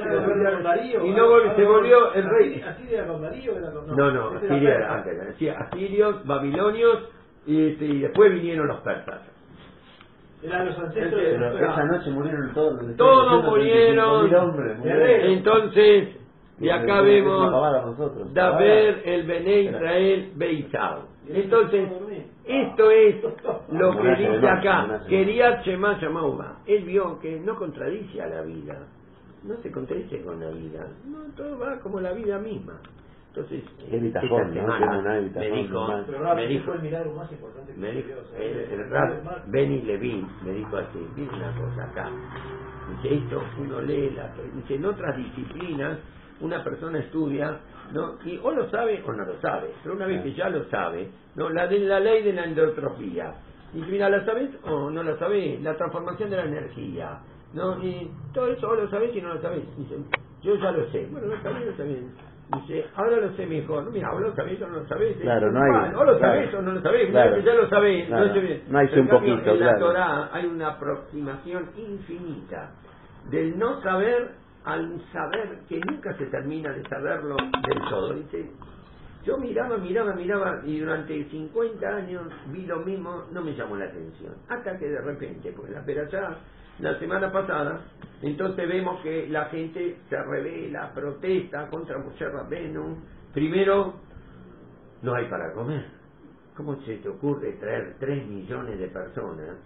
y 1.04 1.12
no 1.12 1.24
ahora 1.24 1.56
se 1.56 1.64
volvió 1.64 2.14
el 2.14 2.30
rey. 2.30 2.62
¿Asiria 2.62 2.98
era 3.00 3.08
con 3.08 3.22
Darío? 3.22 3.54
No, 3.96 4.12
no, 4.12 4.28
Asiria 4.38 4.76
era 4.76 4.96
antes. 4.96 5.52
Asirios, 5.58 6.26
babilonios 6.28 7.10
y, 7.48 7.70
este, 7.72 7.86
y 7.86 8.00
después 8.02 8.34
vinieron 8.34 8.68
los 8.68 8.82
persas. 8.82 9.22
Eran 10.42 10.66
los 10.66 10.78
ancestros 10.78 11.22
de 11.22 11.38
los 11.38 11.54
Pero 11.54 11.66
esa 11.66 11.76
persas. 11.76 11.86
noche 11.92 12.10
murieron 12.12 12.54
todos. 12.54 12.84
los 12.84 12.98
Todos 12.98 13.46
murieron. 13.46 14.30
135.000 14.30 14.36
hombres, 14.36 14.78
murieron. 14.80 15.00
Guerreros. 15.00 15.32
Entonces, 15.38 16.18
y 16.60 16.70
acá 16.70 17.02
vemos. 17.02 17.52
Daber 18.34 19.02
el 19.06 19.24
Bené 19.28 19.62
Israel 19.62 20.32
Beisao. 20.36 21.08
Entonces, 21.28 21.90
esto 22.46 22.92
es 22.92 23.16
lo 23.72 23.92
que 24.02 24.16
dice 24.16 24.48
acá. 24.48 25.02
Quería 25.08 25.62
Shema 25.64 25.98
Shamauma. 26.00 26.58
Él 26.66 26.84
vio 26.84 27.20
que 27.20 27.40
no 27.40 27.56
contradice 27.58 28.22
a 28.22 28.28
la 28.28 28.42
vida. 28.42 28.78
No 29.44 29.56
se 29.58 29.72
contradice 29.72 30.22
con 30.22 30.40
la 30.40 30.50
vida. 30.52 30.88
No, 31.06 31.20
todo 31.36 31.58
va 31.60 31.80
como 31.80 32.00
la 32.00 32.14
vida 32.14 32.40
misma. 32.40 32.80
Entonces, 33.30 33.64
bitajón, 33.92 34.42
esta 34.56 34.62
¿no? 34.62 34.78
semana 34.78 35.00
una 35.00 35.14
me 35.40 35.50
dijo, 35.50 35.88
me 36.36 36.48
dijo, 36.48 36.66
fue 36.66 36.76
el 36.76 36.82
milagro 36.84 37.14
más 37.14 37.32
importante 37.32 37.74
que 37.74 37.80
me 37.80 37.88
se 37.88 37.94
dijo, 37.96 38.10
sea, 38.30 38.40
el, 38.40 38.60
el- 38.82 38.90
mar- 38.90 39.44
Benny 39.48 39.82
Levin 39.82 40.28
me 40.46 40.52
dijo 40.52 40.78
así, 40.78 41.00
mira 41.16 41.34
una 41.36 41.52
cosa 41.58 41.84
acá. 41.86 42.10
Dice, 43.02 43.16
esto 43.16 43.42
uno 43.60 43.82
lee, 43.82 44.12
la, 44.12 44.32
dice, 44.54 44.76
en 44.76 44.86
otras 44.86 45.18
disciplinas 45.18 45.98
una 46.44 46.64
persona 46.64 47.00
estudia, 47.00 47.58
¿no? 47.92 48.18
Y 48.26 48.40
o 48.44 48.52
lo 48.52 48.70
sabe 48.70 49.02
o 49.06 49.12
no 49.12 49.26
lo 49.26 49.40
sabe, 49.42 49.72
pero 49.82 49.96
una 49.96 50.06
vez 50.06 50.22
que 50.22 50.34
ya 50.34 50.50
lo 50.50 50.66
sabe, 50.66 51.10
¿no? 51.36 51.50
La 51.50 51.66
de 51.68 51.80
la 51.80 52.00
ley 52.00 52.22
de 52.24 52.34
la 52.34 52.44
endotropía. 52.44 53.34
Y 53.74 53.78
mira, 53.80 54.10
¿la 54.10 54.24
sabes 54.26 54.50
o 54.64 54.90
no 54.92 55.02
la 55.02 55.18
sabes? 55.18 55.60
La 55.62 55.76
transformación 55.76 56.30
de 56.30 56.38
la 56.38 56.44
energía, 56.44 57.20
¿no? 57.54 57.84
Y 57.84 58.12
todo 58.34 58.48
eso 58.48 58.70
o 58.70 58.76
lo 58.76 58.88
sabes 58.90 59.16
y 59.16 59.22
no 59.22 59.34
lo 59.34 59.42
sabes. 59.42 59.62
Dice, 59.78 59.96
yo 60.44 60.56
ya 60.58 60.72
lo 60.72 60.86
sé. 60.92 61.08
Bueno, 61.12 61.28
lo 61.28 61.42
sabés, 61.42 61.66
lo 61.66 61.76
sabés. 61.78 61.98
Dice, 62.54 62.86
ahora 62.96 63.18
lo 63.18 63.32
sé 63.36 63.48
mejor. 63.48 63.90
Mira, 63.92 64.12
o 64.14 64.20
lo 64.20 64.36
sabés 64.36 64.62
o 64.62 64.68
no 64.68 64.78
lo 64.80 64.88
sabés. 64.88 65.16
Claro, 65.18 65.52
no 65.52 65.60
hay- 65.64 65.94
O 65.96 66.04
lo 66.04 66.20
sabés 66.20 66.50
claro. 66.50 66.60
o 66.60 66.62
no 66.62 66.72
lo 66.74 66.82
sabés. 66.82 67.10
Claro. 67.10 67.38
Ya 67.40 67.54
lo 67.56 67.70
sabés. 67.70 68.06
Claro. 68.08 68.26
no 68.28 68.34
sé. 68.34 68.62
No 68.68 68.78
hay 68.80 68.86
un 68.88 69.08
cambio, 69.08 69.20
poquito, 69.36 69.52
en 69.54 69.60
la 69.60 69.66
claro. 69.72 69.80
Torá 69.88 70.30
hay 70.34 70.46
una 70.46 70.68
aproximación 70.68 71.70
infinita 71.78 72.72
del 73.32 73.58
no 73.58 73.82
saber 73.82 74.43
al 74.66 75.02
saber 75.12 75.60
que 75.68 75.80
nunca 75.80 76.16
se 76.18 76.26
termina 76.28 76.72
de 76.72 76.84
saberlo 76.90 77.36
del 77.36 77.90
todo. 77.90 78.14
Dice, 78.14 78.52
yo 79.26 79.38
miraba, 79.38 79.78
miraba, 79.78 80.14
miraba 80.14 80.62
y 80.66 80.80
durante 80.80 81.30
50 81.30 81.88
años 81.88 82.24
vi 82.48 82.66
lo 82.66 82.80
mismo, 82.80 83.26
no 83.32 83.42
me 83.42 83.56
llamó 83.56 83.76
la 83.76 83.86
atención. 83.86 84.34
Hasta 84.50 84.78
que 84.78 84.88
de 84.90 85.02
repente, 85.02 85.54
pues 85.54 85.72
la 85.72 85.84
perachá, 85.84 86.38
la 86.80 86.98
semana 87.00 87.32
pasada, 87.32 87.82
entonces 88.22 88.68
vemos 88.68 89.02
que 89.02 89.28
la 89.30 89.46
gente 89.46 89.98
se 90.10 90.18
revela, 90.24 90.92
protesta 90.94 91.68
contra 91.70 91.98
Moshe 92.00 92.28
Rabbeinu. 92.28 92.98
Primero, 93.34 93.94
no 95.02 95.14
hay 95.16 95.26
para 95.30 95.54
comer. 95.54 95.86
¿Cómo 96.56 96.76
se 96.84 96.98
te 96.98 97.10
ocurre 97.10 97.54
traer 97.54 97.96
3 98.00 98.28
millones 98.28 98.78
de 98.78 98.88
personas 98.88 99.58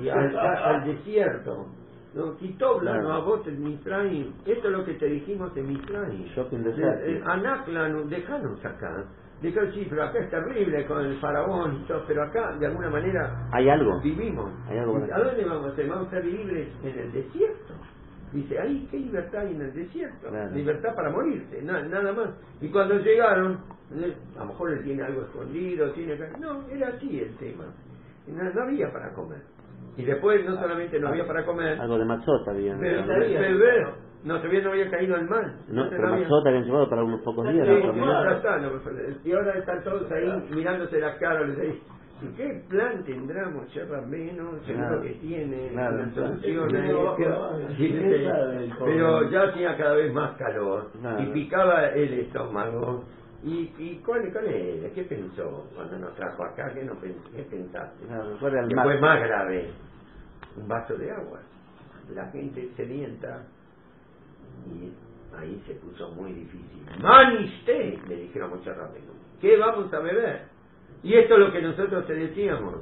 Y 0.00 0.08
al, 0.08 0.36
al 0.38 0.84
desierto? 0.84 1.66
¿No? 2.14 2.36
Claro. 2.80 3.02
no 3.02 3.12
a 3.12 3.20
vos 3.20 3.46
en 3.46 3.62
Misraim. 3.62 4.32
Esto 4.44 4.66
es 4.68 4.72
lo 4.72 4.84
que 4.84 4.94
te 4.94 5.06
dijimos 5.06 5.56
en 5.56 5.68
Misraim. 5.68 6.24
Shopping 6.34 6.62
desert. 6.64 7.00
eh, 7.04 7.22
Anaclano, 7.24 8.02
dejanos 8.04 8.64
acá. 8.64 9.04
Dejar, 9.42 9.72
sí, 9.72 9.86
pero 9.88 10.02
acá 10.04 10.18
es 10.18 10.30
terrible 10.30 10.84
con 10.86 11.02
el 11.02 11.16
faraón 11.18 11.76
y 11.82 11.86
todo, 11.88 12.04
pero 12.06 12.22
acá 12.24 12.56
de 12.58 12.66
alguna 12.66 12.90
manera 12.90 13.48
¿Hay 13.52 13.70
algo? 13.70 13.98
vivimos. 14.02 14.50
Hay 14.68 14.76
algo 14.78 14.96
¿A 14.96 15.18
dónde 15.18 15.44
vamos 15.46 15.72
a 15.72 15.76
ser? 15.76 15.88
Vamos 15.88 16.08
a 16.08 16.10
ser 16.10 16.24
libres 16.26 16.68
en 16.82 16.98
el 16.98 17.12
desierto. 17.12 17.74
Dice, 18.32 18.58
ahí, 18.60 18.86
¿qué 18.90 18.98
libertad 18.98 19.40
hay 19.40 19.54
en 19.54 19.62
el 19.62 19.72
desierto? 19.72 20.28
Claro. 20.28 20.54
Libertad 20.54 20.94
para 20.94 21.10
morirse, 21.10 21.62
na- 21.62 21.82
nada 21.82 22.12
más. 22.12 22.28
Y 22.60 22.68
cuando 22.68 22.98
llegaron, 22.98 23.60
eh, 23.94 24.14
a 24.36 24.40
lo 24.40 24.46
mejor 24.46 24.72
él 24.72 24.84
tiene 24.84 25.02
algo 25.02 25.22
escondido, 25.22 25.90
tiene... 25.92 26.16
No, 26.38 26.68
era 26.68 26.88
así 26.88 27.18
el 27.20 27.34
tema. 27.38 27.64
No 28.28 28.62
había 28.62 28.92
para 28.92 29.12
comer. 29.14 29.40
Y 29.96 30.04
después 30.04 30.44
no 30.46 30.54
solamente 30.56 30.98
no 31.00 31.08
había 31.08 31.26
para 31.26 31.44
comer, 31.44 31.80
Algo 31.80 31.98
de 31.98 32.04
matzota 32.04 32.50
habían. 32.52 32.78
pero 32.80 33.04
no 33.04 33.12
había. 33.14 33.40
beber. 33.40 33.86
No, 34.22 34.36
todavía 34.36 34.60
no 34.62 34.70
había 34.70 34.90
caído 34.90 35.16
el 35.16 35.28
mal. 35.28 35.56
No, 35.68 35.88
pero 35.88 36.08
había- 36.08 36.20
matzota 36.24 36.48
habían 36.50 36.64
llevado 36.64 36.90
para 36.90 37.04
unos 37.04 37.20
pocos 37.22 37.48
días. 37.52 37.66
Sí, 37.66 37.72
¿no? 37.74 37.80
sí, 37.80 37.86
Comida. 37.88 38.24
ya 38.24 38.36
está, 38.36 38.56
no, 38.58 38.70
y 39.24 39.32
ahora 39.32 39.58
están 39.58 39.82
todos 39.84 40.12
ahí 40.12 40.44
mirándose 40.54 41.00
las 41.00 41.16
caras, 41.18 41.48
¿y 42.22 42.26
qué 42.36 42.62
plan 42.68 43.02
tendremos, 43.04 43.66
menos 44.02 44.62
Seguro 44.66 44.86
Claro. 44.88 45.02
que 45.02 45.08
tiene 45.14 45.70
sabe 48.30 48.64
el 48.64 48.72
Pero 48.84 49.30
ya 49.30 49.42
hacía 49.44 49.76
cada 49.78 49.94
vez 49.94 50.12
más 50.12 50.36
calor 50.36 50.90
Claro. 51.00 51.22
y 51.22 51.26
picaba 51.32 51.86
el 51.86 52.12
estómago. 52.20 53.04
¿Y, 53.42 53.72
y 53.78 54.02
cuál, 54.04 54.30
cuál 54.32 54.46
es? 54.48 54.92
¿Qué 54.92 55.02
pensó 55.04 55.66
cuando 55.74 55.98
nos 55.98 56.14
trajo 56.14 56.44
acá? 56.44 56.72
¿Qué, 56.74 56.84
no, 56.84 56.94
pen- 56.96 57.16
qué 57.34 57.42
pensaste? 57.44 58.06
Claro, 58.06 58.36
¿cuál 58.38 58.52
era 58.52 58.62
el 58.62 58.68
que 58.68 58.74
mar? 58.74 58.84
fue 58.84 59.00
más 59.00 59.20
grave, 59.22 59.70
un 60.56 60.68
vaso 60.68 60.94
de 60.96 61.10
agua. 61.10 61.40
La 62.14 62.26
gente 62.30 62.68
sedienta 62.76 63.44
y 64.66 64.92
ahí 65.38 65.62
se 65.66 65.74
puso 65.74 66.10
muy 66.12 66.32
difícil. 66.32 66.84
Maniste, 67.00 67.98
le 68.08 68.16
dijeron 68.16 68.50
mucho 68.50 68.74
rápido. 68.74 69.06
¿Qué 69.40 69.56
vamos 69.56 69.92
a 69.94 70.00
beber? 70.00 70.42
Y 71.02 71.14
esto 71.14 71.34
es 71.34 71.40
lo 71.40 71.52
que 71.52 71.62
nosotros 71.62 72.06
te 72.06 72.14
decíamos. 72.14 72.74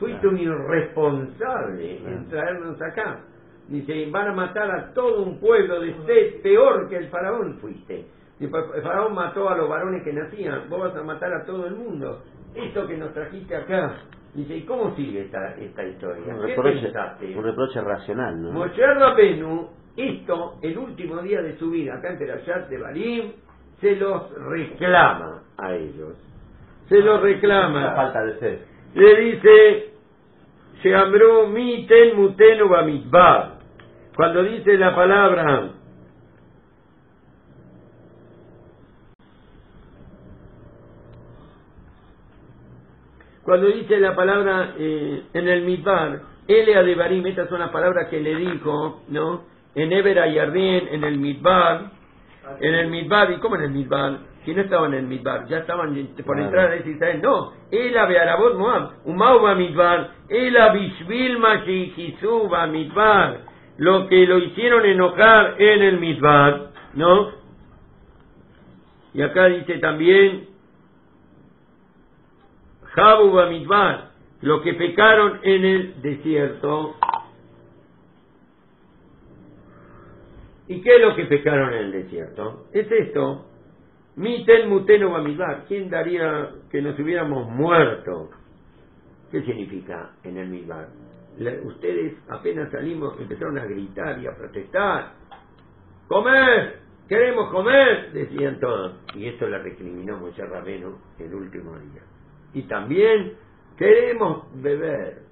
Fuiste 0.00 0.26
un 0.26 0.38
irresponsable 0.38 1.98
en 1.98 2.28
traernos 2.28 2.80
acá. 2.82 3.20
Dice, 3.68 4.08
van 4.10 4.28
a 4.28 4.32
matar 4.32 4.70
a 4.70 4.92
todo 4.94 5.22
un 5.22 5.38
pueblo 5.38 5.80
de 5.80 5.94
sed, 6.06 6.40
peor 6.42 6.88
que 6.88 6.96
el 6.96 7.08
faraón 7.08 7.58
fuiste. 7.60 8.06
Y 8.40 8.44
el 8.44 8.50
faraón 8.82 9.14
mató 9.14 9.48
a 9.48 9.56
los 9.56 9.68
varones 9.68 10.02
que 10.04 10.12
nacían, 10.12 10.68
vos 10.68 10.80
vas 10.80 10.96
a 10.96 11.02
matar 11.02 11.32
a 11.32 11.44
todo 11.44 11.66
el 11.66 11.74
mundo. 11.74 12.22
Esto 12.54 12.86
que 12.86 12.96
nos 12.96 13.12
trajiste 13.12 13.56
acá. 13.56 13.96
Dice, 14.34 14.56
¿y 14.56 14.62
cómo 14.62 14.94
sigue 14.94 15.22
esta, 15.22 15.54
esta 15.56 15.84
historia? 15.84 16.34
Un 16.34 16.40
¿Qué 16.40 16.54
reproche, 16.54 16.92
un 17.36 17.44
reproche 17.44 17.80
racional, 17.80 18.40
¿no? 18.40 18.64
Rabenu, 18.66 19.68
esto, 19.96 20.54
el 20.62 20.78
último 20.78 21.18
día 21.22 21.42
de 21.42 21.58
su 21.58 21.70
vida, 21.70 21.94
acá 21.94 22.10
en 22.10 22.18
Perashat 22.18 22.68
de 22.68 22.78
Barim, 22.78 23.32
se 23.80 23.96
los 23.96 24.30
reclama 24.48 25.42
a 25.56 25.74
ellos. 25.74 26.14
Se 26.88 27.00
los 27.00 27.16
La 27.16 27.20
reclama. 27.20 27.94
falta 27.94 28.24
de 28.24 28.38
sed. 28.38 28.58
Le 28.94 29.20
dice, 29.20 29.90
se 30.82 30.94
ambró 30.94 31.48
mi 31.48 31.86
ten 31.86 32.16
mutenu. 32.16 32.68
Cuando 34.14 34.42
dice 34.42 34.76
la 34.76 34.94
palabra, 34.94 35.70
cuando 43.48 43.68
dice 43.68 43.98
la 43.98 44.14
palabra 44.14 44.74
eh, 44.78 45.22
en 45.32 45.48
el 45.48 45.62
midbar, 45.62 46.20
Elea 46.46 46.82
de 46.82 46.94
Barim, 46.94 47.26
estas 47.28 47.48
son 47.48 47.60
las 47.60 47.70
palabras 47.70 48.08
que 48.08 48.20
le 48.20 48.34
dijo, 48.34 49.00
¿no? 49.08 49.44
En 49.74 49.90
Ebera 49.90 50.26
y 50.26 50.38
Ardien, 50.38 50.86
en 50.92 51.02
el 51.02 51.16
midbar, 51.16 51.92
en 52.60 52.74
el 52.74 52.88
midbar, 52.88 53.30
¿y 53.30 53.38
cómo 53.38 53.56
en 53.56 53.62
el 53.62 53.70
midbar? 53.70 54.18
que 54.44 54.52
no 54.52 54.60
estaban 54.60 54.92
en 54.92 55.08
Midbar, 55.08 55.46
ya 55.48 55.58
estaban 55.58 55.94
por 56.26 56.38
entrar 56.38 56.72
a 56.72 56.76
Israel. 56.76 57.20
No, 57.22 57.52
Ela 57.70 58.04
Bearabot 58.04 58.56
Moab, 58.56 58.90
Umau 59.04 59.42
va 59.42 59.54
Midbar, 59.54 60.10
Ela 60.28 60.72
Bishvil 60.72 61.38
Mashihisu 61.38 62.50
va 62.50 62.66
Midbar, 62.66 63.40
lo 63.78 64.08
que 64.08 64.26
lo 64.26 64.38
hicieron 64.38 64.84
enojar 64.84 65.54
en 65.58 65.82
el 65.82 66.00
Midbar, 66.00 66.70
¿no? 66.94 67.30
Y 69.14 69.22
acá 69.22 69.46
dice 69.46 69.78
también, 69.78 70.47
Jabu 72.94 73.32
va 73.32 73.48
Midbar, 73.48 74.10
lo 74.40 74.62
que 74.62 74.74
pecaron 74.74 75.40
en 75.42 75.64
el 75.64 76.02
desierto. 76.02 76.96
¿Y 80.68 80.82
qué 80.82 80.96
es 80.96 81.00
lo 81.02 81.16
que 81.16 81.24
pecaron 81.24 81.72
en 81.72 81.78
el 81.86 81.92
desierto? 81.92 82.66
Es 82.72 82.90
esto. 82.90 83.46
Miten 84.16 84.68
muteno 84.68 85.10
bamidbar. 85.10 85.64
¿Quién 85.68 85.88
daría 85.88 86.50
que 86.70 86.82
nos 86.82 86.98
hubiéramos 86.98 87.48
muerto? 87.48 88.30
¿Qué 89.30 89.42
significa 89.42 90.10
en 90.24 90.36
el 90.36 90.48
midbar? 90.48 90.88
La- 91.38 91.52
ustedes 91.62 92.14
apenas 92.28 92.70
salimos 92.70 93.18
empezaron 93.20 93.58
a 93.58 93.64
gritar 93.64 94.18
y 94.18 94.26
a 94.26 94.34
protestar. 94.36 95.12
¡Comer! 96.08 96.80
¡Queremos 97.08 97.50
comer! 97.50 98.12
Decían 98.12 98.58
todos. 98.60 98.92
Y 99.14 99.26
esto 99.26 99.46
le 99.46 99.58
recriminó 99.58 100.18
Moshe 100.18 100.44
Rabeno 100.44 100.98
el 101.18 101.32
último 101.34 101.78
día. 101.78 102.02
Y 102.54 102.62
también 102.62 103.34
queremos 103.76 104.44
beber. 104.62 105.22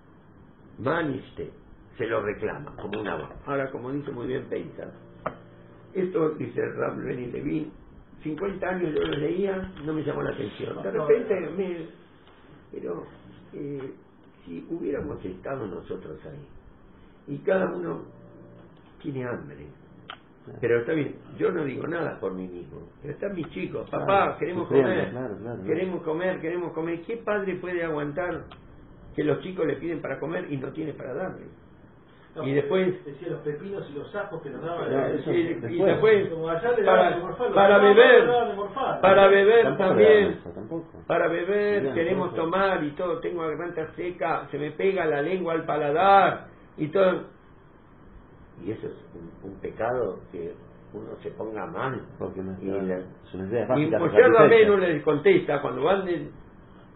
Maniste. 0.78 1.50
Se 1.96 2.06
lo 2.06 2.20
reclama 2.22 2.76
como 2.76 3.00
una 3.00 3.16
voz. 3.16 3.30
Ahora, 3.46 3.70
como 3.70 3.90
dice 3.90 4.10
muy 4.12 4.26
bien 4.26 4.44
Peisa, 4.50 4.92
esto 5.94 6.30
dice 6.30 6.60
Ram 6.72 7.02
Beni 7.02 7.26
Levi, 7.32 7.72
50 8.22 8.68
años 8.68 8.94
yo 8.94 9.00
lo 9.00 9.16
leía, 9.16 9.72
no 9.82 9.94
me 9.94 10.02
llamó 10.02 10.22
la 10.22 10.34
atención. 10.34 10.82
De 10.82 10.90
repente 10.90 11.40
me... 11.56 11.88
Pero 12.70 13.06
eh, 13.54 13.94
si 14.44 14.66
hubiéramos 14.68 15.24
estado 15.24 15.66
nosotros 15.66 16.18
ahí, 16.26 17.34
y 17.34 17.38
cada 17.38 17.72
uno 17.72 18.02
tiene 19.00 19.24
hambre, 19.24 19.66
pero 20.60 20.78
está 20.80 20.92
bien, 20.92 21.16
yo 21.38 21.50
no 21.52 21.64
digo 21.64 21.86
nada 21.86 22.18
por 22.20 22.32
mí 22.34 22.46
mismo, 22.46 22.88
pero 23.02 23.14
están 23.14 23.34
mis 23.34 23.48
chicos, 23.50 23.88
papá, 23.90 24.06
Claro, 24.06 24.38
queremos 24.38 24.68
comer, 24.68 25.10
claro, 25.10 25.36
claro, 25.40 25.64
queremos 25.64 26.02
comer, 26.02 26.40
queremos 26.40 26.72
comer. 26.72 27.02
¿Qué 27.02 27.16
padre 27.18 27.54
puede 27.56 27.82
aguantar 27.84 28.44
que 29.14 29.24
los 29.24 29.40
chicos 29.40 29.66
le 29.66 29.76
piden 29.76 30.00
para 30.00 30.18
comer 30.20 30.46
y 30.50 30.56
no 30.56 30.68
tiene 30.72 30.92
para 30.92 31.14
darle? 31.14 31.46
No, 32.34 32.44
Y 32.46 32.52
después- 32.52 33.02
Decía 33.06 33.28
los 33.30 33.40
pepinos 33.40 33.88
y 33.90 33.94
los 33.98 34.12
sapos 34.12 34.42
que 34.42 34.50
nos 34.50 34.60
daban. 34.62 34.92
Eso 35.14 35.32
y, 35.32 35.36
y 35.36 35.54
después. 35.54 35.86
después 35.86 36.28
Como 36.28 36.48
allá 36.50 36.72
le 36.76 36.82
daban 36.82 37.14
de 37.14 37.14
para, 37.14 37.26
morfar, 37.26 37.52
para 37.54 37.78
beber 37.78 38.26
de 38.26 38.54
morfar. 38.54 39.00
para 39.00 39.26
beber 39.28 39.62
Tampoco 39.62 39.88
también 39.88 40.28
eso, 40.32 41.04
para 41.06 41.28
beber 41.28 41.94
queremos 41.94 42.34
tomar 42.34 42.84
y 42.84 42.90
todo 42.90 43.20
tengo 43.20 43.40
garganta 43.40 43.88
seca 43.96 44.48
se 44.50 44.58
me 44.58 44.70
pega 44.72 45.06
la 45.06 45.22
lengua 45.22 45.54
al 45.54 45.64
paladar 45.64 46.48
y 46.76 46.88
todo 46.88 47.22
y 48.64 48.70
eso 48.72 48.86
es 48.86 48.94
un, 49.14 49.50
un 49.50 49.56
pecado 49.58 50.20
que 50.32 50.54
uno 50.94 51.08
se 51.22 51.30
ponga 51.32 51.66
mal 51.66 52.00
Porque 52.18 52.40
no 52.42 52.52
y, 52.62 52.68
está- 52.70 52.82
la- 52.82 53.02
sus 53.24 53.40
necesidades 53.40 53.66
y 53.66 53.68
básicas 53.90 54.00
Moshe 54.00 54.12
satisfechas. 54.16 54.40
Rabenu 54.42 54.76
le 54.78 55.02
contesta 55.02 55.62
cuando 55.62 55.82
van 55.84 56.04
de- 56.06 56.30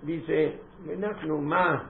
dice 0.02 0.58
"Menachnu 0.86 1.38
más 1.38 1.82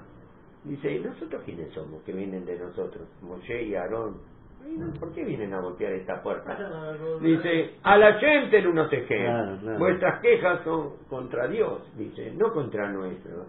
dice 0.64 0.92
¿y 0.96 1.00
nosotros 1.00 1.42
quiénes 1.44 1.72
somos 1.72 2.02
que 2.02 2.12
vienen 2.12 2.44
de 2.44 2.58
nosotros 2.58 3.06
Moshe 3.22 3.62
y 3.62 3.74
Aarón 3.74 4.16
"Ay, 4.64 4.76
no, 4.76 4.92
¿por 4.98 5.12
qué 5.12 5.24
vienen 5.24 5.54
a 5.54 5.60
golpear 5.60 5.92
esta 5.92 6.22
puerta? 6.22 6.54
Dice, 7.22 7.76
a 7.82 7.96
la 7.96 8.14
gente 8.14 8.60
no 8.62 8.72
Claro, 9.16 9.58
claro. 9.60 9.78
Vuestras 9.78 10.20
quejas 10.20 10.60
son 10.64 10.90
contra 11.08 11.46
Dios, 11.48 11.80
dice, 11.96 12.32
no 12.36 12.52
contra 12.52 12.90
nuestro. 12.92 13.46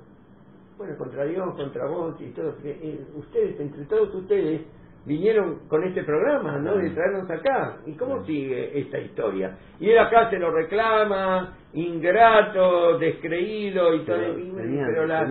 Bueno, 0.77 0.97
contra 0.97 1.25
Dios, 1.25 1.53
contra 1.55 1.85
vos 1.85 2.15
y 2.21 2.29
todos. 2.31 2.55
eh, 2.63 2.79
eh, 2.81 3.05
ustedes, 3.15 3.59
entre 3.59 3.83
todos 3.85 4.15
ustedes, 4.15 4.61
vinieron 5.05 5.67
con 5.67 5.83
este 5.83 6.03
programa, 6.03 6.57
¿no? 6.59 6.75
De 6.75 6.89
traernos 6.91 7.29
acá. 7.29 7.77
¿Y 7.85 7.93
cómo 7.95 8.23
sigue 8.25 8.79
esta 8.79 8.99
historia? 8.99 9.57
Y 9.79 9.89
él 9.89 9.97
acá 9.99 10.29
se 10.29 10.37
lo 10.37 10.51
reclama, 10.51 11.55
ingrato, 11.73 12.97
descreído 12.99 13.93
y 13.95 14.05
todo. 14.05 14.17
Pero 14.17 14.39
y 14.39 14.51
tenían- 14.51 14.87
pero 14.87 15.07
la- 15.07 15.25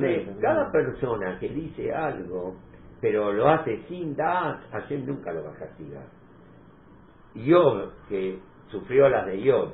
dice, 0.00 0.26
cada 0.40 0.72
persona 0.72 1.38
que 1.38 1.48
dice 1.48 1.92
algo, 1.92 2.56
pero 3.00 3.32
lo 3.32 3.48
hace 3.48 3.82
sin 3.88 4.16
dar, 4.16 4.60
Hashem 4.72 5.04
nunca 5.06 5.32
lo 5.32 5.44
va 5.44 5.50
a 5.50 5.56
castigar. 5.56 6.04
Job, 7.46 7.90
que 8.08 8.38
sufrió 8.70 9.08
las 9.08 9.26
de 9.26 9.50
Job, 9.50 9.70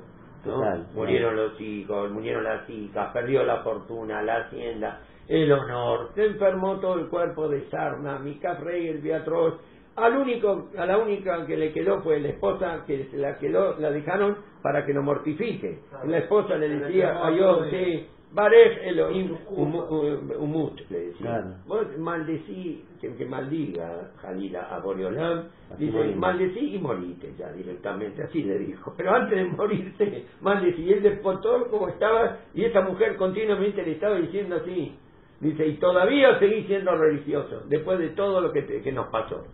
¿no? 0.46 0.54
Total, 0.54 0.86
murieron 0.94 1.36
los 1.36 1.60
hijos, 1.60 2.10
murieron 2.10 2.42
las 2.44 2.68
hijas, 2.70 3.12
perdió 3.12 3.44
la 3.44 3.58
fortuna, 3.62 4.22
la 4.22 4.38
hacienda, 4.38 5.00
el 5.30 5.52
honor, 5.52 6.10
se 6.14 6.26
enfermó 6.26 6.80
todo 6.80 6.98
el 6.98 7.08
cuerpo 7.08 7.48
de 7.48 7.68
sarna, 7.70 8.18
Micaf 8.18 8.60
Rey, 8.60 8.88
el 8.88 8.98
Beatroz, 8.98 9.54
al 9.96 10.16
único, 10.16 10.68
a 10.76 10.86
la 10.86 10.98
única 10.98 11.46
que 11.46 11.56
le 11.56 11.72
quedó 11.72 12.00
fue 12.02 12.20
la 12.20 12.28
esposa 12.28 12.84
que 12.86 13.06
se 13.10 13.16
la 13.18 13.38
quedó, 13.38 13.76
la 13.78 13.90
dejaron 13.90 14.36
para 14.62 14.84
que 14.84 14.92
no 14.94 15.02
mortifique. 15.02 15.80
La 16.06 16.18
esposa 16.18 16.56
le 16.56 16.68
decía 16.68 17.10
a 17.26 17.30
Job, 17.36 17.66
sí, 17.70 18.06
Barej 18.32 18.78
Elohim 18.84 19.36
umu- 19.50 19.88
um- 19.90 20.30
Umut, 20.42 20.80
le 20.88 20.98
decía. 21.06 21.26
Claro. 21.26 21.54
Vos 21.66 21.86
maldecí, 21.98 22.84
que, 23.00 23.12
que 23.16 23.24
maldiga 23.26 24.12
Jalila 24.22 24.62
a 24.70 24.78
Boreolam, 24.78 25.44
dice, 25.76 26.14
maldecí 26.16 26.76
y 26.76 26.78
morite 26.78 27.34
ya 27.36 27.52
directamente, 27.52 28.22
así 28.22 28.42
le 28.44 28.58
dijo. 28.58 28.94
Pero 28.96 29.12
antes 29.14 29.36
de 29.36 29.44
morirse, 29.56 30.24
maldecí. 30.40 30.82
Y 30.82 30.92
él 30.92 31.02
despotó 31.02 31.68
como 31.70 31.88
estaba, 31.88 32.38
y 32.54 32.64
esa 32.64 32.80
mujer 32.82 33.16
continuamente 33.16 33.82
le 33.84 33.92
estaba 33.92 34.16
diciendo 34.16 34.56
así. 34.56 34.96
Dice, 35.40 35.66
y 35.66 35.78
todavía 35.78 36.38
seguí 36.38 36.64
siendo 36.64 36.94
religioso, 36.96 37.62
después 37.66 37.98
de 37.98 38.10
todo 38.10 38.40
lo 38.40 38.52
que, 38.52 38.62
te- 38.62 38.82
que 38.82 38.92
nos 38.92 39.08
pasó. 39.08 39.44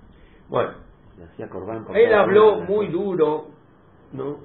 Bueno, 0.48 0.72
él 1.94 2.12
habló 2.14 2.60
muy 2.60 2.88
duro, 2.88 3.46
¿no? 4.12 4.38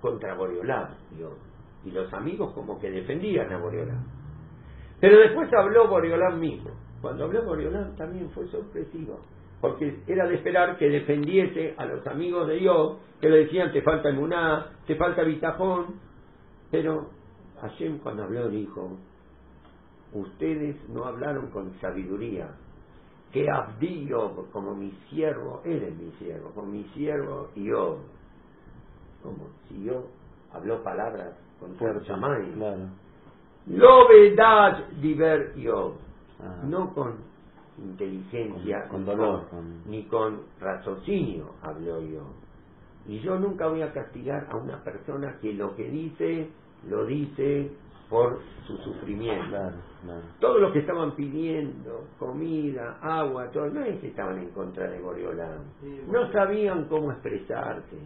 Contra 0.00 0.34
Boreolam, 0.34 0.88
Dios. 1.16 1.32
Y 1.84 1.90
los 1.90 2.12
amigos 2.14 2.52
como 2.54 2.78
que 2.80 2.90
defendían 2.90 3.52
a 3.52 3.58
Boreolam. 3.58 4.04
Pero 5.00 5.18
después 5.18 5.48
habló 5.54 5.88
Boreolam 5.88 6.40
mismo. 6.40 6.70
Cuando 7.00 7.24
habló 7.24 7.44
Boreolam 7.44 7.94
también 7.96 8.30
fue 8.30 8.46
sorpresivo. 8.48 9.20
Porque 9.60 9.98
era 10.06 10.26
de 10.26 10.36
esperar 10.36 10.76
que 10.78 10.88
defendiese 10.88 11.74
a 11.76 11.84
los 11.84 12.06
amigos 12.06 12.46
de 12.48 12.54
Dios, 12.56 12.96
que 13.20 13.28
le 13.28 13.38
decían, 13.44 13.72
te 13.72 13.82
falta 13.82 14.08
emuná, 14.08 14.70
te 14.86 14.94
falta 14.96 15.22
bitajón. 15.22 16.00
Pero 16.70 17.10
Hashem 17.60 17.98
cuando 17.98 18.24
habló 18.24 18.48
dijo, 18.48 18.98
ustedes 20.12 20.76
no 20.88 21.04
hablaron 21.04 21.48
con 21.48 21.72
sabiduría, 21.80 22.48
que 23.32 23.48
Abdi 23.50 24.08
Job, 24.10 24.50
como 24.52 24.74
mi 24.74 24.90
siervo, 25.10 25.60
eres 25.64 25.94
mi 25.96 26.10
siervo, 26.18 26.50
como 26.54 26.68
mi 26.68 26.84
siervo 26.94 27.48
Job. 27.56 27.98
Como 29.22 29.48
si 29.68 29.84
yo 29.84 30.06
habló 30.52 30.82
palabras 30.82 31.34
con 31.60 31.72
más. 32.20 32.38
Claro. 32.54 32.78
Lo 33.66 34.08
vedad 34.08 34.88
diver 35.00 35.54
Job, 35.62 35.94
Ah. 36.40 36.62
no 36.64 36.94
con 36.94 37.16
inteligencia, 37.78 38.82
Con- 38.88 38.90
con 38.90 39.00
ni 39.00 39.06
dolor, 39.06 39.48
con- 39.50 39.82
ni 39.90 40.02
con 40.04 40.40
raciocinio 40.60 41.50
habló 41.62 42.00
yo. 42.00 42.22
Y 43.06 43.20
yo 43.20 43.38
nunca 43.38 43.66
voy 43.68 43.82
a 43.82 43.92
castigar 43.92 44.46
a 44.50 44.56
una 44.56 44.82
persona 44.84 45.36
que 45.40 45.52
lo 45.52 45.74
que 45.76 45.88
dice, 45.90 46.48
lo 46.88 47.04
dice 47.06 47.70
por 48.08 48.40
su 48.66 48.76
sufrimiento. 48.78 49.48
Claro, 49.48 49.76
claro. 50.02 50.22
Todos 50.40 50.60
los 50.60 50.72
que 50.72 50.78
estaban 50.80 51.14
pidiendo 51.14 52.04
comida, 52.18 52.98
agua, 53.02 53.50
todo, 53.50 53.66
no 53.68 53.82
es 53.84 54.00
que 54.00 54.08
estaban 54.08 54.38
en 54.38 54.50
contra 54.50 54.88
de. 54.90 54.98
Sí, 55.80 56.02
No 56.08 56.30
sabían 56.32 56.84
cómo 56.88 57.12
expresarse. 57.12 57.96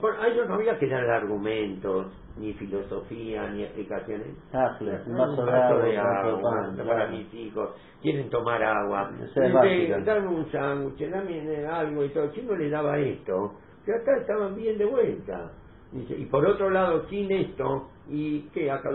Por- 0.00 0.16
a 0.20 0.26
ellos 0.26 0.48
no 0.48 0.54
había 0.54 0.76
que 0.78 0.88
dar 0.88 1.08
argumentos, 1.08 2.06
ni 2.36 2.52
filosofía, 2.54 3.48
ni 3.50 3.62
explicaciones. 3.62 4.26
Tajles, 4.50 5.06
un 5.06 5.12
Un 5.12 5.18
vaso 5.18 5.44
de 5.46 5.52
vaso 5.52 5.74
agua, 5.74 5.84
de 5.84 5.88
un 5.88 5.94
plato 5.94 6.26
de 6.26 6.32
agua, 6.32 6.42
pan, 6.50 6.76
para 6.76 6.94
claro. 6.96 7.10
mis 7.12 7.34
hijos, 7.34 7.70
quieren 8.02 8.30
tomar 8.30 8.62
agua. 8.62 9.10
Básicas. 9.52 10.04
dame 10.04 10.28
un 10.28 10.50
sándwich, 10.50 11.08
dame 11.10 11.66
algo 11.66 12.04
y 12.04 12.08
todo. 12.08 12.30
¿Quién 12.32 12.46
no 12.48 12.56
le 12.56 12.70
daba 12.70 12.98
esto? 12.98 13.54
Que 13.84 13.92
acá 13.92 14.16
estaban 14.20 14.56
bien 14.56 14.78
de 14.78 14.84
vuelta. 14.84 15.52
Y 15.94 16.24
por 16.24 16.44
otro 16.44 16.70
lado, 16.70 17.06
sin 17.08 17.30
esto, 17.30 17.88
y 18.10 18.40
que 18.52 18.68
acá 18.68 18.90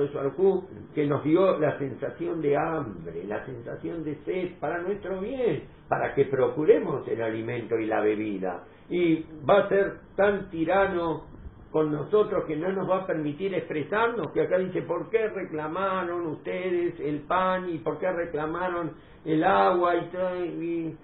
que 0.93 1.07
nos 1.07 1.23
dio 1.23 1.57
la 1.57 1.77
sensación 1.79 2.41
de 2.41 2.57
hambre, 2.57 3.23
la 3.25 3.45
sensación 3.45 4.03
de 4.03 4.15
sed 4.25 4.59
para 4.59 4.81
nuestro 4.81 5.21
bien, 5.21 5.63
para 5.87 6.13
que 6.13 6.25
procuremos 6.25 7.07
el 7.07 7.21
alimento 7.21 7.77
y 7.79 7.85
la 7.85 8.01
bebida. 8.01 8.65
Y 8.89 9.25
va 9.49 9.59
a 9.59 9.69
ser 9.69 9.99
tan 10.17 10.49
tirano 10.49 11.23
con 11.71 11.91
nosotros 11.91 12.43
que 12.45 12.57
no 12.57 12.69
nos 12.71 12.89
va 12.89 13.03
a 13.03 13.07
permitir 13.07 13.53
expresarnos, 13.53 14.31
que 14.31 14.41
acá 14.41 14.57
dice, 14.57 14.81
¿por 14.81 15.09
qué 15.09 15.29
reclamaron 15.29 16.27
ustedes 16.27 16.99
el 16.99 17.21
pan 17.21 17.69
y 17.69 17.77
por 17.77 17.97
qué 17.99 18.11
reclamaron 18.11 18.91
el 19.23 19.43
agua? 19.43 19.95
y? 19.95 20.97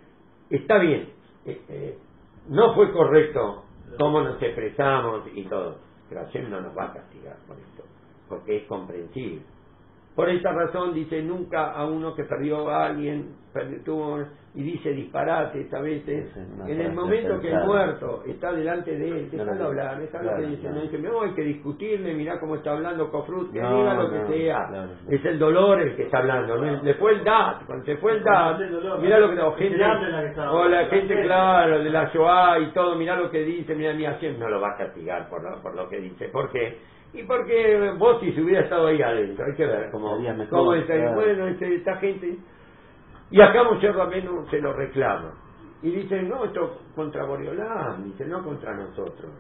Y 0.50 0.56
está 0.56 0.78
bien, 0.80 1.10
eh, 1.46 1.62
eh, 1.70 1.98
no 2.50 2.74
fue 2.76 2.92
correcto 2.92 3.64
cómo 3.98 4.22
nos 4.22 4.42
expresamos 4.42 5.24
y 5.34 5.44
todo. 5.44 5.85
Pero 6.10 6.26
Hashem 6.26 6.50
no 6.50 6.62
nos 6.62 6.78
va 6.78 6.86
a 6.86 6.94
castigar 6.94 7.38
por 7.48 7.58
esto, 7.58 7.84
porque 8.30 8.58
es 8.58 8.64
comprensible. 8.68 9.42
Por 10.16 10.30
esta 10.30 10.52
razón 10.54 10.94
dice 10.94 11.22
nunca 11.22 11.72
a 11.72 11.86
uno 11.86 12.16
que 12.16 12.24
perdió 12.24 12.70
a 12.70 12.86
alguien, 12.86 13.36
perdió, 13.54 13.84
tuvo, 13.84 14.26
y 14.56 14.64
dice 14.64 14.92
disparate 14.92 15.68
a 15.72 15.82
veces. 15.82 16.34
Una 16.36 16.70
en 16.70 16.80
el 16.80 16.94
momento 16.94 17.40
que 17.42 17.52
el 17.52 17.66
muerto 17.66 18.24
está 18.26 18.54
delante 18.54 18.98
de 18.98 19.10
él, 19.10 19.30
déjalo 19.30 19.56
no, 19.56 19.66
hablar, 19.66 20.00
déjalo 20.00 20.24
claro, 20.24 20.38
que 20.42 20.48
dice, 20.48 20.70
no 20.70 20.82
dice, 20.82 21.00
no 21.00 21.22
hay 21.22 21.32
que 21.32 21.42
discutirle, 21.42 22.14
mirá 22.14 22.40
cómo 22.40 22.56
está 22.56 22.72
hablando 22.72 23.12
Cofrut, 23.12 23.52
que 23.52 23.60
No, 23.60 23.80
diga 23.80 23.94
lo 23.96 24.10
que 24.10 24.34
sea. 24.34 24.88
Es 25.10 25.26
el 25.26 25.40
dolor 25.40 25.82
el 25.82 25.96
que 25.98 26.04
está 26.04 26.20
hablando, 26.20 26.58
¿no? 26.58 26.84
le 26.84 26.94
fue 26.94 27.12
el 27.12 27.24
DAT, 27.26 27.66
cuando 27.66 27.86
se 27.86 27.98
fue 27.98 28.14
el 28.14 28.24
DAT, 28.24 28.60
mirá 29.02 29.20
lo 29.20 29.30
que 29.30 29.36
la 29.36 29.52
gente, 29.52 29.84
o 30.50 30.68
la 30.70 30.86
gente, 30.86 31.22
claro, 31.22 31.84
de 31.84 31.90
la 31.90 32.10
Shoah 32.14 32.60
y 32.60 32.72
todo, 32.72 32.96
mirá 32.96 33.18
lo 33.18 33.30
que 33.30 33.44
dice, 33.44 33.76
mirá, 33.76 33.94
mi 33.94 34.06
Hashem 34.06 34.40
no 34.40 34.48
lo 34.48 34.62
va 34.62 34.70
a 34.70 34.78
castigar 34.78 35.28
por 35.30 35.44
lo, 35.44 35.62
por 35.62 35.76
lo 35.76 35.90
que 35.90 36.00
dice, 36.00 36.30
¿por 36.30 36.50
qué? 36.52 36.78
Y 37.14 37.24
porque 37.24 37.94
vos 37.98 38.20
si 38.22 38.32
se 38.34 38.42
hubiera 38.42 38.62
estado 38.62 38.88
ahí 38.88 39.02
adentro, 39.02 39.46
hay 39.46 39.56
que 39.56 39.66
ver 39.66 39.90
cómo, 39.92 40.18
cómo 40.50 40.74
está, 40.74 41.14
bueno, 41.14 41.48
esta 41.48 41.96
gente, 41.98 42.38
y 43.32 43.42
acá 43.42 43.64
Moshe 43.64 43.92
Rabenu 43.92 44.48
se 44.50 44.60
lo 44.60 44.74
reclama. 44.74 45.34
Y 45.82 45.92
dice, 45.92 46.22
no, 46.24 46.46
esto 46.46 46.82
contra 46.96 47.26
Boreolán, 47.26 48.04
dice, 48.04 48.26
no 48.26 48.44
contra 48.44 48.74
nosotros. 48.76 49.32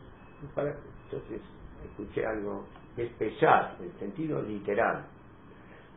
Entonces 0.41 1.41
escuché 1.83 2.25
algo 2.25 2.65
que 2.95 3.03
es 3.03 3.11
pesar, 3.13 3.77
en 3.79 3.91
sentido 3.99 4.41
literal. 4.41 5.05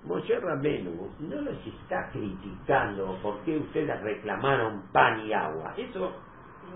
Moshe 0.05 0.39
Rabenu 0.39 1.11
no 1.21 1.41
los 1.41 1.67
está 1.67 2.11
criticando 2.11 3.19
por 3.23 3.41
qué 3.41 3.57
ustedes 3.57 4.01
reclamaron 4.01 4.83
pan 4.93 5.21
y 5.21 5.33
agua. 5.33 5.75
Eso 5.77 6.13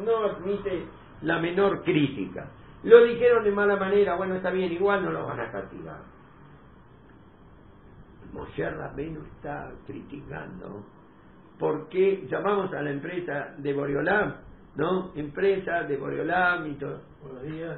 no 0.05 0.25
admite 0.25 0.87
la 1.23 1.39
menor 1.39 1.83
crítica. 1.83 2.49
Lo 2.83 3.05
dijeron 3.05 3.45
de 3.45 3.53
mala 3.53 3.77
manera, 3.77 4.17
bueno, 4.17 4.35
está 4.35 4.51
bien, 4.51 4.73
igual 4.73 5.05
no 5.05 5.13
lo 5.13 5.27
van 5.27 5.39
a 5.39 5.53
castigar. 5.53 6.01
Moshe 8.33 8.69
Rabenu 8.69 9.21
está 9.37 9.71
criticando 9.87 10.83
por 11.59 11.89
qué 11.89 12.25
llamamos 12.31 12.73
a 12.75 12.83
la 12.83 12.91
empresa 12.91 13.55
de 13.59 13.73
Boreolam, 13.73 14.35
¿no? 14.77 15.13
Empresa 15.15 15.83
de 15.85 15.97
Boreolam 15.97 16.71
y 16.71 16.75
todo. 16.75 17.01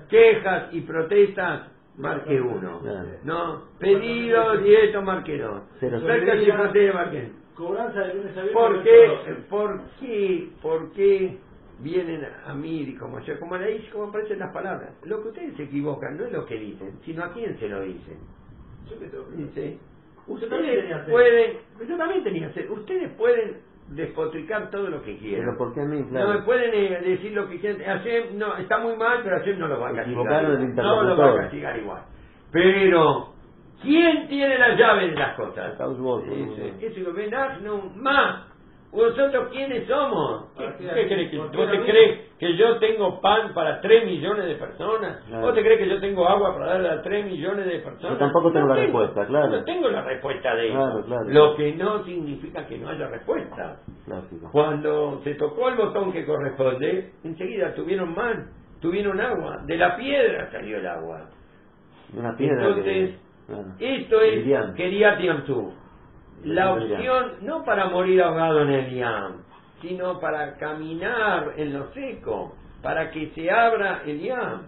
Quejas 0.09 0.73
y 0.73 0.81
protestas, 0.83 1.69
marque 1.99 2.41
uno. 2.41 2.81
Claro. 2.81 3.09
¿No? 3.25 3.63
Pedidos 3.79 4.61
y 4.65 4.75
esto, 4.75 5.03
marque 5.03 5.39
dos. 5.39 5.63
Quejas 6.01 6.43
y 6.43 6.47
protestas, 6.57 6.95
marque. 6.95 7.31
Cobranza 7.55 8.01
de 8.01 8.15
lunes 8.15 8.37
a 8.37 8.43
viernes. 8.43 8.53
¿Por 8.53 8.83
qué, 8.83 9.07
por 9.49 9.81
qué, 10.01 10.49
por 10.61 10.93
qué 10.93 11.39
vienen 11.81 12.27
a 12.47 12.55
mí, 12.55 12.97
como 12.99 13.21
yo, 13.21 13.39
como 13.39 13.57
le 13.57 13.75
dije, 13.75 13.91
como 13.91 14.05
aparecen 14.07 14.41
las 14.41 14.53
palabras? 14.53 14.91
Lo 15.05 15.23
que 15.23 15.29
ustedes 15.29 15.57
se 15.57 15.63
equivocan 15.65 16.17
no 16.17 16.25
es 16.25 16.33
lo 16.33 16.45
que 16.47 16.57
dicen, 16.59 16.99
sino 17.05 17.23
a 17.25 17.33
quién 17.33 17.57
se 17.61 17.69
lo 17.69 17.81
dicen. 17.83 18.19
Yo 18.91 18.99
que 18.99 19.07
tengo 19.07 19.25
que- 19.55 19.79
ustedes 20.27 20.89
sed. 20.89 21.11
pueden, 21.13 21.57
yo 21.89 21.97
también 21.97 22.25
tenía 22.25 22.53
sed, 22.53 22.71
ustedes 22.71 23.11
pueden 23.17 23.59
despotricar 23.89 24.71
todo 24.71 24.89
lo 24.89 25.03
que 25.03 25.19
quieran. 25.19 25.45
Pero 25.45 25.59
¿por 25.59 25.75
qué 25.75 25.81
a 25.83 25.85
mí? 25.85 26.01
No 26.01 26.09
Claro. 26.09 26.33
me 26.33 26.39
pueden 26.43 26.71
eh, 26.75 27.01
decir 27.03 27.33
lo 27.33 27.49
que 27.49 27.61
quieran. 27.61 27.83
Hashem 27.83 28.39
no, 28.39 28.57
está 28.57 28.79
muy 28.79 28.97
mal, 28.97 29.21
pero 29.23 29.37
Hashem 29.39 29.59
no 29.59 29.69
lo 29.69 29.81
va 29.81 29.91
a 29.91 29.95
castigar. 29.95 30.43
No 30.75 31.03
lo 31.03 31.17
va 31.17 31.31
a 31.31 31.37
castigar 31.37 31.79
igual. 31.79 32.03
Pero, 32.51 33.33
¿quién 33.83 34.29
tiene 34.29 34.59
la 34.59 34.75
llave 34.77 35.11
de 35.11 35.17
las 35.17 35.37
cosas? 35.37 35.79
¿no? 35.79 36.21
Eso 36.81 36.95
digo, 36.95 37.13
Benach, 37.13 37.61
no, 37.61 37.91
más. 37.97 38.54
¿Vosotros 38.95 39.49
quiénes 39.51 39.89
somos? 39.89 40.53
¿Qué, 40.57 40.65
¿Para 40.65 40.77
qué? 40.77 41.07
crees 41.09 41.31
que, 41.31 41.37
¿Por 41.37 41.51
qué 41.51 41.57
¿Vos 41.57 41.71
te 41.71 41.81
crees 41.81 42.21
que 42.39 42.57
yo 42.57 42.79
tengo 42.79 43.21
pan 43.21 43.53
para 43.53 43.81
3 43.81 44.07
millones 44.07 44.47
de 44.47 44.55
personas? 44.55 45.21
Claro. 45.27 45.47
¿Vos 45.47 45.55
te 45.55 45.63
crees 45.63 45.79
que 45.81 45.89
yo 45.89 46.01
tengo 46.01 46.29
agua 46.29 46.55
para 46.55 46.67
darle 46.67 46.89
a 46.91 47.03
3 47.03 47.27
millones 47.27 47.67
de 47.67 47.79
personas? 47.81 48.13
Yo 48.13 48.19
tampoco 48.19 48.53
tengo 48.53 48.69
la 48.69 48.77
respuesta, 48.77 49.27
claro. 49.27 49.49
No 49.49 49.65
tengo 49.65 49.89
la 49.89 50.03
respuesta 50.03 50.55
de 50.55 50.69
Claro, 50.71 50.99
eso. 51.01 51.07
claro. 51.07 51.25
Lo 51.29 51.57
que 51.57 51.75
no 51.75 52.05
significa 52.05 52.67
que 52.69 52.79
no 52.79 52.89
haya 52.89 53.09
respuesta. 53.09 53.77
Cuando 54.53 55.21
se 55.25 55.35
tocó 55.35 55.69
el 55.71 55.75
botón 55.75 56.13
que 56.13 56.25
corresponde, 56.25 57.13
enseguida 57.25 57.75
tuvieron 57.75 58.15
man, 58.15 58.49
tuvieron 58.81 59.21
agua. 59.21 59.57
De 59.67 59.77
la 59.77 59.97
piedra 59.97 60.51
salió 60.53 60.79
el 60.79 60.87
agua. 60.87 61.31
Una 62.17 62.37
piedra. 62.37 62.69
Entonces, 62.69 63.11
que- 63.11 63.17
claro. 63.47 63.69
Esto 63.81 64.21
es 64.21 64.47
Yamsuf. 65.19 65.75
La 66.45 66.75
opción 66.75 67.33
no 67.43 67.65
para 67.65 67.87
morir 67.89 68.23
ahogado 68.23 68.63
en 68.63 68.71
el 68.71 68.95
Yam, 68.95 69.43
sino 69.81 70.21
para 70.21 70.57
caminar 70.57 71.53
en 71.57 71.73
lo 71.73 71.93
seco, 71.93 72.55
para 72.83 73.11
que 73.11 73.31
se 73.35 73.51
abra 73.51 74.03
el 74.07 74.21
Yam. 74.21 74.63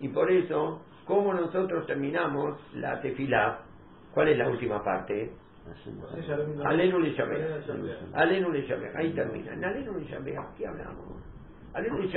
Y 0.00 0.08
por 0.08 0.30
eso, 0.30 0.82
como 1.06 1.32
nosotros 1.34 1.86
terminamos 1.86 2.58
la 2.74 3.00
tefilá, 3.00 3.60
¿cuál 4.12 4.28
es 4.28 4.38
la 4.38 4.48
última 4.48 4.82
parte? 4.84 5.32
Alenu 6.64 6.98
le. 7.00 7.14
Alenu 8.14 8.50
le. 8.50 8.66
Ahí 8.96 9.10
termina. 9.10 9.52
En 9.52 9.64
Alenu 9.64 9.98
le 9.98 10.04
llamé. 10.06 10.34
¿Qué 10.56 10.66
hablamos? 10.66 11.22
Alenu 11.74 11.98
le 11.98 12.08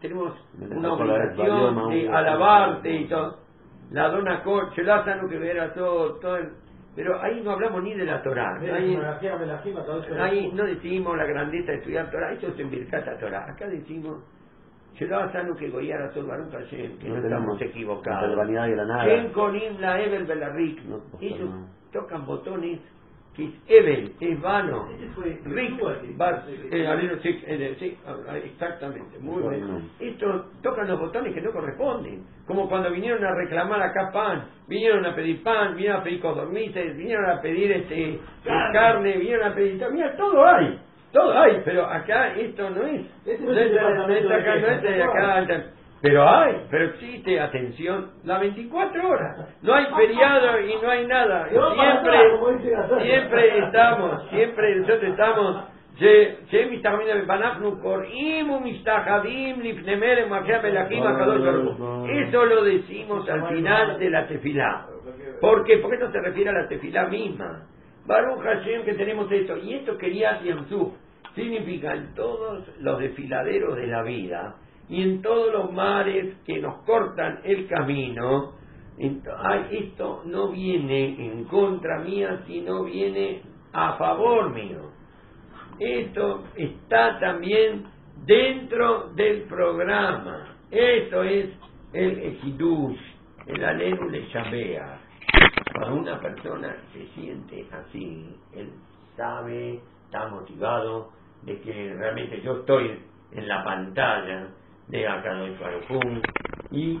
tenemos 0.00 0.32
una 0.58 0.88
la 0.88 0.92
obligación 0.94 1.74
de 1.90 2.08
alabarte 2.08 2.90
y 2.92 3.04
todo. 3.06 3.38
La 3.90 4.08
dona 4.08 4.42
cor, 4.42 4.72
Chelázano 4.74 5.28
que 5.28 5.38
verá 5.38 5.74
todo, 5.74 6.14
todo. 6.20 6.36
el- 6.36 6.52
Pero 6.96 7.20
ahí 7.22 7.40
no 7.42 7.52
hablamos 7.52 7.82
ni 7.82 7.94
de 7.94 8.04
la 8.04 8.22
Torah. 8.22 8.58
Ahí, 8.60 8.96
Melajía, 8.96 9.36
Melajima, 9.36 9.84
todo 9.84 10.02
eso. 10.02 10.22
ahí 10.22 10.50
no 10.52 10.64
decimos 10.64 11.16
la 11.16 11.24
grandeza 11.24 11.72
de 11.72 11.78
estudiar 11.78 12.10
Torah. 12.10 12.32
Eso 12.32 12.48
es 12.48 12.58
en 12.58 12.70
Birkat 12.70 13.20
Torah. 13.20 13.46
Acá 13.48 13.68
decimos 13.68 14.24
Chelázano 14.94 15.54
que 15.56 15.70
goyara 15.70 16.10
todo 16.10 16.26
Baruch 16.26 16.50
Hashem, 16.52 16.98
que 16.98 17.08
no, 17.08 17.16
No 17.16 17.22
estamos 17.22 17.62
equivocados. 17.62 18.28
la 18.30 18.36
vanidad 18.36 18.66
y 18.66 18.74
la 18.74 18.84
nada. 18.84 19.04
Ken 19.04 19.32
Konim 19.32 19.80
la 19.80 20.00
Evel 20.02 20.24
Belarrik. 20.24 20.82
No, 20.84 20.98
pues, 21.12 21.22
Ellos 21.22 21.48
no. 21.48 21.66
tocan 21.92 22.26
botones 22.26 22.80
que 23.36 23.44
es 23.44 23.50
Evel, 23.68 24.12
es 24.20 24.40
vano. 24.40 24.88
Sí, 27.22 27.40
eh, 27.46 27.76
sí, 27.78 27.98
ah, 28.06 28.36
exactamente, 28.36 29.18
muy 29.20 29.42
Bueno. 29.42 29.66
bien. 29.66 29.90
Estos 30.00 30.60
tocan 30.62 30.88
los 30.88 30.98
botones 30.98 31.34
que 31.34 31.40
no 31.40 31.52
corresponden, 31.52 32.24
como 32.46 32.68
cuando 32.68 32.90
vinieron 32.90 33.24
a 33.24 33.34
reclamar 33.34 33.80
acá 33.82 34.10
pan, 34.12 34.46
vinieron 34.68 35.04
a 35.06 35.14
pedir 35.14 35.42
pan, 35.42 35.74
vinieron 35.76 36.00
a 36.00 36.04
pedir 36.04 36.20
codornices, 36.20 36.96
vinieron 36.96 37.30
a 37.30 37.40
pedir 37.40 37.72
este 37.72 38.18
carne, 38.72 39.16
vinieron 39.18 39.52
a 39.52 39.54
pedir, 39.54 39.80
mira, 39.92 40.16
todo 40.16 40.44
hay, 40.46 40.78
todo 41.12 41.38
hay, 41.38 41.62
pero 41.64 41.86
acá 41.86 42.34
esto 42.34 42.70
no 42.70 42.82
es, 42.86 43.02
Este 43.24 43.44
no 43.44 43.52
es 43.52 43.58
es, 43.58 43.66
el 43.66 43.74
no 43.74 43.80
es 44.14 44.24
departamento 44.24 44.34
acá, 44.34 44.54
de 44.54 44.60
no 44.60 44.66
es 44.68 44.82
de 44.82 44.88
quejas, 44.88 45.08
acá, 45.14 45.64
pero 46.02 46.26
hay, 46.26 46.66
pero 46.70 46.84
existe, 46.86 47.38
atención, 47.38 48.12
las 48.24 48.40
24 48.40 49.06
horas. 49.06 49.36
No 49.60 49.74
hay 49.74 49.84
feriado 49.94 50.60
y 50.60 50.74
no 50.80 50.88
hay 50.88 51.06
nada. 51.06 51.46
Siempre, 51.48 53.02
siempre 53.02 53.58
estamos, 53.58 54.28
siempre 54.30 54.76
nosotros 54.76 55.02
estamos. 55.04 55.64
Eso 62.08 62.46
lo 62.46 62.64
decimos 62.64 63.28
al 63.28 63.48
final 63.48 63.98
de 63.98 64.10
la 64.10 64.26
tefilá. 64.26 64.86
¿Por 65.42 65.64
qué? 65.64 65.76
Porque 65.78 65.96
esto 65.96 66.10
se 66.12 66.20
refiere 66.20 66.48
a 66.48 66.54
la 66.54 66.68
tefilá 66.68 67.06
misma. 67.08 67.66
Baruch 68.06 68.42
Hashem 68.42 68.84
que 68.84 68.94
tenemos 68.94 69.30
esto. 69.30 69.58
Y 69.58 69.74
esto 69.74 69.98
quería 69.98 70.40
Yamsuf. 70.40 70.94
Significa 71.34 71.92
en 71.92 72.14
todos 72.14 72.66
los 72.78 72.98
desfiladeros 72.98 73.76
de 73.76 73.86
la 73.86 74.02
vida 74.02 74.54
y 74.90 75.02
en 75.02 75.22
todos 75.22 75.52
los 75.52 75.72
mares 75.72 76.34
que 76.44 76.58
nos 76.58 76.82
cortan 76.82 77.40
el 77.44 77.68
camino, 77.68 78.54
esto 78.98 80.22
no 80.26 80.48
viene 80.48 81.26
en 81.26 81.44
contra 81.44 82.00
mía, 82.00 82.42
sino 82.48 82.82
viene 82.82 83.40
a 83.72 83.92
favor 83.92 84.50
mío. 84.52 84.90
Esto 85.78 86.42
está 86.56 87.20
también 87.20 87.84
dentro 88.26 89.10
del 89.14 89.42
programa. 89.42 90.56
Esto 90.72 91.22
es 91.22 91.50
el 91.92 92.18
Ejidush, 92.18 93.00
el 93.46 93.64
Alenu 93.64 94.10
le 94.10 94.26
llamea. 94.26 94.98
Cuando 95.72 96.00
una 96.00 96.20
persona 96.20 96.76
se 96.92 97.06
siente 97.14 97.64
así, 97.70 98.26
él 98.54 98.70
sabe, 99.16 99.80
está 100.06 100.26
motivado 100.28 101.12
de 101.42 101.60
que 101.60 101.94
realmente 101.94 102.42
yo 102.42 102.58
estoy 102.58 102.98
en 103.32 103.46
la 103.46 103.62
pantalla 103.62 104.48
de 104.90 105.06
Akadosh 105.06 105.58
Baruj 105.58 106.22
y 106.70 107.00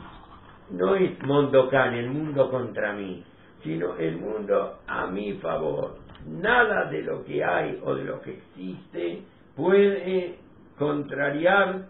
no 0.70 0.94
es 0.94 1.20
Mondokan, 1.22 1.94
el 1.94 2.10
mundo 2.10 2.50
contra 2.50 2.92
mí, 2.92 3.24
sino 3.62 3.96
el 3.96 4.16
mundo 4.18 4.80
a 4.86 5.06
mi 5.06 5.34
favor. 5.34 5.98
Nada 6.26 6.84
de 6.90 7.02
lo 7.02 7.24
que 7.24 7.42
hay 7.44 7.80
o 7.84 7.94
de 7.94 8.04
lo 8.04 8.20
que 8.20 8.34
existe 8.34 9.24
puede 9.56 10.38
contrariar 10.78 11.86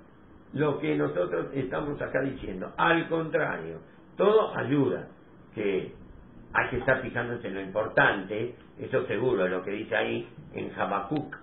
lo 0.53 0.79
que 0.79 0.97
nosotros 0.97 1.49
estamos 1.55 2.01
acá 2.01 2.21
diciendo. 2.23 2.73
Al 2.77 3.09
contrario, 3.09 3.81
todo 4.17 4.57
ayuda, 4.57 5.09
que 5.55 5.95
hay 6.53 6.69
que 6.71 6.79
estar 6.79 7.03
fijándose 7.03 7.49
en 7.49 7.55
lo 7.55 7.61
importante, 7.61 8.57
eso 8.79 9.07
seguro, 9.07 9.47
lo 9.47 9.63
que 9.63 9.71
dice 9.73 9.97
ahí 9.97 10.29
en 10.55 10.73
Habacuc, 10.79 11.37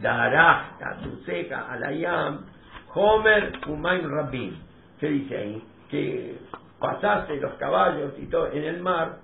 Darasta, 0.00 0.98
tu 1.02 1.16
seca, 1.24 1.70
alayam, 1.70 2.46
Homer, 2.94 3.52
Umaim 3.68 4.08
Rabim. 4.08 4.56
¿Qué 4.98 5.08
dice 5.08 5.36
ahí? 5.36 5.64
Que 5.90 6.38
pasase 6.78 7.36
los 7.36 7.54
caballos 7.54 8.14
y 8.18 8.26
todo 8.26 8.50
en 8.52 8.64
el 8.64 8.80
mar, 8.80 9.18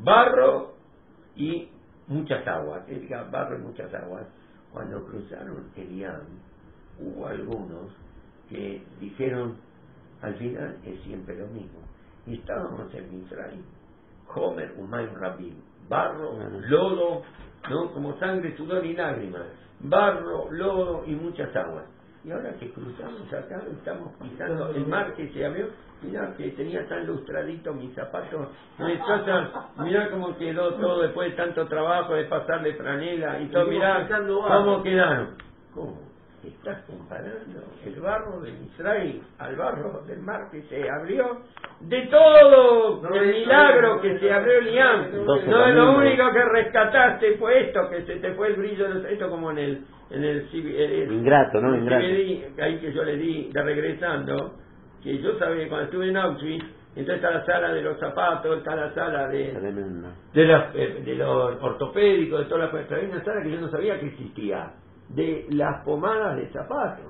barro 0.00 0.74
y 1.34 1.68
muchas 2.08 2.46
aguas, 2.46 2.84
que 2.84 2.94
diga 2.94 3.24
barro 3.24 3.58
y 3.58 3.62
muchas 3.62 3.92
aguas. 3.94 4.26
Cuando 4.72 5.04
cruzaron 5.06 5.70
el 5.76 5.98
Yam, 5.98 6.22
hubo 7.00 7.26
algunos 7.26 7.92
que 8.48 8.82
dijeron, 9.00 9.56
al 10.22 10.34
final 10.36 10.76
es 10.84 11.00
siempre 11.02 11.36
lo 11.36 11.46
mismo. 11.48 11.80
Y 12.26 12.34
estábamos 12.34 12.92
en 12.94 13.22
Israel, 13.24 13.62
Homer, 14.34 14.74
Umayim 14.76 15.14
Rabin, 15.14 15.62
barro, 15.88 16.36
lodo, 16.68 17.22
¿no? 17.70 17.92
Como 17.92 18.18
sangre, 18.18 18.56
sudor 18.56 18.84
y 18.84 18.94
lágrimas, 18.94 19.46
barro, 19.80 20.50
lodo 20.50 21.04
y 21.06 21.14
muchas 21.14 21.54
aguas. 21.54 21.84
Y 22.26 22.32
ahora 22.32 22.52
que 22.58 22.72
cruzamos 22.72 23.32
acá, 23.32 23.62
estamos 23.70 24.12
pisando 24.20 24.70
el 24.70 24.84
mar 24.88 25.14
que 25.14 25.28
se 25.28 25.46
abrió, 25.46 25.68
mirá 26.02 26.34
que 26.36 26.50
tenía 26.50 26.84
tan 26.88 27.06
lustradito 27.06 27.72
mis 27.72 27.94
zapatos, 27.94 28.48
me 28.80 29.84
mirá 29.84 30.10
cómo 30.10 30.36
quedó 30.36 30.74
todo 30.74 31.02
después 31.02 31.30
de 31.30 31.36
tanto 31.36 31.68
trabajo 31.68 32.14
de 32.14 32.24
pasarle 32.24 32.74
franela 32.74 33.40
y 33.40 33.46
todo, 33.46 33.66
mirá 33.66 34.08
cómo 34.08 34.82
quedaron. 34.82 35.36
¿Cómo? 35.72 36.00
Estás 36.46 36.82
comparando 36.86 37.60
el 37.84 38.00
barro 38.00 38.40
de 38.40 38.50
Israel 38.50 39.20
al 39.38 39.56
barro 39.56 40.02
del 40.06 40.20
mar 40.20 40.48
que 40.52 40.62
se 40.62 40.88
abrió 40.88 41.40
de 41.80 42.02
todo 42.02 43.02
No, 43.02 43.14
el 43.14 43.32
milagro 43.32 44.00
que 44.00 44.18
se 44.18 44.32
abrió 44.32 44.58
el 44.58 44.64
no, 44.66 44.70
Iam. 44.70 45.06
no, 45.24 45.36
No, 45.46 45.68
lo 45.72 45.98
único 45.98 46.30
que 46.32 46.44
rescataste 46.44 47.36
fue 47.38 47.66
esto, 47.66 47.88
que 47.90 48.02
se 48.02 48.16
te 48.16 48.32
fue 48.34 48.48
el 48.48 48.54
brillo, 48.56 48.88
de 48.88 48.94
los- 48.94 49.04
esto 49.06 49.28
como 49.30 49.50
en 49.50 49.58
el 49.58 49.84
en 50.08 50.22
el, 50.22 50.48
el- 50.52 51.12
Ingrato, 51.12 51.60
¿no? 51.60 51.74
Ingrato. 51.76 52.04
Ahí 52.62 52.78
que 52.78 52.92
yo 52.92 53.02
le 53.02 53.16
di 53.16 53.50
de 53.52 53.62
regresando, 53.62 54.54
que 55.02 55.18
yo 55.18 55.36
sabía 55.38 55.68
cuando 55.68 55.86
estuve 55.86 56.08
en 56.10 56.16
Auschwitz, 56.16 56.64
entonces 56.94 57.16
está 57.16 57.30
la 57.30 57.44
sala 57.44 57.72
de 57.72 57.82
los 57.82 57.98
zapatos, 57.98 58.58
está 58.58 58.76
la 58.76 58.94
sala 58.94 59.26
de 59.28 59.52
de, 60.32 60.44
las, 60.46 60.74
eh, 60.76 61.02
de 61.04 61.14
los 61.16 61.60
ortopédicos, 61.60 62.38
de 62.40 62.44
todas 62.46 62.72
las 62.72 62.92
Había 62.92 63.08
una 63.10 63.24
sala 63.24 63.42
que 63.42 63.50
yo 63.50 63.60
no 63.60 63.68
sabía 63.68 63.98
que 63.98 64.06
existía, 64.06 64.70
de 65.08 65.46
las 65.50 65.84
pomadas 65.84 66.36
de 66.36 66.50
zapatos. 66.52 67.04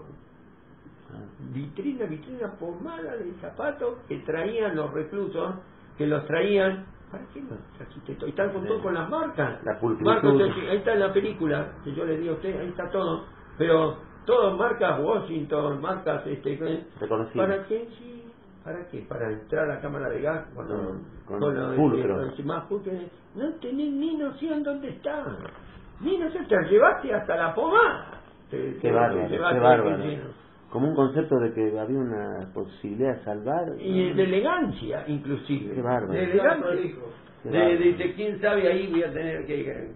Vitrina, 1.52 2.04
vitrina, 2.06 2.52
pomada 2.58 3.16
de 3.16 3.32
zapatos 3.40 3.98
que 4.08 4.18
traían 4.18 4.76
los 4.76 4.92
reclusos, 4.92 5.54
que 5.96 6.06
los 6.06 6.26
traían. 6.26 6.84
¿Para 7.10 7.24
qué 7.32 7.40
los 7.40 7.58
trajiste 7.78 8.14
todo? 8.16 8.26
Y 8.26 8.30
están 8.30 8.50
con 8.52 8.66
todo 8.66 8.82
con 8.82 8.94
las 8.94 9.08
marcas. 9.08 9.64
La. 9.64 9.78
Marcos, 10.00 10.40
ahí 10.68 10.76
está 10.76 10.92
en 10.94 11.00
la 11.00 11.12
película 11.12 11.72
que 11.84 11.94
yo 11.94 12.04
le 12.04 12.18
di 12.18 12.28
a 12.28 12.32
usted, 12.32 12.60
ahí 12.60 12.68
está 12.68 12.90
todo. 12.90 13.24
Pero 13.56 13.96
todo 14.26 14.56
marcas 14.56 15.00
Washington, 15.00 15.80
marcas 15.80 16.26
este. 16.26 16.84
¿Para 17.34 17.66
qué? 17.66 17.88
Sí. 17.98 18.24
¿Para 18.64 18.86
qué? 18.88 18.98
Para 19.08 19.30
entrar 19.30 19.70
a 19.70 19.74
la 19.76 19.80
cámara 19.80 20.08
de 20.08 20.20
gas 20.20 20.44
con, 20.54 20.66
Con- 20.66 21.04
con, 21.24 21.38
con 21.40 21.54
los- 21.54 21.76
pulcro. 21.76 22.16
los 22.18 22.36
demás 22.36 22.64
pulcros. 22.66 22.94
No 23.36 23.52
tenés 23.60 23.92
ni 23.92 24.16
noción 24.16 24.64
dónde 24.64 24.88
está. 24.88 25.24
Ni 26.00 26.18
noción, 26.18 26.46
te 26.46 26.56
llevaste 26.68 27.14
hasta 27.14 27.36
la 27.36 27.54
pomada. 27.54 28.10
Te- 28.50 28.76
Qué 28.80 28.92
bárbaro, 28.92 29.28
te 29.28 29.36
qué 29.36 29.38
bárbaro. 29.38 29.96
Como 30.70 30.88
un 30.88 30.94
concepto 30.96 31.38
de 31.38 31.52
que 31.54 31.78
había 31.78 31.98
una 31.98 32.50
posibilidad 32.52 33.16
de 33.16 33.24
salvar. 33.24 33.64
Y 33.78 34.12
de 34.12 34.22
elegancia, 34.24 35.04
inclusive. 35.06 35.74
Qué 35.74 35.82
bárbaro. 35.82 36.12
De 36.12 36.24
elegancia. 36.24 36.74
hijo. 36.74 37.02
Qué 37.42 37.48
De, 37.50 37.58
bárbaro. 37.58 37.78
de, 37.78 37.92
de 37.94 38.14
quién 38.14 38.40
sabe, 38.40 38.68
ahí 38.68 38.88
voy 38.90 39.02
a 39.04 39.12
tener 39.12 39.46
que 39.46 39.88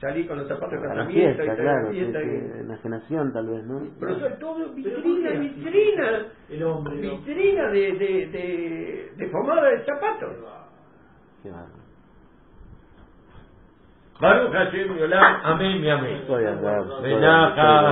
salir 0.00 0.28
con 0.28 0.38
los 0.38 0.48
zapatos 0.48 0.80
de 0.82 0.94
la 0.94 1.06
fiesta, 1.06 1.44
la 1.44 1.56
claro. 1.56 1.90
fiesta 1.90 2.18
que 2.20 2.24
que- 2.28 2.60
enajenación, 2.60 3.32
tal 3.32 3.46
vez, 3.48 3.64
¿no? 3.64 3.80
Pero 4.00 4.18
son 4.20 4.38
todo 4.38 4.56
Pero 4.56 4.66
¿por 4.66 4.74
vitrina, 4.74 5.30
vitrina. 5.30 6.26
El 6.50 6.62
hombre, 6.64 6.94
¿no? 6.96 7.00
Vitrina 7.18 7.68
de, 7.70 7.80
de, 7.92 8.26
de, 8.26 9.12
de 9.16 9.26
pomada 9.28 9.68
de 9.70 9.84
zapatos. 9.84 10.34
Qué 11.42 11.50
bárbaro. 11.50 11.81
Azar, 14.22 14.70
soy 16.88 17.12
¿Vamos 17.12 17.52
Azar. 17.52 17.66
a 17.66 17.82